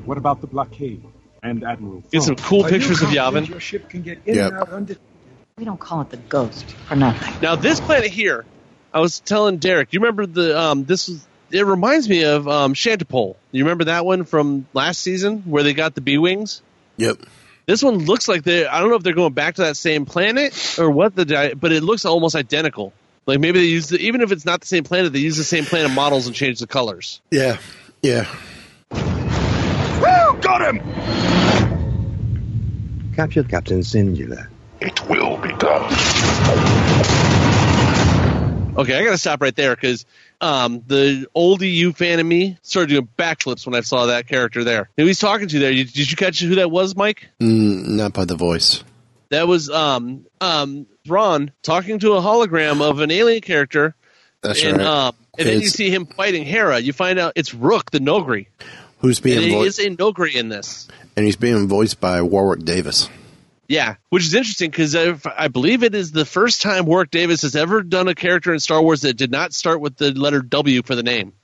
What 0.04 0.18
about 0.18 0.40
the 0.40 0.46
blockade 0.46 1.04
and 1.42 1.64
Admiral? 1.64 2.02
Get 2.10 2.22
some 2.22 2.36
cool 2.36 2.64
Are 2.64 2.68
pictures 2.70 3.02
of 3.02 3.08
Yavin. 3.10 3.48
Your 3.48 3.60
ship 3.60 3.90
can 3.90 4.02
get 4.02 4.20
in 4.26 4.36
Yep. 4.36 4.46
and 4.52 4.56
out 4.60 4.72
under. 4.72 4.96
We 5.58 5.64
don't 5.64 5.80
call 5.80 6.00
it 6.02 6.10
the 6.10 6.16
ghost 6.16 6.64
for 6.86 6.96
nothing. 6.96 7.34
Now 7.42 7.56
this 7.56 7.80
planet 7.80 8.10
here, 8.10 8.44
I 8.92 9.00
was 9.00 9.20
telling 9.20 9.58
Derek. 9.58 9.92
You 9.92 10.00
remember 10.00 10.26
the 10.26 10.58
um, 10.58 10.84
this 10.84 11.08
was. 11.08 11.26
It 11.50 11.64
reminds 11.64 12.06
me 12.08 12.24
of 12.24 12.46
um, 12.46 12.74
Shantipole. 12.74 13.34
You 13.52 13.64
remember 13.64 13.84
that 13.84 14.04
one 14.04 14.24
from 14.24 14.66
last 14.74 15.00
season 15.00 15.38
where 15.46 15.62
they 15.62 15.72
got 15.72 15.94
the 15.94 16.02
B 16.02 16.18
wings? 16.18 16.60
Yep. 16.98 17.20
This 17.68 17.82
one 17.82 17.98
looks 18.06 18.28
like 18.28 18.44
they. 18.44 18.66
I 18.66 18.80
don't 18.80 18.88
know 18.88 18.96
if 18.96 19.02
they're 19.02 19.12
going 19.12 19.34
back 19.34 19.56
to 19.56 19.64
that 19.64 19.76
same 19.76 20.06
planet 20.06 20.78
or 20.78 20.90
what 20.90 21.14
the, 21.14 21.26
di- 21.26 21.52
but 21.52 21.70
it 21.70 21.82
looks 21.82 22.06
almost 22.06 22.34
identical. 22.34 22.94
Like 23.26 23.40
maybe 23.40 23.60
they 23.60 23.66
use 23.66 23.90
the, 23.90 23.98
even 23.98 24.22
if 24.22 24.32
it's 24.32 24.46
not 24.46 24.62
the 24.62 24.66
same 24.66 24.84
planet, 24.84 25.12
they 25.12 25.18
use 25.18 25.36
the 25.36 25.44
same 25.44 25.66
planet 25.66 25.90
models 25.90 26.26
and 26.26 26.34
change 26.34 26.60
the 26.60 26.66
colors. 26.66 27.20
Yeah. 27.30 27.58
Yeah. 28.00 28.26
Woo! 28.90 30.40
Got 30.40 30.62
him! 30.74 30.80
Capture 33.14 33.42
Captain 33.42 33.80
Syndulla. 33.80 34.48
It 34.80 35.06
will 35.06 35.36
be 35.36 35.52
done. 35.56 37.17
Okay, 38.78 38.96
I 38.98 39.04
got 39.04 39.10
to 39.10 39.18
stop 39.18 39.42
right 39.42 39.54
there 39.56 39.74
because 39.74 40.06
um, 40.40 40.82
the 40.86 41.26
old 41.34 41.62
EU 41.62 41.92
fan 41.92 42.20
in 42.20 42.28
me 42.28 42.56
started 42.62 42.90
doing 42.90 43.08
backflips 43.18 43.66
when 43.66 43.74
I 43.74 43.80
saw 43.80 44.06
that 44.06 44.28
character 44.28 44.62
there. 44.62 44.88
Who 44.96 45.04
he's 45.04 45.18
talking 45.18 45.48
to 45.48 45.58
there? 45.58 45.72
You- 45.72 45.84
Did 45.84 46.10
you 46.10 46.16
catch 46.16 46.38
who 46.40 46.54
that 46.56 46.70
was, 46.70 46.94
Mike? 46.94 47.26
Mm, 47.40 47.88
not 47.96 48.12
by 48.12 48.24
the 48.24 48.36
voice. 48.36 48.84
That 49.30 49.48
was 49.48 49.68
um, 49.68 50.24
um, 50.40 50.86
Thrawn 51.04 51.50
talking 51.62 51.98
to 51.98 52.12
a 52.14 52.20
hologram 52.20 52.80
of 52.80 53.00
an 53.00 53.10
alien 53.10 53.42
character, 53.42 53.94
That's 54.42 54.62
and 54.62 54.78
right. 54.78 54.86
um, 54.86 55.14
and 55.38 55.46
then 55.48 55.60
you 55.60 55.68
see 55.68 55.90
him 55.90 56.06
fighting 56.06 56.44
Hera. 56.44 56.78
You 56.78 56.92
find 56.92 57.18
out 57.18 57.32
it's 57.36 57.52
Rukh, 57.52 57.90
the 57.90 57.98
Noghri. 57.98 58.46
Who's 59.00 59.20
being 59.20 59.52
voiced? 59.52 59.78
is 59.80 59.86
a 59.86 59.90
Noghri 59.90 60.34
in 60.34 60.48
this. 60.48 60.88
and 61.16 61.26
he's 61.26 61.36
being 61.36 61.68
voiced 61.68 62.00
by 62.00 62.22
Warwick 62.22 62.64
Davis. 62.64 63.08
Yeah, 63.68 63.96
which 64.08 64.24
is 64.24 64.34
interesting 64.34 64.70
because 64.70 64.96
I, 64.96 65.14
I 65.36 65.48
believe 65.48 65.82
it 65.82 65.94
is 65.94 66.10
the 66.10 66.24
first 66.24 66.62
time 66.62 66.86
Warwick 66.86 67.10
Davis 67.10 67.42
has 67.42 67.54
ever 67.54 67.82
done 67.82 68.08
a 68.08 68.14
character 68.14 68.52
in 68.54 68.60
Star 68.60 68.80
Wars 68.80 69.02
that 69.02 69.18
did 69.18 69.30
not 69.30 69.52
start 69.52 69.82
with 69.82 69.96
the 69.96 70.12
letter 70.12 70.40
W 70.40 70.82
for 70.82 70.94
the 70.94 71.02
name. 71.02 71.34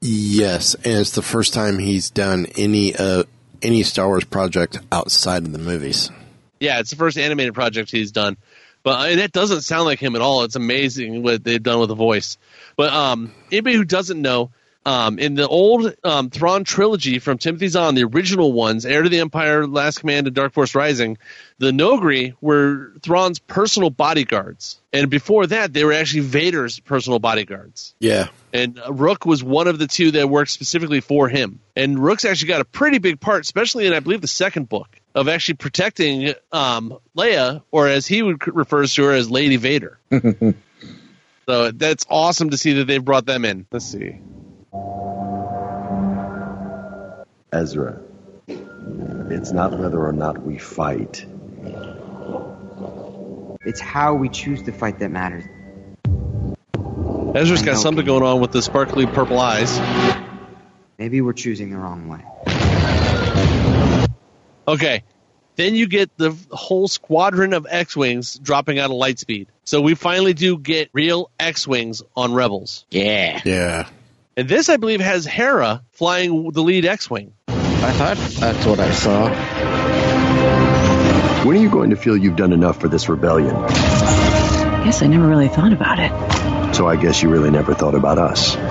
Yes, 0.00 0.74
and 0.74 0.98
it's 0.98 1.12
the 1.12 1.22
first 1.22 1.54
time 1.54 1.78
he's 1.78 2.10
done 2.10 2.46
any 2.56 2.96
uh 2.96 3.22
any 3.62 3.84
Star 3.84 4.08
Wars 4.08 4.24
project 4.24 4.80
outside 4.90 5.44
of 5.44 5.52
the 5.52 5.58
movies. 5.58 6.10
Yeah, 6.60 6.80
it's 6.80 6.90
the 6.90 6.96
first 6.96 7.16
animated 7.16 7.54
project 7.54 7.90
he's 7.90 8.10
done. 8.10 8.36
But 8.82 9.10
and 9.10 9.20
it 9.20 9.32
doesn't 9.32 9.62
sound 9.62 9.84
like 9.84 10.00
him 10.00 10.16
at 10.16 10.22
all. 10.22 10.42
It's 10.42 10.56
amazing 10.56 11.22
what 11.22 11.44
they've 11.44 11.62
done 11.62 11.78
with 11.78 11.90
the 11.90 11.94
voice. 11.94 12.38
But 12.76 12.92
um, 12.92 13.32
anybody 13.52 13.76
who 13.76 13.84
doesn't 13.84 14.20
know, 14.20 14.50
um, 14.88 15.18
in 15.18 15.34
the 15.34 15.46
old 15.46 15.94
um, 16.02 16.30
Thrawn 16.30 16.64
trilogy 16.64 17.18
from 17.18 17.36
Timothy 17.36 17.68
Zahn, 17.68 17.94
the 17.94 18.04
original 18.04 18.54
ones, 18.54 18.86
Heir 18.86 19.02
to 19.02 19.10
the 19.10 19.20
Empire, 19.20 19.66
Last 19.66 20.00
Command, 20.00 20.26
and 20.26 20.34
Dark 20.34 20.54
Force 20.54 20.74
Rising, 20.74 21.18
the 21.58 21.72
Noghri 21.72 22.34
were 22.40 22.94
Thrawn's 23.02 23.38
personal 23.38 23.90
bodyguards. 23.90 24.80
And 24.90 25.10
before 25.10 25.46
that, 25.48 25.74
they 25.74 25.84
were 25.84 25.92
actually 25.92 26.20
Vader's 26.20 26.80
personal 26.80 27.18
bodyguards. 27.18 27.94
Yeah, 27.98 28.28
And 28.54 28.80
uh, 28.80 28.90
Rukh 28.90 29.26
was 29.26 29.44
one 29.44 29.68
of 29.68 29.78
the 29.78 29.86
two 29.86 30.12
that 30.12 30.30
worked 30.30 30.52
specifically 30.52 31.00
for 31.00 31.28
him. 31.28 31.60
And 31.76 31.98
Rukh's 31.98 32.24
actually 32.24 32.48
got 32.48 32.62
a 32.62 32.64
pretty 32.64 32.96
big 32.96 33.20
part, 33.20 33.42
especially 33.42 33.86
in, 33.86 33.92
I 33.92 34.00
believe, 34.00 34.22
the 34.22 34.26
second 34.26 34.70
book, 34.70 34.88
of 35.14 35.28
actually 35.28 35.56
protecting 35.56 36.32
um, 36.50 36.96
Leia, 37.14 37.62
or 37.70 37.88
as 37.88 38.06
he 38.06 38.22
would 38.22 38.38
refers 38.56 38.94
to 38.94 39.04
her 39.04 39.12
as 39.12 39.30
Lady 39.30 39.56
Vader. 39.56 39.98
so 41.46 41.72
that's 41.72 42.06
awesome 42.08 42.48
to 42.50 42.56
see 42.56 42.72
that 42.74 42.86
they've 42.86 43.04
brought 43.04 43.26
them 43.26 43.44
in. 43.44 43.66
Let's 43.70 43.84
see. 43.84 44.20
Ezra. 47.58 48.00
It's 48.46 49.50
not 49.50 49.76
whether 49.76 50.00
or 50.04 50.12
not 50.12 50.40
we 50.40 50.58
fight. 50.58 51.26
It's 53.66 53.80
how 53.80 54.14
we 54.14 54.28
choose 54.28 54.62
to 54.62 54.72
fight 54.72 55.00
that 55.00 55.10
matters. 55.10 55.44
Ezra's 57.34 57.62
got 57.62 57.76
something 57.76 58.06
going 58.06 58.22
on 58.22 58.40
with 58.40 58.52
the 58.52 58.62
sparkly 58.62 59.06
purple 59.06 59.40
eyes. 59.40 59.76
Maybe 60.98 61.20
we're 61.20 61.32
choosing 61.32 61.70
the 61.70 61.78
wrong 61.78 62.08
way. 62.08 62.24
Okay. 64.66 65.02
Then 65.56 65.74
you 65.74 65.88
get 65.88 66.16
the 66.16 66.36
whole 66.52 66.86
squadron 66.86 67.52
of 67.54 67.66
X-Wings 67.68 68.38
dropping 68.38 68.78
out 68.78 68.90
of 68.90 68.96
Lightspeed. 68.96 69.48
So 69.64 69.80
we 69.80 69.96
finally 69.96 70.32
do 70.32 70.56
get 70.56 70.90
real 70.92 71.30
X-Wings 71.40 72.02
on 72.16 72.32
Rebels. 72.32 72.86
Yeah. 72.90 73.40
yeah. 73.44 73.88
And 74.36 74.48
this, 74.48 74.68
I 74.68 74.76
believe, 74.76 75.00
has 75.00 75.26
Hera 75.26 75.82
flying 75.90 76.52
the 76.52 76.62
lead 76.62 76.84
X-Wing. 76.84 77.32
I 77.80 77.92
thought 77.92 78.16
that's 78.16 78.66
what 78.66 78.80
I 78.80 78.90
saw. 78.90 79.28
When 81.44 81.56
are 81.56 81.60
you 81.60 81.70
going 81.70 81.90
to 81.90 81.96
feel 81.96 82.16
you've 82.16 82.36
done 82.36 82.52
enough 82.52 82.80
for 82.80 82.88
this 82.88 83.08
rebellion? 83.08 83.54
I 83.54 84.82
guess 84.84 85.02
I 85.02 85.06
never 85.06 85.26
really 85.26 85.48
thought 85.48 85.72
about 85.72 85.98
it. 85.98 86.74
So 86.74 86.86
I 86.86 86.96
guess 86.96 87.22
you 87.22 87.28
really 87.30 87.50
never 87.50 87.74
thought 87.74 87.94
about 87.94 88.18
us. 88.18 88.54
Don't 88.54 88.64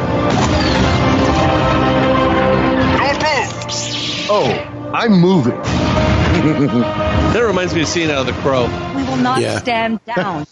move! 3.24 4.30
Oh, 4.30 4.91
I'm 4.93 5.14
moving. 5.14 5.58
That 7.28 7.41
reminds 7.45 7.74
me 7.76 7.82
of 7.82 7.88
seeing 7.88 8.10
out 8.10 8.20
of 8.22 8.26
the 8.28 8.34
Crow. 8.41 8.66
We 8.95 9.03
will 9.03 9.18
not 9.18 9.41
Yeah. 9.41 9.60
stand 9.60 9.99
down. 10.16 10.45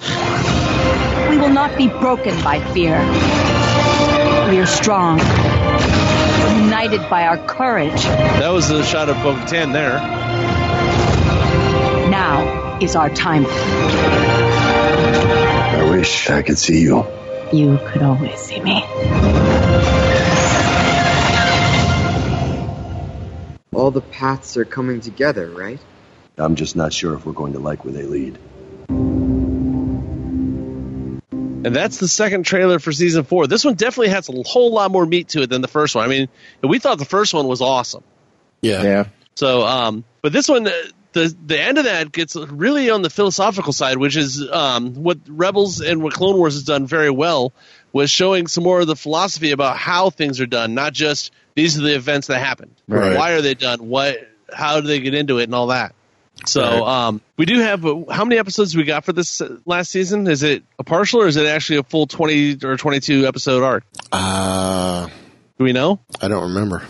we 1.29 1.37
will 1.37 1.49
not 1.49 1.75
be 1.77 1.87
broken 1.87 2.35
by 2.43 2.59
fear. 2.73 2.99
We 4.49 4.59
are 4.59 4.65
strong, 4.65 5.17
united 6.47 7.09
by 7.09 7.27
our 7.27 7.37
courage. 7.37 8.03
That 8.03 8.49
was 8.49 8.67
the 8.67 8.83
shot 8.83 9.09
of 9.09 9.15
Bo-Katan 9.23 9.71
there. 9.73 9.99
Now 12.09 12.79
is 12.79 12.95
our 12.95 13.09
time. 13.09 13.45
I 15.75 15.89
wish 15.89 16.29
I 16.29 16.41
could 16.41 16.57
see 16.57 16.81
you. 16.81 17.05
You 17.53 17.79
could 17.85 18.01
always 18.01 18.39
see 18.39 18.59
me. 18.59 18.83
All 23.73 23.91
the 23.91 24.01
paths 24.01 24.57
are 24.57 24.65
coming 24.65 25.01
together, 25.01 25.49
right? 25.49 25.79
I'm 26.37 26.55
just 26.55 26.75
not 26.75 26.91
sure 26.93 27.13
if 27.13 27.25
we're 27.25 27.33
going 27.33 27.53
to 27.53 27.59
like 27.59 27.85
where 27.85 27.93
they 27.93 28.03
lead. 28.03 28.37
And 31.65 31.75
that's 31.75 31.97
the 31.97 32.07
second 32.07 32.43
trailer 32.45 32.77
for 32.77 32.91
season 32.91 33.23
four. 33.23 33.47
This 33.47 33.65
one 33.65 33.73
definitely 33.73 34.09
has 34.09 34.29
a 34.29 34.43
whole 34.43 34.71
lot 34.71 34.91
more 34.91 35.03
meat 35.03 35.29
to 35.29 35.41
it 35.41 35.49
than 35.49 35.61
the 35.61 35.67
first 35.67 35.95
one. 35.95 36.05
I 36.05 36.07
mean, 36.07 36.29
we 36.61 36.77
thought 36.77 36.99
the 36.99 37.05
first 37.05 37.33
one 37.33 37.47
was 37.47 37.59
awesome. 37.59 38.03
Yeah. 38.61 38.83
Yeah. 38.83 39.05
So, 39.33 39.63
um, 39.63 40.03
but 40.21 40.31
this 40.31 40.47
one, 40.47 40.67
uh, 40.67 40.71
the 41.13 41.35
the 41.43 41.59
end 41.59 41.79
of 41.79 41.85
that 41.85 42.11
gets 42.11 42.35
really 42.35 42.91
on 42.91 43.01
the 43.01 43.09
philosophical 43.09 43.73
side, 43.73 43.97
which 43.97 44.15
is 44.15 44.47
um, 44.47 44.93
what 44.93 45.17
Rebels 45.27 45.81
and 45.81 46.03
what 46.03 46.13
Clone 46.13 46.37
Wars 46.37 46.53
has 46.53 46.63
done 46.63 46.85
very 46.85 47.09
well, 47.09 47.51
was 47.91 48.11
showing 48.11 48.45
some 48.45 48.63
more 48.63 48.81
of 48.81 48.87
the 48.87 48.95
philosophy 48.95 49.49
about 49.49 49.75
how 49.75 50.11
things 50.11 50.39
are 50.41 50.45
done, 50.45 50.75
not 50.75 50.93
just 50.93 51.31
these 51.55 51.79
are 51.79 51.81
the 51.81 51.95
events 51.95 52.27
that 52.27 52.39
happened. 52.39 52.75
Right. 52.87 53.17
Why 53.17 53.31
are 53.31 53.41
they 53.41 53.55
done? 53.55 53.87
What? 53.87 54.17
How 54.53 54.81
do 54.81 54.87
they 54.87 54.99
get 54.99 55.15
into 55.15 55.39
it 55.39 55.45
and 55.45 55.55
all 55.55 55.67
that? 55.67 55.95
So 56.45 56.61
Right. 56.61 57.07
um, 57.07 57.21
we 57.37 57.45
do 57.45 57.59
have 57.59 57.81
how 57.83 58.25
many 58.25 58.37
episodes 58.37 58.75
we 58.75 58.83
got 58.83 59.03
for 59.05 59.13
this 59.13 59.41
uh, 59.41 59.57
last 59.65 59.89
season? 59.91 60.27
Is 60.27 60.43
it 60.43 60.63
a 60.77 60.83
partial 60.83 61.21
or 61.21 61.27
is 61.27 61.37
it 61.37 61.45
actually 61.47 61.77
a 61.77 61.83
full 61.83 62.07
twenty 62.07 62.57
or 62.63 62.77
twenty 62.77 62.99
two 62.99 63.25
episode 63.27 63.63
arc? 63.63 63.83
Uh, 64.11 65.07
Do 65.57 65.63
we 65.63 65.73
know? 65.73 65.99
I 66.21 66.27
don't 66.27 66.43
remember. 66.53 66.83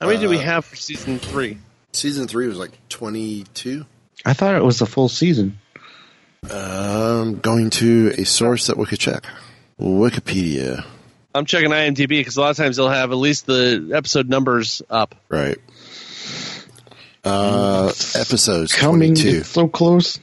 How 0.00 0.06
many 0.08 0.18
do 0.18 0.28
we 0.28 0.38
Uh, 0.38 0.40
have 0.40 0.64
for 0.64 0.76
season 0.76 1.18
three? 1.18 1.58
Season 1.92 2.26
three 2.28 2.46
was 2.46 2.56
like 2.58 2.70
22. 2.88 3.84
I 4.24 4.32
thought 4.32 4.54
it 4.54 4.62
was 4.64 4.80
a 4.80 4.86
full 4.86 5.08
season. 5.08 5.58
Um, 6.50 7.36
going 7.40 7.70
to 7.70 8.12
a 8.16 8.24
source 8.24 8.68
that 8.68 8.76
we 8.76 8.86
could 8.86 8.98
check. 9.00 9.26
Wikipedia. 9.80 10.84
I'm 11.34 11.44
checking 11.46 11.70
IMDb 11.70 12.08
because 12.08 12.36
a 12.36 12.40
lot 12.40 12.50
of 12.50 12.56
times 12.56 12.76
they'll 12.76 12.88
have 12.88 13.12
at 13.12 13.16
least 13.18 13.46
the 13.46 13.90
episode 13.94 14.28
numbers 14.28 14.82
up. 14.90 15.14
Right. 15.28 15.58
Uh, 17.24 17.88
episodes 18.14 18.72
Coming 18.74 19.14
22. 19.14 19.42
so 19.44 19.68
close. 19.68 20.18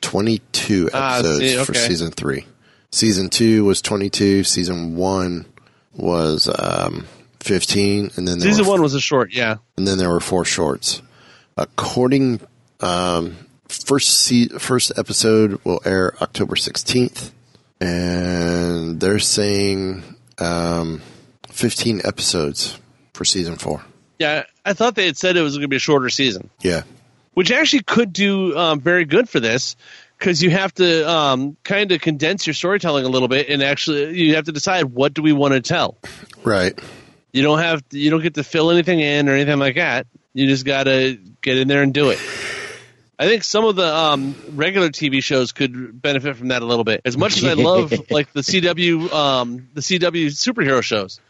22 0.00 0.90
Ah, 0.92 1.18
episodes 1.18 1.38
see, 1.38 1.64
for 1.64 1.74
season 1.74 2.10
three. 2.10 2.46
Season 2.90 3.28
two 3.30 3.64
was 3.64 3.80
22. 3.82 4.44
Season 4.44 4.96
one 4.96 5.46
was 5.94 6.48
um, 6.58 7.06
15, 7.40 8.10
and 8.16 8.26
then 8.28 8.40
Season 8.40 8.64
were, 8.64 8.72
one 8.72 8.82
was 8.82 8.94
a 8.94 9.00
short, 9.00 9.32
yeah. 9.32 9.56
and 9.76 9.86
then 9.86 9.98
there 9.98 10.08
were 10.08 10.20
four 10.20 10.44
shorts. 10.44 11.02
According, 11.56 12.40
um, 12.80 13.36
first 13.68 14.08
se- 14.08 14.48
first 14.58 14.92
episode 14.96 15.60
will 15.64 15.80
air 15.84 16.14
October 16.22 16.56
16th, 16.56 17.30
and 17.80 19.00
they're 19.00 19.18
saying 19.18 20.02
um, 20.38 21.02
15 21.50 22.00
episodes 22.04 22.78
for 23.12 23.24
season 23.24 23.56
four. 23.56 23.84
Yeah, 24.22 24.44
I 24.64 24.72
thought 24.72 24.94
they 24.94 25.06
had 25.06 25.16
said 25.16 25.36
it 25.36 25.42
was 25.42 25.54
going 25.54 25.62
to 25.62 25.68
be 25.68 25.76
a 25.76 25.80
shorter 25.80 26.08
season, 26.08 26.48
Yeah, 26.60 26.84
which 27.34 27.50
actually 27.50 27.82
could 27.82 28.12
do 28.12 28.56
um, 28.56 28.80
very 28.80 29.04
good 29.04 29.28
for 29.28 29.40
this 29.40 29.74
because 30.16 30.40
you 30.40 30.50
have 30.50 30.72
to 30.74 31.10
um, 31.10 31.56
kind 31.64 31.90
of 31.90 32.00
condense 32.00 32.46
your 32.46 32.54
storytelling 32.54 33.04
a 33.04 33.08
little 33.08 33.26
bit, 33.26 33.48
and 33.48 33.62
actually 33.62 34.16
you 34.16 34.36
have 34.36 34.44
to 34.44 34.52
decide 34.52 34.84
what 34.84 35.12
do 35.12 35.22
we 35.22 35.32
want 35.32 35.54
to 35.54 35.60
tell. 35.60 35.98
right. 36.44 36.78
You 37.32 37.42
don't 37.42 37.58
have 37.58 37.82
you 37.90 38.10
don't 38.10 38.22
get 38.22 38.34
to 38.34 38.44
fill 38.44 38.70
anything 38.70 39.00
in 39.00 39.28
or 39.28 39.32
anything 39.32 39.58
like 39.58 39.74
that. 39.74 40.06
You 40.34 40.46
just 40.46 40.64
got 40.64 40.84
to 40.84 41.18
get 41.40 41.58
in 41.58 41.66
there 41.66 41.82
and 41.82 41.92
do 41.92 42.10
it. 42.10 42.20
I 43.18 43.26
think 43.26 43.42
some 43.42 43.64
of 43.64 43.74
the 43.74 43.86
um, 43.86 44.34
regular 44.50 44.90
TV 44.90 45.22
shows 45.22 45.52
could 45.52 46.00
benefit 46.00 46.36
from 46.36 46.48
that 46.48 46.62
a 46.62 46.64
little 46.64 46.84
bit. 46.84 47.00
As 47.04 47.16
much 47.16 47.38
as 47.38 47.44
I 47.44 47.54
love 47.54 47.92
like 48.10 48.32
the 48.32 48.40
CW 48.42 49.12
um, 49.12 49.68
the 49.74 49.80
CW 49.80 50.26
superhero 50.26 50.82
shows, 50.82 51.20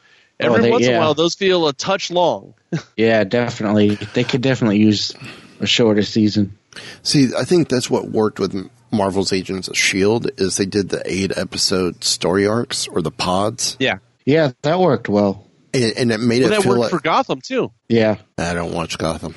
Oh, 0.45 0.53
every 0.55 0.63
they- 0.65 0.71
once 0.71 0.87
in 0.87 0.95
a 0.95 0.99
while 0.99 1.15
those 1.15 1.35
feel 1.35 1.69
a 1.69 1.73
touch 1.73 2.11
long. 2.11 2.55
Yeah, 2.97 3.25
definitely. 3.25 3.97
They 4.15 4.25
could 4.25 4.41
definitely 4.41 4.79
use 4.79 5.15
a 5.61 5.67
shorter 5.67 6.03
season. 6.03 6.57
See, 7.03 7.29
I 7.39 7.45
think 7.45 7.69
that's 7.69 7.91
what 7.91 8.09
worked 8.11 8.41
with 8.41 8.71
Marvel's 8.91 9.31
Agents 9.33 9.69
of 9.69 9.77
Shield 9.77 10.31
is 10.39 10.57
they 10.57 10.65
did 10.65 10.89
the 10.89 11.03
eight 11.05 11.37
episode 11.37 12.03
story 12.03 12.47
arcs 12.47 12.89
or 12.89 13.03
the 13.03 13.11
pods, 13.11 13.77
Yeah, 13.79 13.99
Yeah, 14.25 14.53
that 14.63 14.81
worked 14.81 15.09
well. 15.11 15.47
and, 15.75 15.93
and 15.99 16.13
it 16.13 16.19
made 16.21 16.43
well, 16.43 16.53
it 16.53 16.55
that 16.57 16.63
feel 16.63 16.71
worked 16.71 16.81
like 16.81 16.91
for 16.93 17.01
Gotham 17.01 17.41
too. 17.43 17.71
Yeah. 17.89 18.17
I 18.39 18.55
don't 18.55 18.73
watch 18.73 18.97
Gotham. 18.97 19.35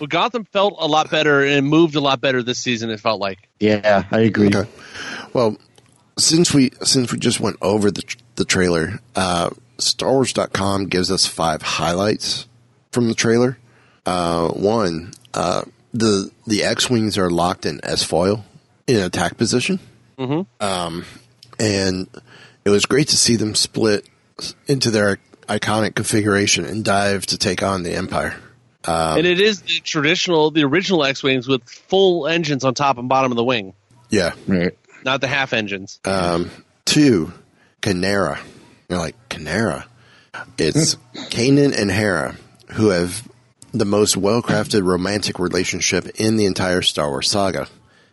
Well, 0.00 0.08
Gotham 0.08 0.44
felt 0.44 0.74
a 0.78 0.86
lot 0.88 1.08
better 1.10 1.42
and 1.44 1.66
moved 1.68 1.94
a 1.94 2.00
lot 2.00 2.20
better 2.20 2.42
this 2.42 2.58
season. 2.58 2.90
It 2.90 2.98
felt 3.00 3.20
like. 3.20 3.48
Yeah, 3.60 4.04
I 4.10 4.20
agree. 4.20 4.48
Okay. 4.48 4.68
Well, 5.32 5.56
since 6.18 6.52
we 6.52 6.70
since 6.82 7.12
we 7.12 7.18
just 7.18 7.38
went 7.40 7.56
over 7.62 7.90
the 7.90 8.02
the 8.34 8.44
trailer, 8.44 8.98
uh, 9.14 9.50
StarWars.com 9.78 10.86
gives 10.86 11.10
us 11.10 11.26
five 11.26 11.62
highlights 11.62 12.46
from 12.92 13.08
the 13.08 13.14
trailer. 13.14 13.58
Uh, 14.04 14.48
one, 14.48 15.12
uh, 15.34 15.62
the 15.92 16.30
the 16.46 16.62
X 16.62 16.88
wings 16.88 17.18
are 17.18 17.30
locked 17.30 17.66
in 17.66 17.80
S 17.82 18.02
foil 18.02 18.44
in 18.86 18.96
attack 19.00 19.36
position, 19.36 19.80
Mm-hmm. 20.18 20.64
um, 20.64 21.04
and 21.58 22.08
it 22.64 22.70
was 22.70 22.86
great 22.86 23.08
to 23.08 23.16
see 23.16 23.36
them 23.36 23.54
split 23.54 24.06
into 24.66 24.90
their 24.90 25.18
iconic 25.48 25.94
configuration 25.94 26.64
and 26.64 26.84
dive 26.84 27.26
to 27.26 27.38
take 27.38 27.62
on 27.62 27.82
the 27.82 27.94
Empire. 27.94 28.36
Um, 28.84 29.18
and 29.18 29.26
it 29.26 29.40
is 29.40 29.62
the 29.62 29.80
traditional, 29.80 30.50
the 30.52 30.62
original 30.64 31.04
X 31.04 31.22
wings 31.22 31.48
with 31.48 31.64
full 31.68 32.26
engines 32.28 32.64
on 32.64 32.74
top 32.74 32.98
and 32.98 33.08
bottom 33.08 33.32
of 33.32 33.36
the 33.36 33.44
wing, 33.44 33.74
yeah, 34.10 34.32
Right. 34.46 34.76
not 35.04 35.20
the 35.20 35.26
half 35.28 35.52
engines. 35.52 35.98
Um, 36.04 36.50
two, 36.84 37.32
Kanera. 37.82 38.38
You're 38.88 38.98
like, 38.98 39.16
Kanera? 39.28 39.84
It's 40.58 40.94
Kanan 41.14 41.76
and 41.78 41.90
Hera, 41.90 42.36
who 42.72 42.88
have 42.90 43.26
the 43.72 43.84
most 43.84 44.16
well 44.16 44.42
crafted 44.42 44.84
romantic 44.84 45.38
relationship 45.38 46.06
in 46.20 46.36
the 46.36 46.46
entire 46.46 46.82
Star 46.82 47.08
Wars 47.08 47.30
saga. 47.30 47.68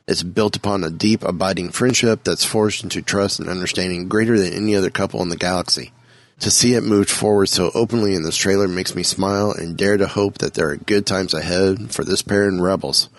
It's 0.07 0.23
built 0.23 0.57
upon 0.57 0.83
a 0.83 0.89
deep, 0.89 1.23
abiding 1.23 1.71
friendship 1.71 2.23
that's 2.23 2.43
forged 2.43 2.83
into 2.83 3.01
trust 3.01 3.39
and 3.39 3.47
understanding 3.47 4.09
greater 4.09 4.37
than 4.37 4.53
any 4.53 4.75
other 4.75 4.89
couple 4.89 5.21
in 5.21 5.29
the 5.29 5.37
galaxy. 5.37 5.93
To 6.39 6.51
see 6.51 6.73
it 6.73 6.83
moved 6.83 7.09
forward 7.09 7.45
so 7.47 7.71
openly 7.73 8.15
in 8.15 8.23
this 8.23 8.35
trailer 8.35 8.67
makes 8.67 8.95
me 8.95 9.03
smile 9.03 9.51
and 9.51 9.77
dare 9.77 9.95
to 9.95 10.07
hope 10.07 10.39
that 10.39 10.55
there 10.55 10.69
are 10.69 10.75
good 10.75 11.05
times 11.05 11.33
ahead 11.33 11.93
for 11.93 12.03
this 12.03 12.21
pair 12.21 12.49
in 12.49 12.59
Rebels. 12.59 13.09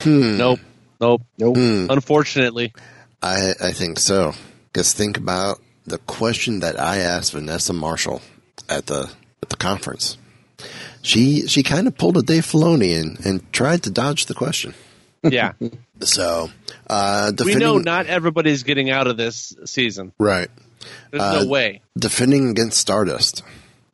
Hmm. 0.00 0.38
Nope, 0.38 0.60
nope, 0.98 1.22
Nope. 1.36 1.56
Hmm. 1.56 1.86
Unfortunately, 1.90 2.72
I, 3.22 3.52
I 3.60 3.72
think 3.72 3.98
so. 3.98 4.32
Because 4.72 4.94
think 4.94 5.18
about 5.18 5.60
the 5.86 5.98
question 5.98 6.60
that 6.60 6.78
I 6.78 6.98
asked 6.98 7.32
Vanessa 7.32 7.72
Marshall 7.72 8.20
at 8.68 8.86
the 8.86 9.10
at 9.42 9.48
the 9.48 9.56
conference. 9.56 10.16
She 11.02 11.46
she 11.46 11.62
kind 11.62 11.86
of 11.86 11.96
pulled 11.96 12.16
a 12.16 12.22
Dave 12.22 12.44
Filoni 12.46 13.00
and, 13.00 13.18
and 13.24 13.52
tried 13.52 13.82
to 13.84 13.90
dodge 13.90 14.26
the 14.26 14.34
question. 14.34 14.74
yeah. 15.22 15.52
So 16.02 16.48
uh, 16.88 17.30
we 17.44 17.54
know 17.56 17.76
not 17.76 18.06
everybody's 18.06 18.62
getting 18.62 18.88
out 18.88 19.06
of 19.06 19.18
this 19.18 19.54
season. 19.66 20.12
right 20.18 20.48
There's 21.10 21.22
Uh, 21.22 21.42
no 21.42 21.46
way. 21.46 21.82
defending 21.98 22.48
against 22.48 22.78
Stardust. 22.78 23.42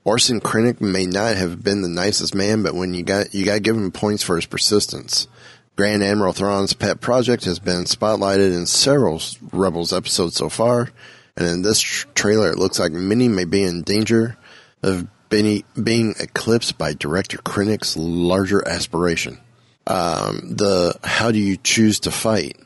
Orson 0.05 0.41
Krennic 0.41 0.81
may 0.81 1.05
not 1.05 1.35
have 1.37 1.65
been 1.65 1.83
the 1.83 1.89
nicest 1.89 2.33
man, 2.33 2.63
but 2.63 2.77
when 2.77 2.95
you 2.95 3.03
got 3.03 3.35
you 3.35 3.45
got 3.45 3.55
to 3.55 3.61
give 3.61 3.75
him 3.75 3.91
points 3.91 4.23
for 4.23 4.37
his 4.37 4.47
persistence. 4.47 5.27
Grand 5.75 6.01
Admiral 6.05 6.33
Thrawn's 6.33 6.75
pet 6.75 7.01
project 7.01 7.45
has 7.45 7.59
been 7.59 7.87
spotlighted 7.87 8.55
in 8.55 8.67
several 8.67 9.21
Rebels 9.53 9.93
episodes 9.93 10.37
so 10.37 10.49
far, 10.49 10.91
and 11.37 11.47
in 11.47 11.63
this 11.63 11.81
tr- 11.81 12.07
trailer, 12.15 12.51
it 12.51 12.59
looks 12.59 12.79
like 12.79 12.93
many 12.93 13.29
may 13.29 13.45
be 13.45 13.63
in 13.63 13.83
danger 13.83 14.37
of 14.83 15.07
being, 15.29 15.65
being 15.83 16.15
eclipsed 16.21 16.79
by 16.79 16.95
Director 16.95 17.39
Krennic's 17.39 17.97
larger 17.97 18.67
aspiration. 18.67 19.39
Um, 19.87 20.55
the 20.57 20.99
how 21.05 21.31
do 21.31 21.39
you 21.39 21.57
choose 21.57 22.01
to 22.01 22.11
fight? 22.11 22.57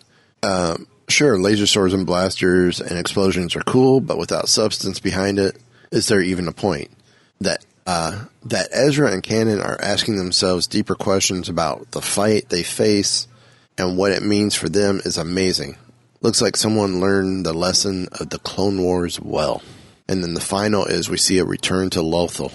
Um, 0.42 0.86
sure, 1.08 1.38
laser 1.38 1.66
swords 1.66 1.92
and 1.92 2.06
blasters 2.06 2.80
and 2.80 2.98
explosions 2.98 3.56
are 3.56 3.62
cool, 3.62 4.00
but 4.00 4.18
without 4.18 4.48
substance 4.48 5.00
behind 5.00 5.38
it, 5.38 5.58
is 5.90 6.08
there 6.08 6.22
even 6.22 6.48
a 6.48 6.52
point? 6.52 6.90
That 7.40 7.64
uh, 7.86 8.24
that 8.44 8.68
Ezra 8.72 9.12
and 9.12 9.22
Kanan 9.22 9.62
are 9.64 9.80
asking 9.82 10.16
themselves 10.16 10.66
deeper 10.66 10.94
questions 10.94 11.48
about 11.48 11.90
the 11.90 12.02
fight 12.02 12.48
they 12.48 12.62
face 12.62 13.26
and 13.76 13.96
what 13.96 14.12
it 14.12 14.22
means 14.22 14.54
for 14.54 14.68
them 14.68 15.00
is 15.04 15.18
amazing. 15.18 15.76
Looks 16.22 16.42
like 16.42 16.56
someone 16.56 17.00
learned 17.00 17.46
the 17.46 17.54
lesson 17.54 18.08
of 18.12 18.28
the 18.28 18.38
Clone 18.38 18.82
Wars 18.82 19.18
well. 19.18 19.62
And 20.06 20.22
then 20.22 20.34
the 20.34 20.40
final 20.40 20.84
is 20.84 21.08
we 21.08 21.16
see 21.16 21.38
a 21.38 21.44
return 21.44 21.88
to 21.90 22.00
Lothal. 22.00 22.52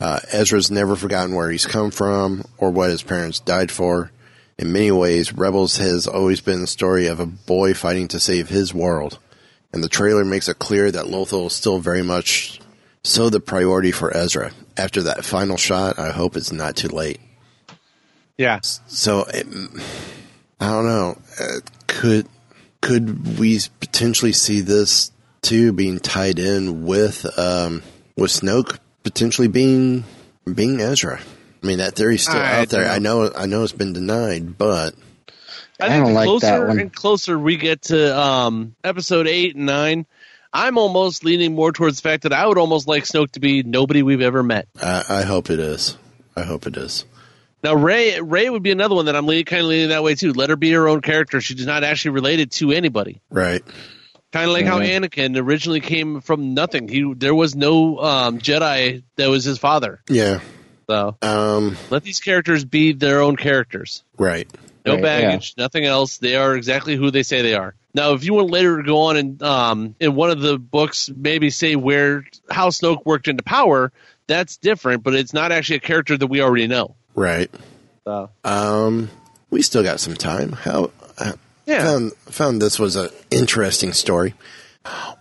Uh, 0.00 0.20
Ezra's 0.32 0.70
never 0.70 0.96
forgotten 0.96 1.34
where 1.34 1.50
he's 1.50 1.66
come 1.66 1.90
from 1.90 2.44
or 2.58 2.70
what 2.70 2.90
his 2.90 3.02
parents 3.02 3.38
died 3.38 3.70
for. 3.70 4.10
In 4.58 4.72
many 4.72 4.90
ways, 4.90 5.32
Rebels 5.32 5.76
has 5.76 6.06
always 6.06 6.40
been 6.40 6.60
the 6.60 6.66
story 6.66 7.06
of 7.06 7.20
a 7.20 7.26
boy 7.26 7.72
fighting 7.72 8.08
to 8.08 8.18
save 8.18 8.48
his 8.48 8.74
world. 8.74 9.18
And 9.72 9.84
the 9.84 9.88
trailer 9.88 10.24
makes 10.24 10.48
it 10.48 10.58
clear 10.58 10.90
that 10.90 11.06
Lothal 11.06 11.46
is 11.46 11.52
still 11.52 11.78
very 11.78 12.02
much 12.02 12.60
so 13.04 13.30
the 13.30 13.38
priority 13.38 13.92
for 13.92 14.14
Ezra. 14.16 14.50
After 14.76 15.02
that 15.02 15.24
final 15.24 15.56
shot, 15.56 15.98
I 15.98 16.10
hope 16.10 16.36
it's 16.36 16.52
not 16.52 16.74
too 16.74 16.88
late. 16.88 17.20
Yeah. 18.36 18.60
So 18.62 19.24
it, 19.28 19.46
I 20.58 20.70
don't 20.70 20.86
know. 20.86 21.18
Uh, 21.38 21.60
could 21.86 22.26
could 22.86 23.38
we 23.38 23.58
potentially 23.80 24.32
see 24.32 24.60
this 24.60 25.10
too 25.42 25.72
being 25.72 25.98
tied 25.98 26.38
in 26.38 26.86
with 26.86 27.26
um, 27.38 27.82
with 28.16 28.30
Snoke 28.30 28.78
potentially 29.02 29.48
being 29.48 30.04
being 30.52 30.80
Ezra? 30.80 31.20
I 31.62 31.66
mean, 31.66 31.78
that 31.78 31.96
theory's 31.96 32.22
still 32.22 32.36
I 32.36 32.60
out 32.60 32.68
there. 32.68 32.84
don't 32.84 32.92
I 32.92 32.98
know. 32.98 33.32
I 33.34 33.46
know 33.46 33.64
it's 33.64 33.72
been 33.72 33.92
denied, 33.92 34.56
but 34.56 34.94
I 35.80 35.86
I 35.86 35.88
think 35.88 36.04
don't 36.04 36.08
the 36.08 36.14
like 36.14 36.26
closer 36.26 36.46
that 36.46 36.68
one. 36.68 36.78
and 36.78 36.92
closer 36.94 37.36
we 37.36 37.56
get 37.56 37.82
to 37.82 38.16
um, 38.16 38.76
episode 38.84 39.26
eight 39.26 39.56
and 39.56 39.66
nine, 39.66 40.06
I'm 40.52 40.78
almost 40.78 41.24
leaning 41.24 41.56
more 41.56 41.72
towards 41.72 41.96
the 41.96 42.02
fact 42.08 42.22
that 42.22 42.32
I 42.32 42.46
would 42.46 42.58
almost 42.58 42.86
like 42.86 43.02
Snoke 43.02 43.32
to 43.32 43.40
be 43.40 43.64
nobody 43.64 44.04
we've 44.04 44.20
ever 44.20 44.44
met. 44.44 44.68
I, 44.80 45.04
I 45.08 45.22
hope 45.22 45.50
it 45.50 45.58
is. 45.58 45.98
I 46.36 46.42
hope 46.42 46.68
it 46.68 46.76
is. 46.76 47.04
Now 47.66 47.74
Rey, 47.74 48.20
Rey 48.20 48.48
would 48.48 48.62
be 48.62 48.70
another 48.70 48.94
one 48.94 49.06
that 49.06 49.16
I'm 49.16 49.26
leaning, 49.26 49.44
kind 49.44 49.62
of 49.62 49.66
leaning 49.66 49.88
that 49.88 50.04
way 50.04 50.14
too. 50.14 50.32
Let 50.32 50.50
her 50.50 50.56
be 50.56 50.70
her 50.70 50.86
own 50.86 51.00
character. 51.00 51.40
She's 51.40 51.66
not 51.66 51.82
actually 51.82 52.12
related 52.12 52.52
to 52.52 52.70
anybody. 52.70 53.20
Right. 53.28 53.64
Kind 54.32 54.46
of 54.48 54.52
like 54.52 54.66
how 54.66 54.78
Yeah. 54.78 55.00
Anakin 55.00 55.36
originally 55.36 55.80
came 55.80 56.20
from 56.20 56.54
nothing. 56.54 56.86
He 56.86 57.12
there 57.16 57.34
was 57.34 57.56
no 57.56 57.98
um, 57.98 58.38
Jedi 58.38 59.02
that 59.16 59.28
was 59.30 59.42
his 59.42 59.58
father. 59.58 60.00
Yeah. 60.08 60.38
So 60.88 61.16
Um. 61.22 61.76
let 61.90 62.04
these 62.04 62.20
characters 62.20 62.64
be 62.64 62.92
their 62.92 63.20
own 63.20 63.34
characters. 63.34 64.04
Right. 64.16 64.48
No 64.84 64.92
Right, 64.94 65.02
baggage, 65.02 65.54
nothing 65.58 65.84
else. 65.84 66.18
They 66.18 66.36
are 66.36 66.54
exactly 66.54 66.94
who 66.94 67.10
they 67.10 67.24
say 67.24 67.42
they 67.42 67.54
are. 67.54 67.74
Now, 67.94 68.12
if 68.12 68.22
you 68.22 68.34
want 68.34 68.50
later 68.50 68.76
to 68.76 68.84
go 68.84 68.98
on 69.08 69.16
and 69.16 69.42
um, 69.42 69.96
in 69.98 70.14
one 70.14 70.30
of 70.30 70.40
the 70.40 70.56
books, 70.56 71.10
maybe 71.12 71.50
say 71.50 71.74
where 71.74 72.24
how 72.48 72.68
Snoke 72.68 73.04
worked 73.04 73.26
into 73.26 73.42
power, 73.42 73.90
that's 74.28 74.56
different. 74.58 75.02
But 75.02 75.16
it's 75.16 75.32
not 75.32 75.50
actually 75.50 75.78
a 75.78 75.80
character 75.80 76.16
that 76.16 76.28
we 76.28 76.40
already 76.40 76.68
know. 76.68 76.94
Right. 77.16 77.50
So 78.04 78.30
Um. 78.44 79.10
We 79.50 79.62
still 79.62 79.82
got 79.82 80.00
some 80.00 80.14
time. 80.14 80.52
How? 80.52 80.90
I 81.18 81.32
Yeah. 81.66 81.84
Found 81.84 82.12
found 82.30 82.62
this 82.62 82.78
was 82.78 82.94
an 82.96 83.10
interesting 83.30 83.92
story. 83.92 84.34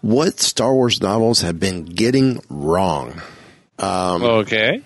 What 0.02 0.39
Star 0.39 0.74
Wars 0.74 1.02
novels 1.02 1.41
have 1.41 1.60
been 1.60 1.86
getting 1.86 2.41
wrong? 2.50 3.22
Um, 3.80 4.24
okay. 4.24 4.82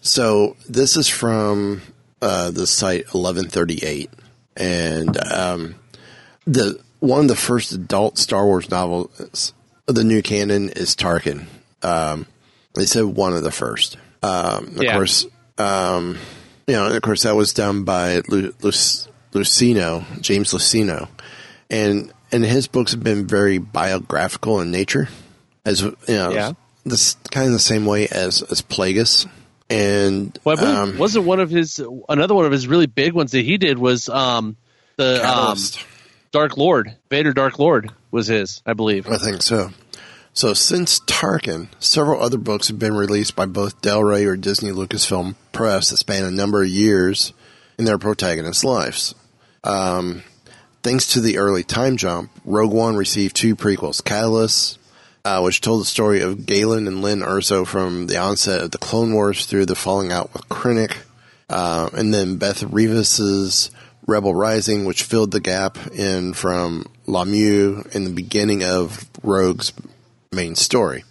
So 0.00 0.56
this 0.68 0.96
is 0.96 1.08
from 1.08 1.82
uh, 2.22 2.50
the 2.50 2.66
site 2.66 3.04
1138, 3.14 4.10
and 4.56 5.16
um, 5.32 5.74
the 6.46 6.78
one 7.00 7.20
of 7.22 7.28
the 7.28 7.36
first 7.36 7.72
adult 7.72 8.16
Star 8.18 8.44
Wars 8.46 8.70
novels, 8.70 9.52
of 9.86 9.94
the 9.94 10.04
new 10.04 10.22
canon, 10.22 10.70
is 10.70 10.94
Tarkin. 10.96 11.44
Um, 11.82 12.26
they 12.74 12.86
said 12.86 13.04
one 13.04 13.34
of 13.34 13.42
the 13.42 13.50
first. 13.52 13.98
Um, 14.22 14.68
of 14.76 14.82
Yeah. 14.82 14.94
course, 14.94 15.26
um, 15.58 16.16
you 16.66 16.74
know, 16.74 16.86
and 16.86 16.94
of 16.96 17.02
course, 17.02 17.22
that 17.22 17.34
was 17.36 17.52
done 17.52 17.84
by 17.84 18.22
Lu- 18.28 18.54
Luc- 18.62 19.08
Luceno, 19.32 20.04
James 20.20 20.52
Luceno, 20.52 21.08
and 21.70 22.12
and 22.32 22.44
his 22.44 22.66
books 22.68 22.92
have 22.92 23.02
been 23.02 23.26
very 23.26 23.58
biographical 23.58 24.60
in 24.60 24.70
nature, 24.70 25.08
as 25.64 25.82
you 25.82 25.96
know, 26.08 26.30
Yeah. 26.32 26.52
this 26.84 27.16
kind 27.30 27.46
of 27.46 27.52
the 27.52 27.58
same 27.58 27.84
way 27.86 28.08
as 28.08 28.42
as 28.42 28.62
Plagueis, 28.62 29.26
and 29.70 30.38
Well, 30.44 30.62
um, 30.64 30.98
wasn't 30.98 31.24
one 31.26 31.40
of 31.40 31.50
his 31.50 31.80
another 32.08 32.34
one 32.34 32.44
of 32.46 32.52
his 32.52 32.66
really 32.66 32.86
big 32.86 33.12
ones 33.12 33.32
that 33.32 33.44
he 33.44 33.56
did 33.58 33.78
was 33.78 34.08
um, 34.08 34.56
the 34.96 35.26
um, 35.28 35.56
Dark 36.32 36.56
Lord 36.56 36.94
Vader 37.10 37.32
Dark 37.32 37.58
Lord 37.58 37.90
was 38.10 38.26
his, 38.28 38.62
I 38.66 38.72
believe. 38.74 39.08
I 39.08 39.18
think 39.18 39.42
so. 39.42 39.70
So 40.34 40.52
since 40.52 40.98
Tarkin, 40.98 41.68
several 41.78 42.20
other 42.20 42.38
books 42.38 42.66
have 42.66 42.78
been 42.78 42.96
released 42.96 43.36
by 43.36 43.46
both 43.46 43.80
Del 43.80 44.02
Rey 44.02 44.24
or 44.24 44.36
Disney 44.36 44.72
Lucasfilm 44.72 45.36
Press 45.52 45.90
that 45.90 45.98
span 45.98 46.24
a 46.24 46.30
number 46.32 46.64
of 46.64 46.68
years 46.68 47.32
in 47.78 47.84
their 47.84 47.98
protagonists' 47.98 48.64
lives. 48.64 49.14
Um, 49.62 50.24
thanks 50.82 51.12
to 51.12 51.20
the 51.20 51.38
early 51.38 51.62
time 51.62 51.96
jump, 51.96 52.32
Rogue 52.44 52.72
One 52.72 52.96
received 52.96 53.36
two 53.36 53.54
prequels, 53.54 54.02
Catalyst, 54.02 54.80
uh, 55.24 55.40
which 55.40 55.60
told 55.60 55.82
the 55.82 55.86
story 55.86 56.20
of 56.20 56.46
Galen 56.46 56.88
and 56.88 57.00
Lynn 57.00 57.20
Erso 57.20 57.64
from 57.64 58.08
the 58.08 58.18
onset 58.18 58.60
of 58.60 58.72
the 58.72 58.78
Clone 58.78 59.14
Wars 59.14 59.46
through 59.46 59.66
the 59.66 59.76
falling 59.76 60.10
out 60.10 60.32
with 60.32 60.48
Krennic, 60.48 60.96
uh, 61.48 61.90
and 61.92 62.12
then 62.12 62.38
Beth 62.38 62.64
Revis's 62.64 63.70
Rebel 64.04 64.34
Rising, 64.34 64.84
which 64.84 65.04
filled 65.04 65.30
the 65.30 65.40
gap 65.40 65.78
in 65.92 66.32
from 66.32 66.86
Lah'mu 67.06 67.94
in 67.94 68.02
the 68.02 68.10
beginning 68.10 68.64
of 68.64 69.08
Rogue's 69.22 69.72
main 70.34 70.54
story. 70.54 71.04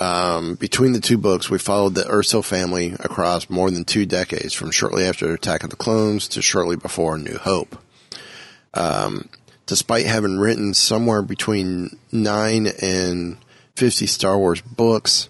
Um, 0.00 0.54
between 0.54 0.92
the 0.92 1.00
two 1.00 1.18
books, 1.18 1.50
we 1.50 1.58
followed 1.58 1.94
the 1.94 2.04
Erso 2.04 2.42
family 2.42 2.94
across 3.00 3.50
more 3.50 3.70
than 3.70 3.84
two 3.84 4.06
decades, 4.06 4.54
from 4.54 4.70
shortly 4.70 5.04
after 5.04 5.32
Attack 5.32 5.62
of 5.62 5.70
the 5.70 5.76
Clones 5.76 6.26
to 6.28 6.42
shortly 6.42 6.76
before 6.76 7.18
New 7.18 7.36
Hope. 7.36 7.76
Um, 8.72 9.28
despite 9.66 10.06
having 10.06 10.38
written 10.38 10.72
somewhere 10.72 11.20
between 11.20 11.98
nine 12.10 12.68
and 12.80 13.36
50 13.76 14.06
Star 14.06 14.38
Wars 14.38 14.62
books, 14.62 15.28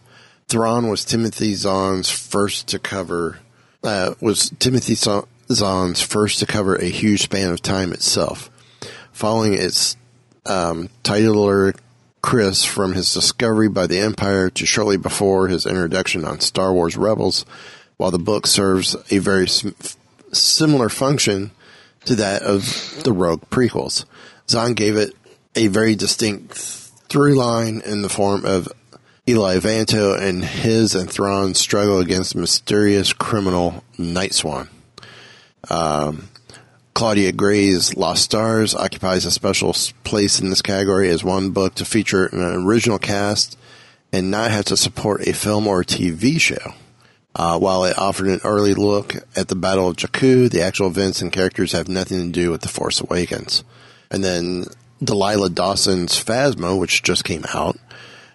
Thrawn 0.48 0.88
was 0.88 1.04
Timothy 1.04 1.54
Zahn's 1.54 2.10
first 2.10 2.68
to 2.68 2.78
cover, 2.78 3.40
uh, 3.82 4.14
was 4.20 4.50
Timothy 4.60 4.94
Zahn's 4.94 6.00
first 6.00 6.38
to 6.38 6.46
cover 6.46 6.76
a 6.76 6.84
huge 6.86 7.22
span 7.22 7.50
of 7.50 7.60
time 7.60 7.92
itself. 7.92 8.50
Following 9.12 9.54
its 9.54 9.96
um, 10.46 10.88
titular 11.02 11.74
Chiss 12.22 12.66
from 12.66 12.92
his 12.92 13.12
discovery 13.12 13.68
by 13.68 13.86
the 13.86 13.98
Empire 13.98 14.50
to 14.50 14.66
shortly 14.66 14.96
before 14.96 15.48
his 15.48 15.66
introduction 15.66 16.24
on 16.24 16.40
Star 16.40 16.72
Wars 16.72 16.96
Rebels, 16.96 17.44
while 17.96 18.10
the 18.10 18.18
book 18.18 18.46
serves 18.46 18.96
a 19.10 19.18
very 19.18 19.48
sim- 19.48 19.74
similar 20.32 20.88
function 20.88 21.50
to 22.04 22.14
that 22.16 22.42
of 22.42 23.02
the 23.04 23.12
Rogue 23.12 23.42
prequels. 23.50 24.04
Zahn 24.48 24.74
gave 24.74 24.96
it 24.96 25.14
a 25.54 25.66
very 25.68 25.94
distinct 25.94 26.54
through 26.54 27.34
line 27.34 27.82
in 27.84 28.02
the 28.02 28.08
form 28.08 28.44
of 28.44 28.68
Eli 29.28 29.58
Vanto 29.58 30.20
and 30.20 30.44
his 30.44 30.94
and 30.94 31.10
Thrawn's 31.10 31.58
struggle 31.58 31.98
against 31.98 32.34
mysterious 32.34 33.12
criminal 33.12 33.84
Night 33.98 34.34
Swan. 34.34 34.68
Um, 35.68 36.28
Claudia 36.94 37.32
Gray's 37.32 37.96
Lost 37.96 38.22
Stars 38.22 38.74
occupies 38.74 39.24
a 39.24 39.30
special 39.30 39.74
place 40.04 40.40
in 40.40 40.50
this 40.50 40.62
category 40.62 41.08
as 41.08 41.24
one 41.24 41.50
book 41.50 41.74
to 41.76 41.84
feature 41.84 42.26
an 42.26 42.66
original 42.66 42.98
cast 42.98 43.56
and 44.12 44.30
not 44.30 44.50
have 44.50 44.64
to 44.66 44.76
support 44.76 45.26
a 45.26 45.32
film 45.32 45.66
or 45.66 45.80
a 45.80 45.84
TV 45.84 46.40
show. 46.40 46.74
Uh, 47.34 47.58
while 47.58 47.84
it 47.84 47.96
offered 47.96 48.26
an 48.26 48.40
early 48.42 48.74
look 48.74 49.14
at 49.36 49.48
the 49.48 49.54
Battle 49.54 49.88
of 49.88 49.96
Jakku, 49.96 50.50
the 50.50 50.62
actual 50.62 50.88
events 50.88 51.22
and 51.22 51.32
characters 51.32 51.72
have 51.72 51.88
nothing 51.88 52.18
to 52.18 52.32
do 52.32 52.50
with 52.50 52.62
The 52.62 52.68
Force 52.68 53.00
Awakens. 53.00 53.62
And 54.10 54.24
then 54.24 54.64
Delilah 55.02 55.50
Dawson's 55.50 56.22
Phasma, 56.22 56.78
which 56.78 57.04
just 57.04 57.24
came 57.24 57.44
out, 57.54 57.78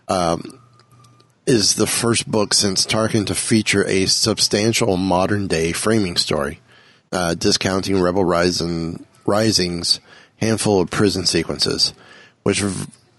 um, 0.07 0.59
is 1.45 1.75
the 1.75 1.87
first 1.87 2.29
book 2.29 2.53
since 2.53 2.85
Tarkin 2.85 3.27
to 3.27 3.35
feature 3.35 3.85
a 3.85 4.05
substantial 4.05 4.95
modern 4.95 5.47
day 5.47 5.73
framing 5.73 6.15
story, 6.15 6.61
uh, 7.11 7.33
discounting 7.35 8.01
Rebel 8.01 8.23
Rising, 8.23 9.05
Rising's 9.25 9.99
handful 10.37 10.81
of 10.81 10.89
prison 10.89 11.25
sequences, 11.25 11.93
which 12.43 12.61
are 12.61 12.71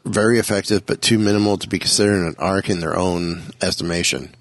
very 0.04 0.38
effective 0.38 0.86
but 0.86 1.02
too 1.02 1.18
minimal 1.18 1.58
to 1.58 1.68
be 1.68 1.78
considered 1.78 2.26
an 2.26 2.36
arc 2.38 2.70
in 2.70 2.80
their 2.80 2.96
own 2.96 3.42
estimation. 3.60 4.34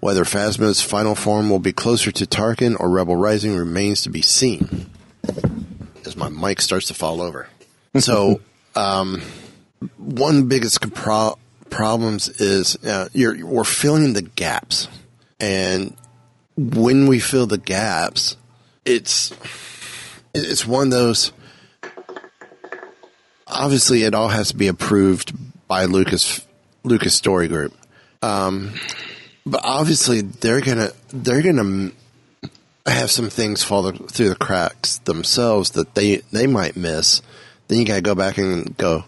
Whether 0.00 0.24
Phasma's 0.24 0.82
final 0.82 1.14
form 1.14 1.48
will 1.48 1.60
be 1.60 1.72
closer 1.72 2.10
to 2.10 2.26
Tarkin 2.26 2.76
or 2.78 2.90
Rebel 2.90 3.16
Rising 3.16 3.56
remains 3.56 4.02
to 4.02 4.10
be 4.10 4.22
seen. 4.22 4.90
As 6.04 6.16
my 6.16 6.28
mic 6.28 6.60
starts 6.60 6.86
to 6.86 6.94
fall 6.94 7.20
over. 7.20 7.48
So, 7.98 8.40
um, 8.74 9.20
one 9.98 10.36
of 10.36 10.40
the 10.40 10.48
biggest 10.48 10.80
compro- 10.80 11.36
problems 11.68 12.30
is 12.30 12.76
uh, 12.76 13.10
you're, 13.12 13.44
we're 13.44 13.64
filling 13.64 14.14
the 14.14 14.22
gaps. 14.22 14.88
And 15.38 15.94
when 16.56 17.06
we 17.06 17.18
fill 17.18 17.46
the 17.46 17.58
gaps, 17.58 18.38
it's 18.84 19.32
it's 20.34 20.66
one 20.66 20.88
of 20.88 20.92
those. 20.92 21.32
Obviously, 23.46 24.02
it 24.04 24.14
all 24.14 24.28
has 24.28 24.48
to 24.48 24.56
be 24.56 24.68
approved 24.68 25.32
by 25.68 25.84
Lucas 25.84 26.46
Lucas 26.84 27.14
Story 27.14 27.48
Group. 27.48 27.74
Um, 28.22 28.74
but 29.44 29.60
obviously, 29.64 30.20
they're 30.22 30.60
gonna 30.60 30.90
they're 31.12 31.42
gonna 31.42 31.90
have 32.86 33.10
some 33.10 33.30
things 33.30 33.62
fall 33.62 33.90
through 33.92 34.28
the 34.28 34.36
cracks 34.36 34.98
themselves 34.98 35.70
that 35.70 35.94
they 35.94 36.16
they 36.32 36.46
might 36.46 36.76
miss. 36.76 37.22
Then 37.68 37.78
you 37.78 37.84
gotta 37.84 38.00
go 38.00 38.14
back 38.14 38.38
and 38.38 38.76
go, 38.76 39.04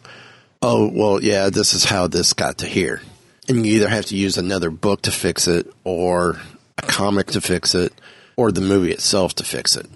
oh 0.63 0.91
well, 0.93 1.23
yeah, 1.23 1.51
this 1.51 1.75
is 1.75 1.85
how 1.85 2.07
this 2.07 2.33
got 2.33 2.59
to 2.59 2.67
here, 2.67 3.01
and 3.49 3.65
you 3.65 3.77
either 3.77 3.89
have 3.89 4.07
to 4.07 4.17
use 4.17 4.37
another 4.37 4.71
book 4.71 5.03
to 5.03 5.11
fix 5.11 5.49
it, 5.49 5.73
or 5.85 6.41
a 6.79 6.83
comic 6.83 7.29
to 7.29 7.41
fix 7.41 7.75
it, 7.75 7.93
or 8.37 8.51
the 8.53 8.61
movie 8.61 8.93
itself 8.93 9.35
to 9.37 9.45
fix 9.45 9.77
it. 9.77 9.87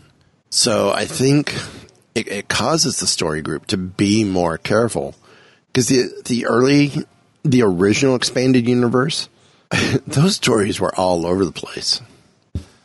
So 0.51 0.91
I 0.91 1.05
think 1.05 1.55
it, 2.15 2.29
it 2.29 2.49
causes 2.49 3.01
the 3.01 3.07
story 3.07 3.43
group 3.43 3.67
to 3.67 3.77
be 3.77 4.25
more 4.25 4.59
careful 4.59 5.15
because 5.69 5.89
the 5.89 6.09
the 6.25 6.47
early 6.47 6.93
the 7.45 7.63
original 7.63 8.15
expanded 8.17 8.69
universe 8.69 9.29
those 10.07 10.37
stories 10.37 10.81
were 10.81 10.95
all 10.95 11.27
over 11.27 11.45
the 11.45 11.53
place. 11.53 12.01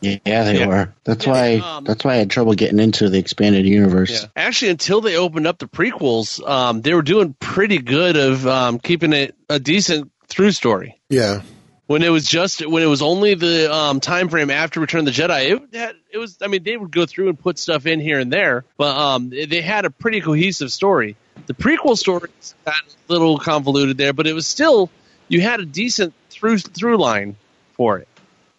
Yeah, 0.02 0.18
they 0.44 0.58
Yeah. 0.58 0.66
were. 0.66 0.94
That's 1.04 1.24
Yeah, 1.24 1.32
why. 1.32 1.54
um, 1.56 1.84
that's 1.84 2.04
why 2.04 2.12
I 2.12 2.16
had 2.16 2.28
trouble 2.28 2.52
getting 2.52 2.78
into 2.78 3.08
the 3.08 3.16
expanded 3.18 3.64
universe. 3.64 4.10
Yeah. 4.22 4.28
Actually, 4.36 4.72
until 4.72 5.00
they 5.00 5.16
opened 5.16 5.46
up 5.46 5.58
the 5.58 5.66
prequels, 5.66 6.46
um, 6.46 6.82
they 6.82 6.92
were 6.92 7.00
doing 7.00 7.34
pretty 7.40 7.78
good 7.78 8.16
of 8.16 8.46
um, 8.46 8.78
keeping 8.78 9.14
it 9.14 9.34
a 9.48 9.58
decent 9.58 10.10
through 10.28 10.50
story. 10.52 11.00
Yeah, 11.08 11.40
When 11.86 12.02
it 12.02 12.08
was 12.08 12.26
just 12.26 12.66
when 12.66 12.82
it 12.82 12.86
was 12.86 13.02
only 13.02 13.34
the 13.34 13.72
um, 13.72 14.00
time 14.00 14.30
frame 14.30 14.50
after 14.50 14.80
Return 14.80 15.00
of 15.00 15.14
the 15.14 15.22
Jedi, 15.22 15.50
it, 15.50 15.74
had, 15.74 15.96
it 16.10 16.18
was. 16.18 16.38
I 16.40 16.46
mean, 16.46 16.62
they 16.62 16.76
would 16.76 16.90
go 16.90 17.04
through 17.04 17.28
and 17.28 17.38
put 17.38 17.58
stuff 17.58 17.84
in 17.84 18.00
here 18.00 18.18
and 18.18 18.32
there, 18.32 18.64
but 18.78 18.96
um, 18.96 19.28
they 19.28 19.60
had 19.60 19.84
a 19.84 19.90
pretty 19.90 20.22
cohesive 20.22 20.72
story. 20.72 21.14
The 21.46 21.52
prequel 21.52 21.98
stories 21.98 22.54
got 22.64 22.76
a 22.76 23.12
little 23.12 23.38
convoluted 23.38 23.98
there, 23.98 24.14
but 24.14 24.26
it 24.26 24.32
was 24.32 24.46
still 24.46 24.88
you 25.28 25.42
had 25.42 25.60
a 25.60 25.66
decent 25.66 26.14
through 26.30 26.58
through 26.58 26.96
line 26.96 27.36
for 27.74 27.98
it. 27.98 28.08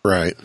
right. 0.04 0.36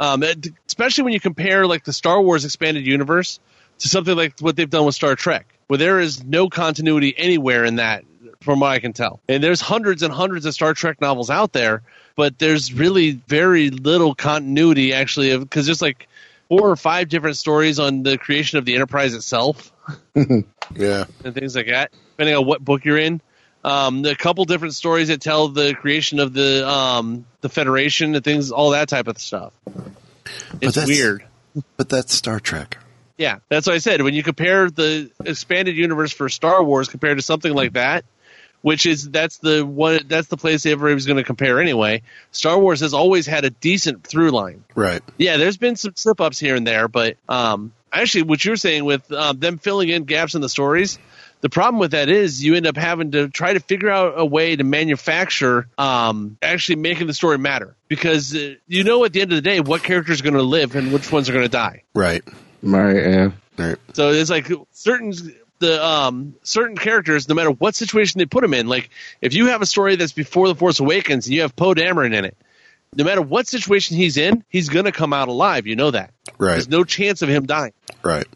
Um, 0.00 0.22
especially 0.68 1.04
when 1.04 1.12
you 1.12 1.20
compare 1.20 1.66
like 1.66 1.82
the 1.82 1.92
Star 1.92 2.22
Wars 2.22 2.44
expanded 2.44 2.86
universe 2.86 3.40
to 3.80 3.88
something 3.88 4.16
like 4.16 4.38
what 4.38 4.54
they've 4.54 4.70
done 4.70 4.86
with 4.86 4.94
Star 4.94 5.16
Trek, 5.16 5.46
where 5.66 5.78
there 5.78 5.98
is 5.98 6.22
no 6.22 6.48
continuity 6.48 7.14
anywhere 7.16 7.64
in 7.64 7.76
that 7.76 8.04
from 8.40 8.60
what 8.60 8.70
I 8.70 8.78
can 8.78 8.92
tell. 8.92 9.20
And 9.28 9.42
there's 9.42 9.60
hundreds 9.60 10.02
and 10.02 10.12
hundreds 10.12 10.46
of 10.46 10.54
Star 10.54 10.74
Trek 10.74 11.00
novels 11.00 11.30
out 11.30 11.52
there, 11.52 11.82
but 12.18 12.36
there's 12.36 12.72
really 12.72 13.12
very 13.12 13.70
little 13.70 14.12
continuity 14.12 14.92
actually 14.92 15.38
because 15.38 15.66
there's 15.66 15.80
like 15.80 16.08
four 16.48 16.68
or 16.68 16.74
five 16.74 17.08
different 17.08 17.36
stories 17.36 17.78
on 17.78 18.02
the 18.02 18.18
creation 18.18 18.58
of 18.58 18.64
the 18.64 18.74
Enterprise 18.74 19.14
itself 19.14 19.72
Yeah. 20.74 21.04
and 21.24 21.32
things 21.32 21.54
like 21.54 21.66
that, 21.68 21.92
depending 22.10 22.34
on 22.34 22.44
what 22.44 22.62
book 22.62 22.84
you're 22.84 22.98
in. 22.98 23.20
Um, 23.62 24.04
a 24.04 24.16
couple 24.16 24.44
different 24.46 24.74
stories 24.74 25.08
that 25.08 25.20
tell 25.20 25.46
the 25.46 25.74
creation 25.74 26.18
of 26.18 26.32
the 26.32 26.68
um, 26.68 27.24
the 27.40 27.48
Federation 27.48 28.16
and 28.16 28.24
things, 28.24 28.50
all 28.50 28.70
that 28.70 28.88
type 28.88 29.06
of 29.06 29.18
stuff. 29.18 29.52
It's 30.60 30.74
that's- 30.74 30.88
weird. 30.88 31.24
But 31.76 31.88
that's 31.88 32.12
Star 32.14 32.40
Trek. 32.40 32.78
Yeah, 33.16 33.38
that's 33.48 33.66
what 33.66 33.74
I 33.74 33.78
said. 33.78 34.02
When 34.02 34.14
you 34.14 34.22
compare 34.24 34.68
the 34.70 35.10
expanded 35.24 35.76
universe 35.76 36.12
for 36.12 36.28
Star 36.28 36.62
Wars 36.64 36.88
compared 36.88 37.18
to 37.18 37.22
something 37.22 37.52
like 37.52 37.74
that, 37.74 38.04
which 38.62 38.86
is 38.86 39.08
that's 39.10 39.38
the 39.38 39.64
one 39.64 40.00
that's 40.08 40.28
the 40.28 40.36
place 40.36 40.66
everybody's 40.66 41.06
going 41.06 41.16
to 41.16 41.24
compare 41.24 41.60
anyway. 41.60 42.02
Star 42.32 42.58
Wars 42.58 42.80
has 42.80 42.94
always 42.94 43.26
had 43.26 43.44
a 43.44 43.50
decent 43.50 44.04
through 44.04 44.30
line. 44.30 44.64
Right. 44.74 45.02
Yeah, 45.16 45.36
there's 45.36 45.56
been 45.56 45.76
some 45.76 45.94
slip 45.96 46.20
ups 46.20 46.38
here 46.38 46.56
and 46.56 46.66
there, 46.66 46.88
but 46.88 47.16
um, 47.28 47.72
actually, 47.92 48.22
what 48.22 48.44
you're 48.44 48.56
saying 48.56 48.84
with 48.84 49.10
um, 49.12 49.38
them 49.38 49.58
filling 49.58 49.88
in 49.88 50.04
gaps 50.04 50.34
in 50.34 50.40
the 50.40 50.48
stories, 50.48 50.98
the 51.40 51.48
problem 51.48 51.78
with 51.78 51.92
that 51.92 52.08
is 52.08 52.42
you 52.42 52.54
end 52.54 52.66
up 52.66 52.76
having 52.76 53.12
to 53.12 53.28
try 53.28 53.52
to 53.52 53.60
figure 53.60 53.90
out 53.90 54.14
a 54.16 54.24
way 54.24 54.56
to 54.56 54.64
manufacture 54.64 55.68
um, 55.78 56.36
actually 56.42 56.76
making 56.76 57.06
the 57.06 57.14
story 57.14 57.38
matter 57.38 57.76
because 57.86 58.34
uh, 58.34 58.54
you 58.66 58.84
know 58.84 59.04
at 59.04 59.12
the 59.12 59.20
end 59.20 59.32
of 59.32 59.36
the 59.36 59.42
day 59.42 59.60
what 59.60 59.82
characters 59.82 60.20
are 60.20 60.24
going 60.24 60.34
to 60.34 60.42
live 60.42 60.74
and 60.74 60.92
which 60.92 61.10
ones 61.12 61.28
are 61.28 61.32
going 61.32 61.44
to 61.44 61.48
die. 61.48 61.82
Right. 61.94 62.22
Right. 62.62 62.96
Yeah. 62.96 63.30
Right. 63.56 63.76
So 63.92 64.10
it's 64.10 64.30
like 64.30 64.50
certain 64.72 65.12
the 65.58 65.84
um 65.84 66.34
certain 66.42 66.76
characters, 66.76 67.28
no 67.28 67.34
matter 67.34 67.50
what 67.50 67.74
situation 67.74 68.18
they 68.18 68.26
put 68.26 68.42
them 68.42 68.54
in. 68.54 68.68
Like 68.68 68.90
if 69.20 69.34
you 69.34 69.46
have 69.46 69.62
a 69.62 69.66
story 69.66 69.96
that's 69.96 70.12
before 70.12 70.48
the 70.48 70.54
Force 70.54 70.80
Awakens 70.80 71.26
and 71.26 71.34
you 71.34 71.42
have 71.42 71.56
Poe 71.56 71.74
Dameron 71.74 72.14
in 72.14 72.24
it, 72.24 72.36
no 72.94 73.04
matter 73.04 73.22
what 73.22 73.46
situation 73.46 73.96
he's 73.96 74.16
in, 74.16 74.44
he's 74.48 74.68
gonna 74.68 74.92
come 74.92 75.12
out 75.12 75.28
alive. 75.28 75.66
You 75.66 75.76
know 75.76 75.90
that. 75.90 76.12
Right. 76.38 76.52
There's 76.52 76.68
no 76.68 76.84
chance 76.84 77.22
of 77.22 77.28
him 77.28 77.46
dying. 77.46 77.72
Right. 78.02 78.26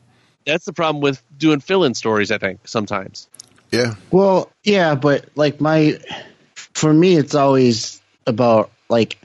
That's 0.45 0.65
the 0.65 0.73
problem 0.73 1.01
with 1.01 1.23
doing 1.37 1.61
fill-in 1.61 1.95
stories. 1.95 2.31
I 2.31 2.39
think 2.39 2.67
sometimes. 2.67 3.29
Yeah. 3.71 3.95
Well, 4.11 4.51
yeah, 4.63 4.95
but 4.95 5.25
like 5.35 5.61
my, 5.61 5.99
for 6.55 6.93
me, 6.93 7.17
it's 7.17 7.35
always 7.35 8.03
about 8.27 8.71
like 8.89 9.19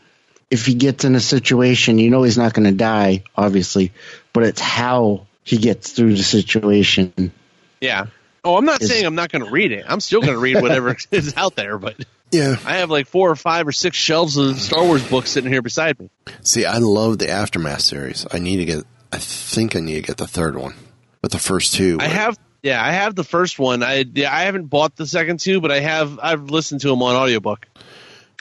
if 0.50 0.66
he 0.66 0.74
gets 0.74 1.04
in 1.04 1.16
a 1.16 1.20
situation, 1.20 2.00
you 2.00 2.10
know, 2.10 2.24
he's 2.24 2.38
not 2.38 2.54
going 2.54 2.66
to 2.66 2.76
die, 2.76 3.24
obviously, 3.36 3.92
but 4.34 4.44
it's 4.44 4.62
how 4.62 5.28
he 5.44 5.58
gets 5.58 5.92
through 5.92 6.16
the 6.16 6.24
situation. 6.24 7.34
Yeah. 7.82 8.08
Oh, 8.44 8.56
I'm 8.58 8.66
not 8.66 8.82
Is- 8.82 8.90
saying 8.90 9.06
I'm 9.06 9.16
not 9.16 9.32
going 9.32 9.44
to 9.46 9.52
read 9.52 9.72
it. 9.72 9.86
I'm 9.88 10.00
still 10.00 10.22
going 10.22 10.34
to 10.34 10.40
read 10.40 10.62
whatever 10.62 10.96
is 11.12 11.34
out 11.36 11.56
there, 11.56 11.78
but 11.78 11.96
Yeah. 12.32 12.56
I 12.66 12.78
have 12.78 12.90
like 12.90 13.08
four 13.08 13.30
or 13.30 13.36
five 13.36 13.68
or 13.68 13.72
six 13.72 13.98
shelves 13.98 14.38
of 14.38 14.60
Star 14.60 14.84
Wars 14.84 15.08
books 15.10 15.32
sitting 15.32 15.52
here 15.52 15.62
beside 15.62 16.00
me. 16.00 16.10
See, 16.42 16.66
I 16.66 16.78
love 16.78 17.18
the 17.20 17.30
Aftermath 17.30 17.82
series. 17.82 18.26
I 18.32 18.40
need 18.40 18.58
to 18.58 18.66
get. 18.66 18.84
I 19.12 19.18
think 19.18 19.76
I 19.76 19.80
need 19.80 19.96
to 19.96 20.02
get 20.02 20.18
the 20.18 20.28
third 20.28 20.58
one, 20.58 20.74
but 21.22 21.32
the 21.32 21.40
first 21.40 21.74
two. 21.74 21.98
I 22.02 22.08
have 22.08 22.38
yeah, 22.64 22.84
I 22.84 22.92
have 22.92 23.16
the 23.16 23.24
first 23.24 23.58
one. 23.60 23.82
I 23.84 24.04
yeah, 24.14 24.36
I 24.36 24.42
haven't 24.42 24.66
bought 24.66 24.96
the 24.98 25.08
second 25.08 25.40
two, 25.40 25.62
but 25.62 25.72
I 25.72 25.80
have 25.80 26.20
I've 26.22 26.50
listened 26.50 26.82
to 26.82 26.90
them 26.90 27.02
on 27.02 27.16
audiobook. 27.16 27.66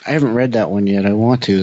I 0.05 0.11
haven't 0.11 0.33
read 0.33 0.53
that 0.53 0.69
one 0.69 0.85
yet. 0.87 1.05
I 1.05 1.13
want 1.13 1.43
to 1.43 1.61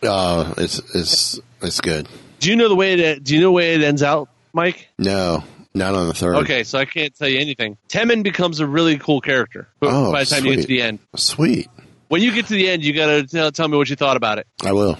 though. 0.00 0.10
Uh, 0.10 0.54
it's 0.56 0.80
it's 0.94 1.40
it's 1.60 1.80
good. 1.82 2.08
Do 2.38 2.48
you 2.48 2.56
know 2.56 2.68
the 2.70 2.74
way 2.76 2.96
that 3.02 3.22
do 3.24 3.34
you 3.34 3.40
know 3.40 3.48
the 3.48 3.52
way 3.52 3.74
it 3.74 3.82
ends 3.82 4.02
out, 4.02 4.30
Mike? 4.54 4.88
No, 4.98 5.44
not 5.74 5.94
on 5.94 6.08
the 6.08 6.14
third. 6.14 6.36
Okay, 6.36 6.64
so 6.64 6.78
I 6.78 6.84
can't 6.84 7.14
tell 7.14 7.28
you 7.28 7.38
anything. 7.38 7.76
Temmin 7.88 8.22
becomes 8.22 8.60
a 8.60 8.66
really 8.66 8.98
cool 8.98 9.20
character 9.20 9.68
Oh, 9.82 10.12
by 10.12 10.24
the 10.24 10.30
time 10.30 10.44
you 10.44 10.56
get 10.56 10.62
to 10.62 10.68
the 10.68 10.82
end. 10.82 10.98
Sweet. 11.16 11.68
When 12.08 12.22
you 12.22 12.32
get 12.32 12.46
to 12.46 12.54
the 12.54 12.68
end, 12.68 12.82
you 12.84 12.92
got 12.92 13.06
to 13.06 13.26
tell, 13.26 13.52
tell 13.52 13.68
me 13.68 13.76
what 13.76 13.88
you 13.88 13.96
thought 13.96 14.16
about 14.16 14.38
it. 14.38 14.46
I 14.64 14.72
will. 14.72 14.98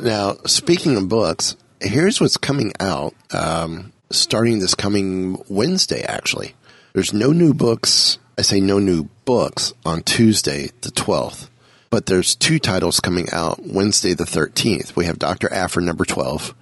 Now, 0.00 0.36
speaking 0.46 0.96
of 0.96 1.08
books, 1.08 1.56
here's 1.80 2.20
what's 2.20 2.36
coming 2.38 2.72
out. 2.80 3.14
Um, 3.32 3.92
starting 4.10 4.58
this 4.60 4.74
coming 4.74 5.42
Wednesday, 5.48 6.02
actually. 6.02 6.54
There's 6.94 7.12
no 7.12 7.32
new 7.32 7.52
books. 7.52 8.18
I 8.38 8.42
say 8.42 8.60
no 8.60 8.78
new 8.78 9.08
books 9.24 9.74
on 9.84 10.02
Tuesday, 10.02 10.70
the 10.80 10.90
12th. 10.90 11.48
But 11.90 12.06
there's 12.06 12.34
two 12.34 12.58
titles 12.58 13.00
coming 13.00 13.28
out 13.32 13.60
Wednesday, 13.64 14.14
the 14.14 14.24
13th. 14.24 14.96
We 14.96 15.04
have 15.04 15.18
Dr. 15.18 15.52
Aphra 15.52 15.82
number 15.82 16.04
12. 16.04 16.54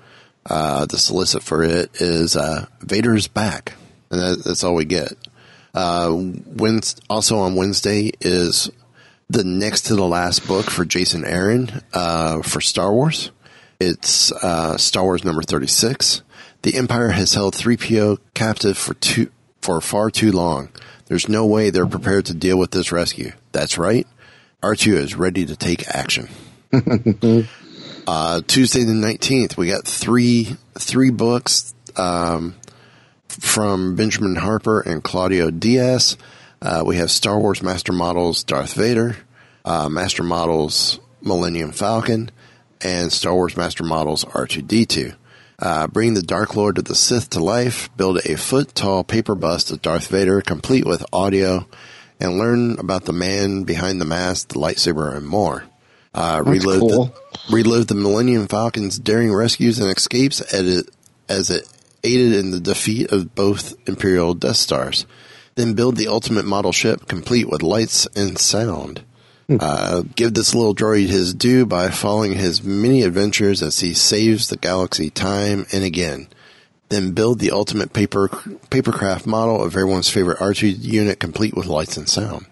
Uh, 0.48 0.86
the 0.86 0.98
solicit 0.98 1.42
for 1.42 1.62
it 1.62 2.00
is 2.00 2.36
uh, 2.36 2.66
Vader's 2.80 3.28
Back. 3.28 3.74
And 4.10 4.20
that, 4.20 4.44
that's 4.44 4.64
all 4.64 4.74
we 4.74 4.84
get. 4.84 5.12
Uh, 5.74 6.08
Wednes- 6.08 7.00
also 7.08 7.38
on 7.38 7.54
Wednesday 7.54 8.12
is 8.20 8.70
the 9.30 9.44
next 9.44 9.82
to 9.86 9.94
the 9.94 10.06
last 10.06 10.46
book 10.46 10.68
for 10.70 10.84
Jason 10.84 11.24
Aaron 11.24 11.82
uh, 11.94 12.42
for 12.42 12.60
Star 12.60 12.92
Wars. 12.92 13.30
It's 13.80 14.30
uh, 14.32 14.76
Star 14.76 15.04
Wars 15.04 15.24
number 15.24 15.42
36. 15.42 16.22
The 16.62 16.76
Empire 16.76 17.08
has 17.08 17.34
held 17.34 17.54
3PO 17.54 18.18
captive 18.34 18.76
for 18.76 18.94
too, 18.94 19.30
for 19.60 19.80
far 19.80 20.10
too 20.10 20.30
long. 20.32 20.68
There's 21.06 21.28
no 21.28 21.46
way 21.46 21.70
they're 21.70 21.86
prepared 21.86 22.26
to 22.26 22.34
deal 22.34 22.58
with 22.58 22.70
this 22.70 22.92
rescue. 22.92 23.32
That's 23.52 23.78
right. 23.78 24.06
R2 24.62 24.94
is 24.94 25.14
ready 25.16 25.44
to 25.46 25.56
take 25.56 25.88
action. 25.88 26.28
uh, 28.06 28.40
Tuesday 28.46 28.84
the 28.84 28.92
19th, 28.92 29.56
we 29.56 29.68
got 29.68 29.84
three 29.84 30.56
three 30.74 31.10
books 31.10 31.74
um, 31.96 32.54
from 33.28 33.96
Benjamin 33.96 34.36
Harper 34.36 34.80
and 34.80 35.02
Claudio 35.02 35.50
Diaz. 35.50 36.16
Uh, 36.60 36.82
we 36.86 36.96
have 36.96 37.10
Star 37.10 37.38
Wars 37.38 37.62
Master 37.62 37.92
Models 37.92 38.44
Darth 38.44 38.74
Vader, 38.74 39.16
uh, 39.64 39.88
Master 39.88 40.22
Models 40.22 41.00
Millennium 41.20 41.72
Falcon, 41.72 42.30
and 42.80 43.12
Star 43.12 43.34
Wars 43.34 43.56
Master 43.56 43.84
Models 43.84 44.24
R2D2. 44.24 45.16
Uh, 45.58 45.86
bring 45.86 46.14
the 46.14 46.22
Dark 46.22 46.56
Lord 46.56 46.78
of 46.78 46.84
the 46.84 46.94
Sith 46.94 47.30
to 47.30 47.40
life, 47.40 47.88
build 47.96 48.18
a 48.24 48.36
foot 48.36 48.74
tall 48.74 49.04
paper 49.04 49.34
bust 49.34 49.70
of 49.70 49.80
Darth 49.80 50.08
Vader, 50.08 50.40
complete 50.40 50.84
with 50.84 51.04
audio, 51.12 51.68
and 52.18 52.38
learn 52.38 52.78
about 52.78 53.04
the 53.04 53.12
man 53.12 53.62
behind 53.62 54.00
the 54.00 54.04
mask, 54.04 54.48
the 54.48 54.58
lightsaber, 54.58 55.16
and 55.16 55.26
more. 55.26 55.64
Uh, 56.14 56.42
relive, 56.44 56.80
cool. 56.80 57.04
the, 57.06 57.12
relive 57.50 57.86
the 57.86 57.94
Millennium 57.94 58.46
Falcon's 58.46 58.98
daring 58.98 59.32
rescues 59.32 59.78
and 59.78 59.90
escapes 59.90 60.40
as 60.40 60.78
it, 60.78 60.90
as 61.28 61.50
it 61.50 61.66
aided 62.04 62.34
in 62.34 62.50
the 62.50 62.60
defeat 62.60 63.10
of 63.10 63.34
both 63.34 63.74
Imperial 63.88 64.34
Death 64.34 64.56
Stars. 64.56 65.06
Then 65.54 65.74
build 65.74 65.96
the 65.96 66.08
ultimate 66.08 66.44
model 66.44 66.72
ship 66.72 67.06
complete 67.06 67.48
with 67.48 67.62
lights 67.62 68.06
and 68.14 68.38
sound. 68.38 69.02
Uh, 69.60 70.02
give 70.14 70.32
this 70.32 70.54
little 70.54 70.74
droid 70.74 71.08
his 71.08 71.34
due 71.34 71.66
by 71.66 71.90
following 71.90 72.32
his 72.32 72.62
many 72.62 73.02
adventures 73.02 73.62
as 73.62 73.80
he 73.80 73.92
saves 73.92 74.48
the 74.48 74.56
galaxy 74.56 75.10
time 75.10 75.66
and 75.72 75.84
again. 75.84 76.26
Then 76.88 77.12
build 77.12 77.38
the 77.38 77.50
ultimate 77.50 77.92
paper 77.92 78.28
papercraft 78.28 79.26
model 79.26 79.62
of 79.62 79.74
everyone's 79.74 80.10
favorite 80.10 80.38
R2 80.38 80.78
unit 80.78 81.20
complete 81.20 81.54
with 81.54 81.66
lights 81.66 81.96
and 81.96 82.08
sound. 82.08 82.46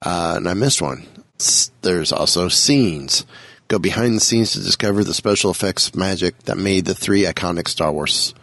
Uh, 0.00 0.34
and 0.36 0.48
I 0.48 0.54
missed 0.54 0.80
one. 0.80 1.06
There's 1.82 2.12
also 2.12 2.48
scenes. 2.48 3.24
Go 3.68 3.78
behind 3.78 4.16
the 4.16 4.20
scenes 4.20 4.52
to 4.52 4.60
discover 4.60 5.04
the 5.04 5.14
special 5.14 5.50
effects 5.50 5.94
magic 5.94 6.38
that 6.44 6.56
made 6.56 6.84
the 6.86 6.94
three 6.94 7.22
iconic 7.22 7.68
Star 7.68 7.92
Wars 7.92 8.34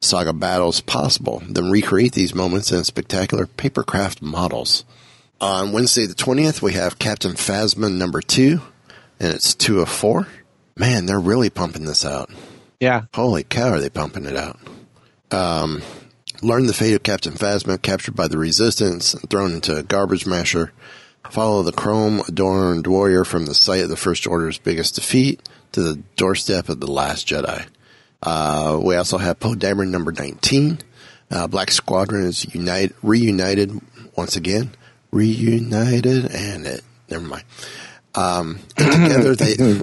saga 0.00 0.32
battles 0.32 0.80
possible. 0.80 1.42
Then 1.48 1.70
recreate 1.70 2.12
these 2.12 2.34
moments 2.34 2.72
in 2.72 2.84
spectacular 2.84 3.46
papercraft 3.46 4.20
models. 4.20 4.84
On 5.40 5.72
Wednesday 5.72 6.06
the 6.06 6.14
20th, 6.14 6.60
we 6.62 6.72
have 6.74 6.98
Captain 6.98 7.32
Phasma 7.32 7.92
number 7.92 8.20
two, 8.20 8.60
and 9.18 9.32
it's 9.32 9.54
two 9.54 9.80
of 9.80 9.88
four. 9.88 10.26
Man, 10.76 11.06
they're 11.06 11.18
really 11.18 11.50
pumping 11.50 11.84
this 11.84 12.04
out. 12.04 12.30
Yeah. 12.80 13.02
Holy 13.14 13.44
cow, 13.44 13.70
are 13.70 13.80
they 13.80 13.90
pumping 13.90 14.24
it 14.24 14.36
out? 14.36 14.58
Um, 15.30 15.82
learn 16.42 16.66
the 16.66 16.74
fate 16.74 16.94
of 16.94 17.02
Captain 17.02 17.32
Phasma, 17.32 17.80
captured 17.80 18.16
by 18.16 18.28
the 18.28 18.38
Resistance 18.38 19.14
and 19.14 19.28
thrown 19.30 19.52
into 19.52 19.76
a 19.76 19.82
garbage 19.82 20.26
masher. 20.26 20.72
Follow 21.30 21.62
the 21.62 21.72
chrome 21.72 22.20
adorned 22.28 22.86
warrior 22.86 23.24
from 23.24 23.46
the 23.46 23.54
site 23.54 23.82
of 23.82 23.88
the 23.88 23.96
First 23.96 24.26
Order's 24.26 24.58
biggest 24.58 24.96
defeat 24.96 25.40
to 25.72 25.82
the 25.82 26.02
doorstep 26.16 26.68
of 26.68 26.80
the 26.80 26.90
Last 26.90 27.26
Jedi. 27.26 27.66
Uh, 28.22 28.78
we 28.82 28.96
also 28.96 29.18
have 29.18 29.40
Poe 29.40 29.54
Dameron 29.54 29.90
number 29.90 30.12
19. 30.12 30.78
Uh, 31.30 31.46
Black 31.46 31.70
Squadron 31.70 32.26
is 32.26 32.54
unite, 32.54 32.92
reunited 33.02 33.80
once 34.16 34.36
again. 34.36 34.72
Reunited 35.10 36.30
and 36.30 36.66
it, 36.66 36.82
never 37.10 37.26
mind. 37.26 37.44
Um, 38.14 38.60
and 38.76 38.92
together 39.08 39.34
they, 39.34 39.82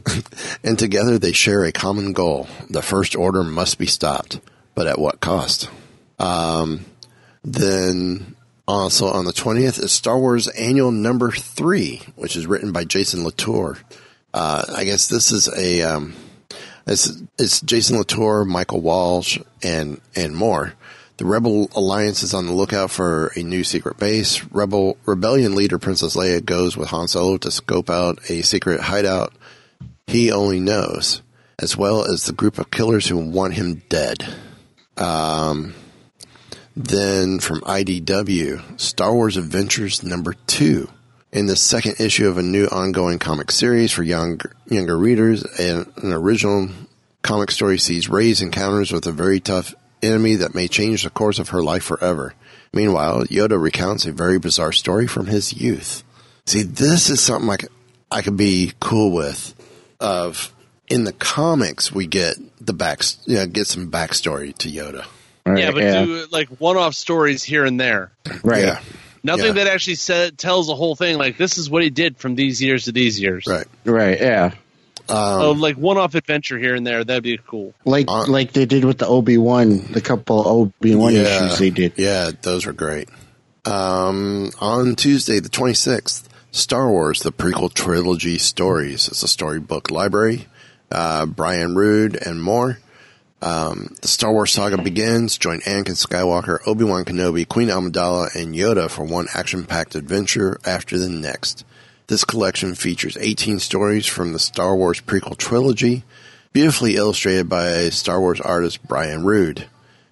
and 0.63 0.77
together 0.77 1.17
they 1.17 1.31
share 1.31 1.65
a 1.65 1.71
common 1.71 2.13
goal. 2.13 2.47
The 2.69 2.81
First 2.81 3.15
Order 3.15 3.43
must 3.43 3.79
be 3.79 3.87
stopped, 3.87 4.39
but 4.75 4.87
at 4.87 4.99
what 4.99 5.19
cost? 5.19 5.69
Um, 6.19 6.85
then 7.43 8.35
also 8.69 9.07
on 9.07 9.25
the 9.25 9.33
20th 9.33 9.83
is 9.83 9.91
Star 9.91 10.19
Wars 10.19 10.47
Annual 10.47 10.91
Number 10.91 11.31
3, 11.31 12.01
which 12.15 12.35
is 12.35 12.45
written 12.45 12.71
by 12.71 12.83
Jason 12.85 13.23
Latour. 13.23 13.77
Uh, 14.33 14.63
I 14.75 14.83
guess 14.83 15.07
this 15.07 15.31
is 15.31 15.49
a, 15.57 15.81
um, 15.81 16.13
it's, 16.85 17.21
it's 17.37 17.61
Jason 17.61 17.97
Latour, 17.97 18.45
Michael 18.45 18.81
Walsh, 18.81 19.39
and, 19.63 19.99
and 20.15 20.35
more. 20.35 20.73
The 21.17 21.25
Rebel 21.25 21.69
Alliance 21.75 22.23
is 22.23 22.33
on 22.33 22.45
the 22.45 22.53
lookout 22.53 22.91
for 22.91 23.31
a 23.35 23.43
new 23.43 23.63
secret 23.63 23.97
base. 23.97 24.45
Rebel 24.45 24.97
Rebellion 25.05 25.55
leader 25.55 25.77
Princess 25.77 26.15
Leia 26.15 26.43
goes 26.43 26.77
with 26.77 26.89
Han 26.89 27.07
Solo 27.09 27.37
to 27.39 27.51
scope 27.51 27.89
out 27.89 28.19
a 28.29 28.41
secret 28.41 28.79
hideout 28.79 29.33
he 30.07 30.31
only 30.31 30.59
knows, 30.59 31.21
as 31.59 31.75
well 31.75 32.05
as 32.05 32.25
the 32.25 32.33
group 32.33 32.57
of 32.57 32.71
killers 32.71 33.07
who 33.07 33.17
want 33.17 33.53
him 33.53 33.83
dead. 33.89 34.25
Um, 34.97 35.73
then 36.79 37.39
from 37.39 37.59
IDW, 37.61 38.79
Star 38.79 39.13
Wars 39.13 39.35
Adventures 39.35 40.01
number 40.01 40.33
two. 40.47 40.89
In 41.31 41.45
the 41.45 41.57
second 41.57 41.99
issue 41.99 42.29
of 42.29 42.37
a 42.37 42.41
new 42.41 42.67
ongoing 42.67 43.19
comic 43.19 43.51
series 43.51 43.91
for 43.91 44.01
young, 44.01 44.39
younger 44.67 44.97
readers, 44.97 45.43
an, 45.59 45.91
an 45.97 46.13
original 46.13 46.69
comic 47.21 47.51
story 47.51 47.77
sees 47.77 48.07
Rey's 48.07 48.41
encounters 48.41 48.93
with 48.93 49.05
a 49.05 49.11
very 49.11 49.41
tough 49.41 49.75
enemy 50.01 50.35
that 50.35 50.55
may 50.55 50.69
change 50.69 51.03
the 51.03 51.09
course 51.09 51.37
of 51.37 51.49
her 51.49 51.61
life 51.61 51.83
forever. 51.83 52.33
Meanwhile, 52.73 53.25
Yoda 53.25 53.61
recounts 53.61 54.05
a 54.05 54.13
very 54.13 54.39
bizarre 54.39 54.71
story 54.71 55.05
from 55.05 55.27
his 55.27 55.51
youth. 55.51 56.03
See, 56.45 56.63
this 56.63 57.09
is 57.09 57.19
something 57.19 57.47
like 57.47 57.65
I 58.09 58.21
could 58.21 58.37
be 58.37 58.71
cool 58.79 59.11
with. 59.11 59.53
Of 59.99 60.53
in 60.87 61.03
the 61.03 61.11
comics, 61.11 61.91
we 61.91 62.07
get 62.07 62.37
the 62.65 62.73
back, 62.73 63.01
you 63.25 63.35
know, 63.35 63.47
get 63.47 63.67
some 63.67 63.91
backstory 63.91 64.57
to 64.59 64.69
Yoda. 64.69 65.05
Yeah, 65.45 65.71
but 65.71 65.81
do 65.81 66.25
like 66.31 66.47
one-off 66.59 66.93
stories 66.95 67.43
here 67.43 67.65
and 67.65 67.79
there. 67.79 68.11
Right. 68.43 68.63
Yeah. 68.65 68.79
Nothing 69.23 69.47
Yeah. 69.47 69.51
that 69.63 69.67
actually 69.67 69.95
said, 69.95 70.37
tells 70.37 70.67
the 70.67 70.75
whole 70.75 70.95
thing. 70.95 71.17
Like 71.17 71.37
this 71.37 71.57
is 71.57 71.69
what 71.69 71.83
he 71.83 71.89
did 71.89 72.17
from 72.17 72.35
these 72.35 72.61
years 72.61 72.85
to 72.85 72.91
these 72.91 73.19
years. 73.19 73.45
Right. 73.47 73.65
Right. 73.83 74.19
Yeah. 74.19 74.51
Oh, 75.11 75.55
like 75.57 75.75
one-off 75.75 76.13
adventure 76.13 76.59
here 76.59 76.75
and 76.75 76.85
there. 76.85 77.03
That'd 77.03 77.23
be 77.23 77.39
cool. 77.47 77.73
Like 77.83 78.07
like 78.07 78.53
they 78.53 78.65
did 78.67 78.85
with 78.85 78.99
the 78.99 79.07
Obi 79.07 79.37
Wan, 79.39 79.79
the 79.91 80.01
couple 80.01 80.47
Obi 80.47 80.93
Wan 80.93 81.13
Yeah. 81.13 81.21
issues 81.21 81.57
they 81.57 81.69
did. 81.71 81.93
Yeah, 81.97 82.29
those 82.43 82.65
were 82.67 82.73
great. 82.73 83.09
Um, 83.65 84.51
on 84.61 84.95
Tuesday, 84.95 85.39
the 85.39 85.49
26th, 85.49 86.23
Star 86.51 86.89
Wars, 86.89 87.21
the 87.21 87.31
prequel 87.31 87.73
trilogy 87.73 88.37
stories. 88.37 89.07
It's 89.07 89.23
a 89.23 89.27
storybook 89.27 89.91
library. 89.91 90.47
Uh, 90.91 91.25
Brian 91.25 91.75
Rood 91.75 92.15
and 92.15 92.41
more. 92.41 92.77
Um, 93.41 93.95
the 94.01 94.07
Star 94.07 94.33
Wars 94.33 94.51
saga 94.51 94.77
begins. 94.77 95.37
Join 95.37 95.61
Anakin 95.61 95.95
Skywalker, 95.95 96.59
Obi-Wan 96.67 97.05
Kenobi, 97.05 97.47
Queen 97.47 97.69
Amidala, 97.69 98.33
and 98.35 98.53
Yoda 98.53 98.89
for 98.89 99.03
one 99.03 99.27
action-packed 99.33 99.95
adventure 99.95 100.59
after 100.65 100.97
the 100.97 101.09
next. 101.09 101.63
This 102.07 102.25
collection 102.25 102.75
features 102.75 103.17
18 103.17 103.59
stories 103.59 104.05
from 104.05 104.33
the 104.33 104.39
Star 104.39 104.75
Wars 104.75 104.99
prequel 104.99 105.37
trilogy, 105.37 106.03
beautifully 106.51 106.95
illustrated 106.95 107.47
by 107.47 107.89
Star 107.89 108.19
Wars 108.19 108.41
artist 108.41 108.85
Brian 108.87 109.23
Rood. 109.23 109.67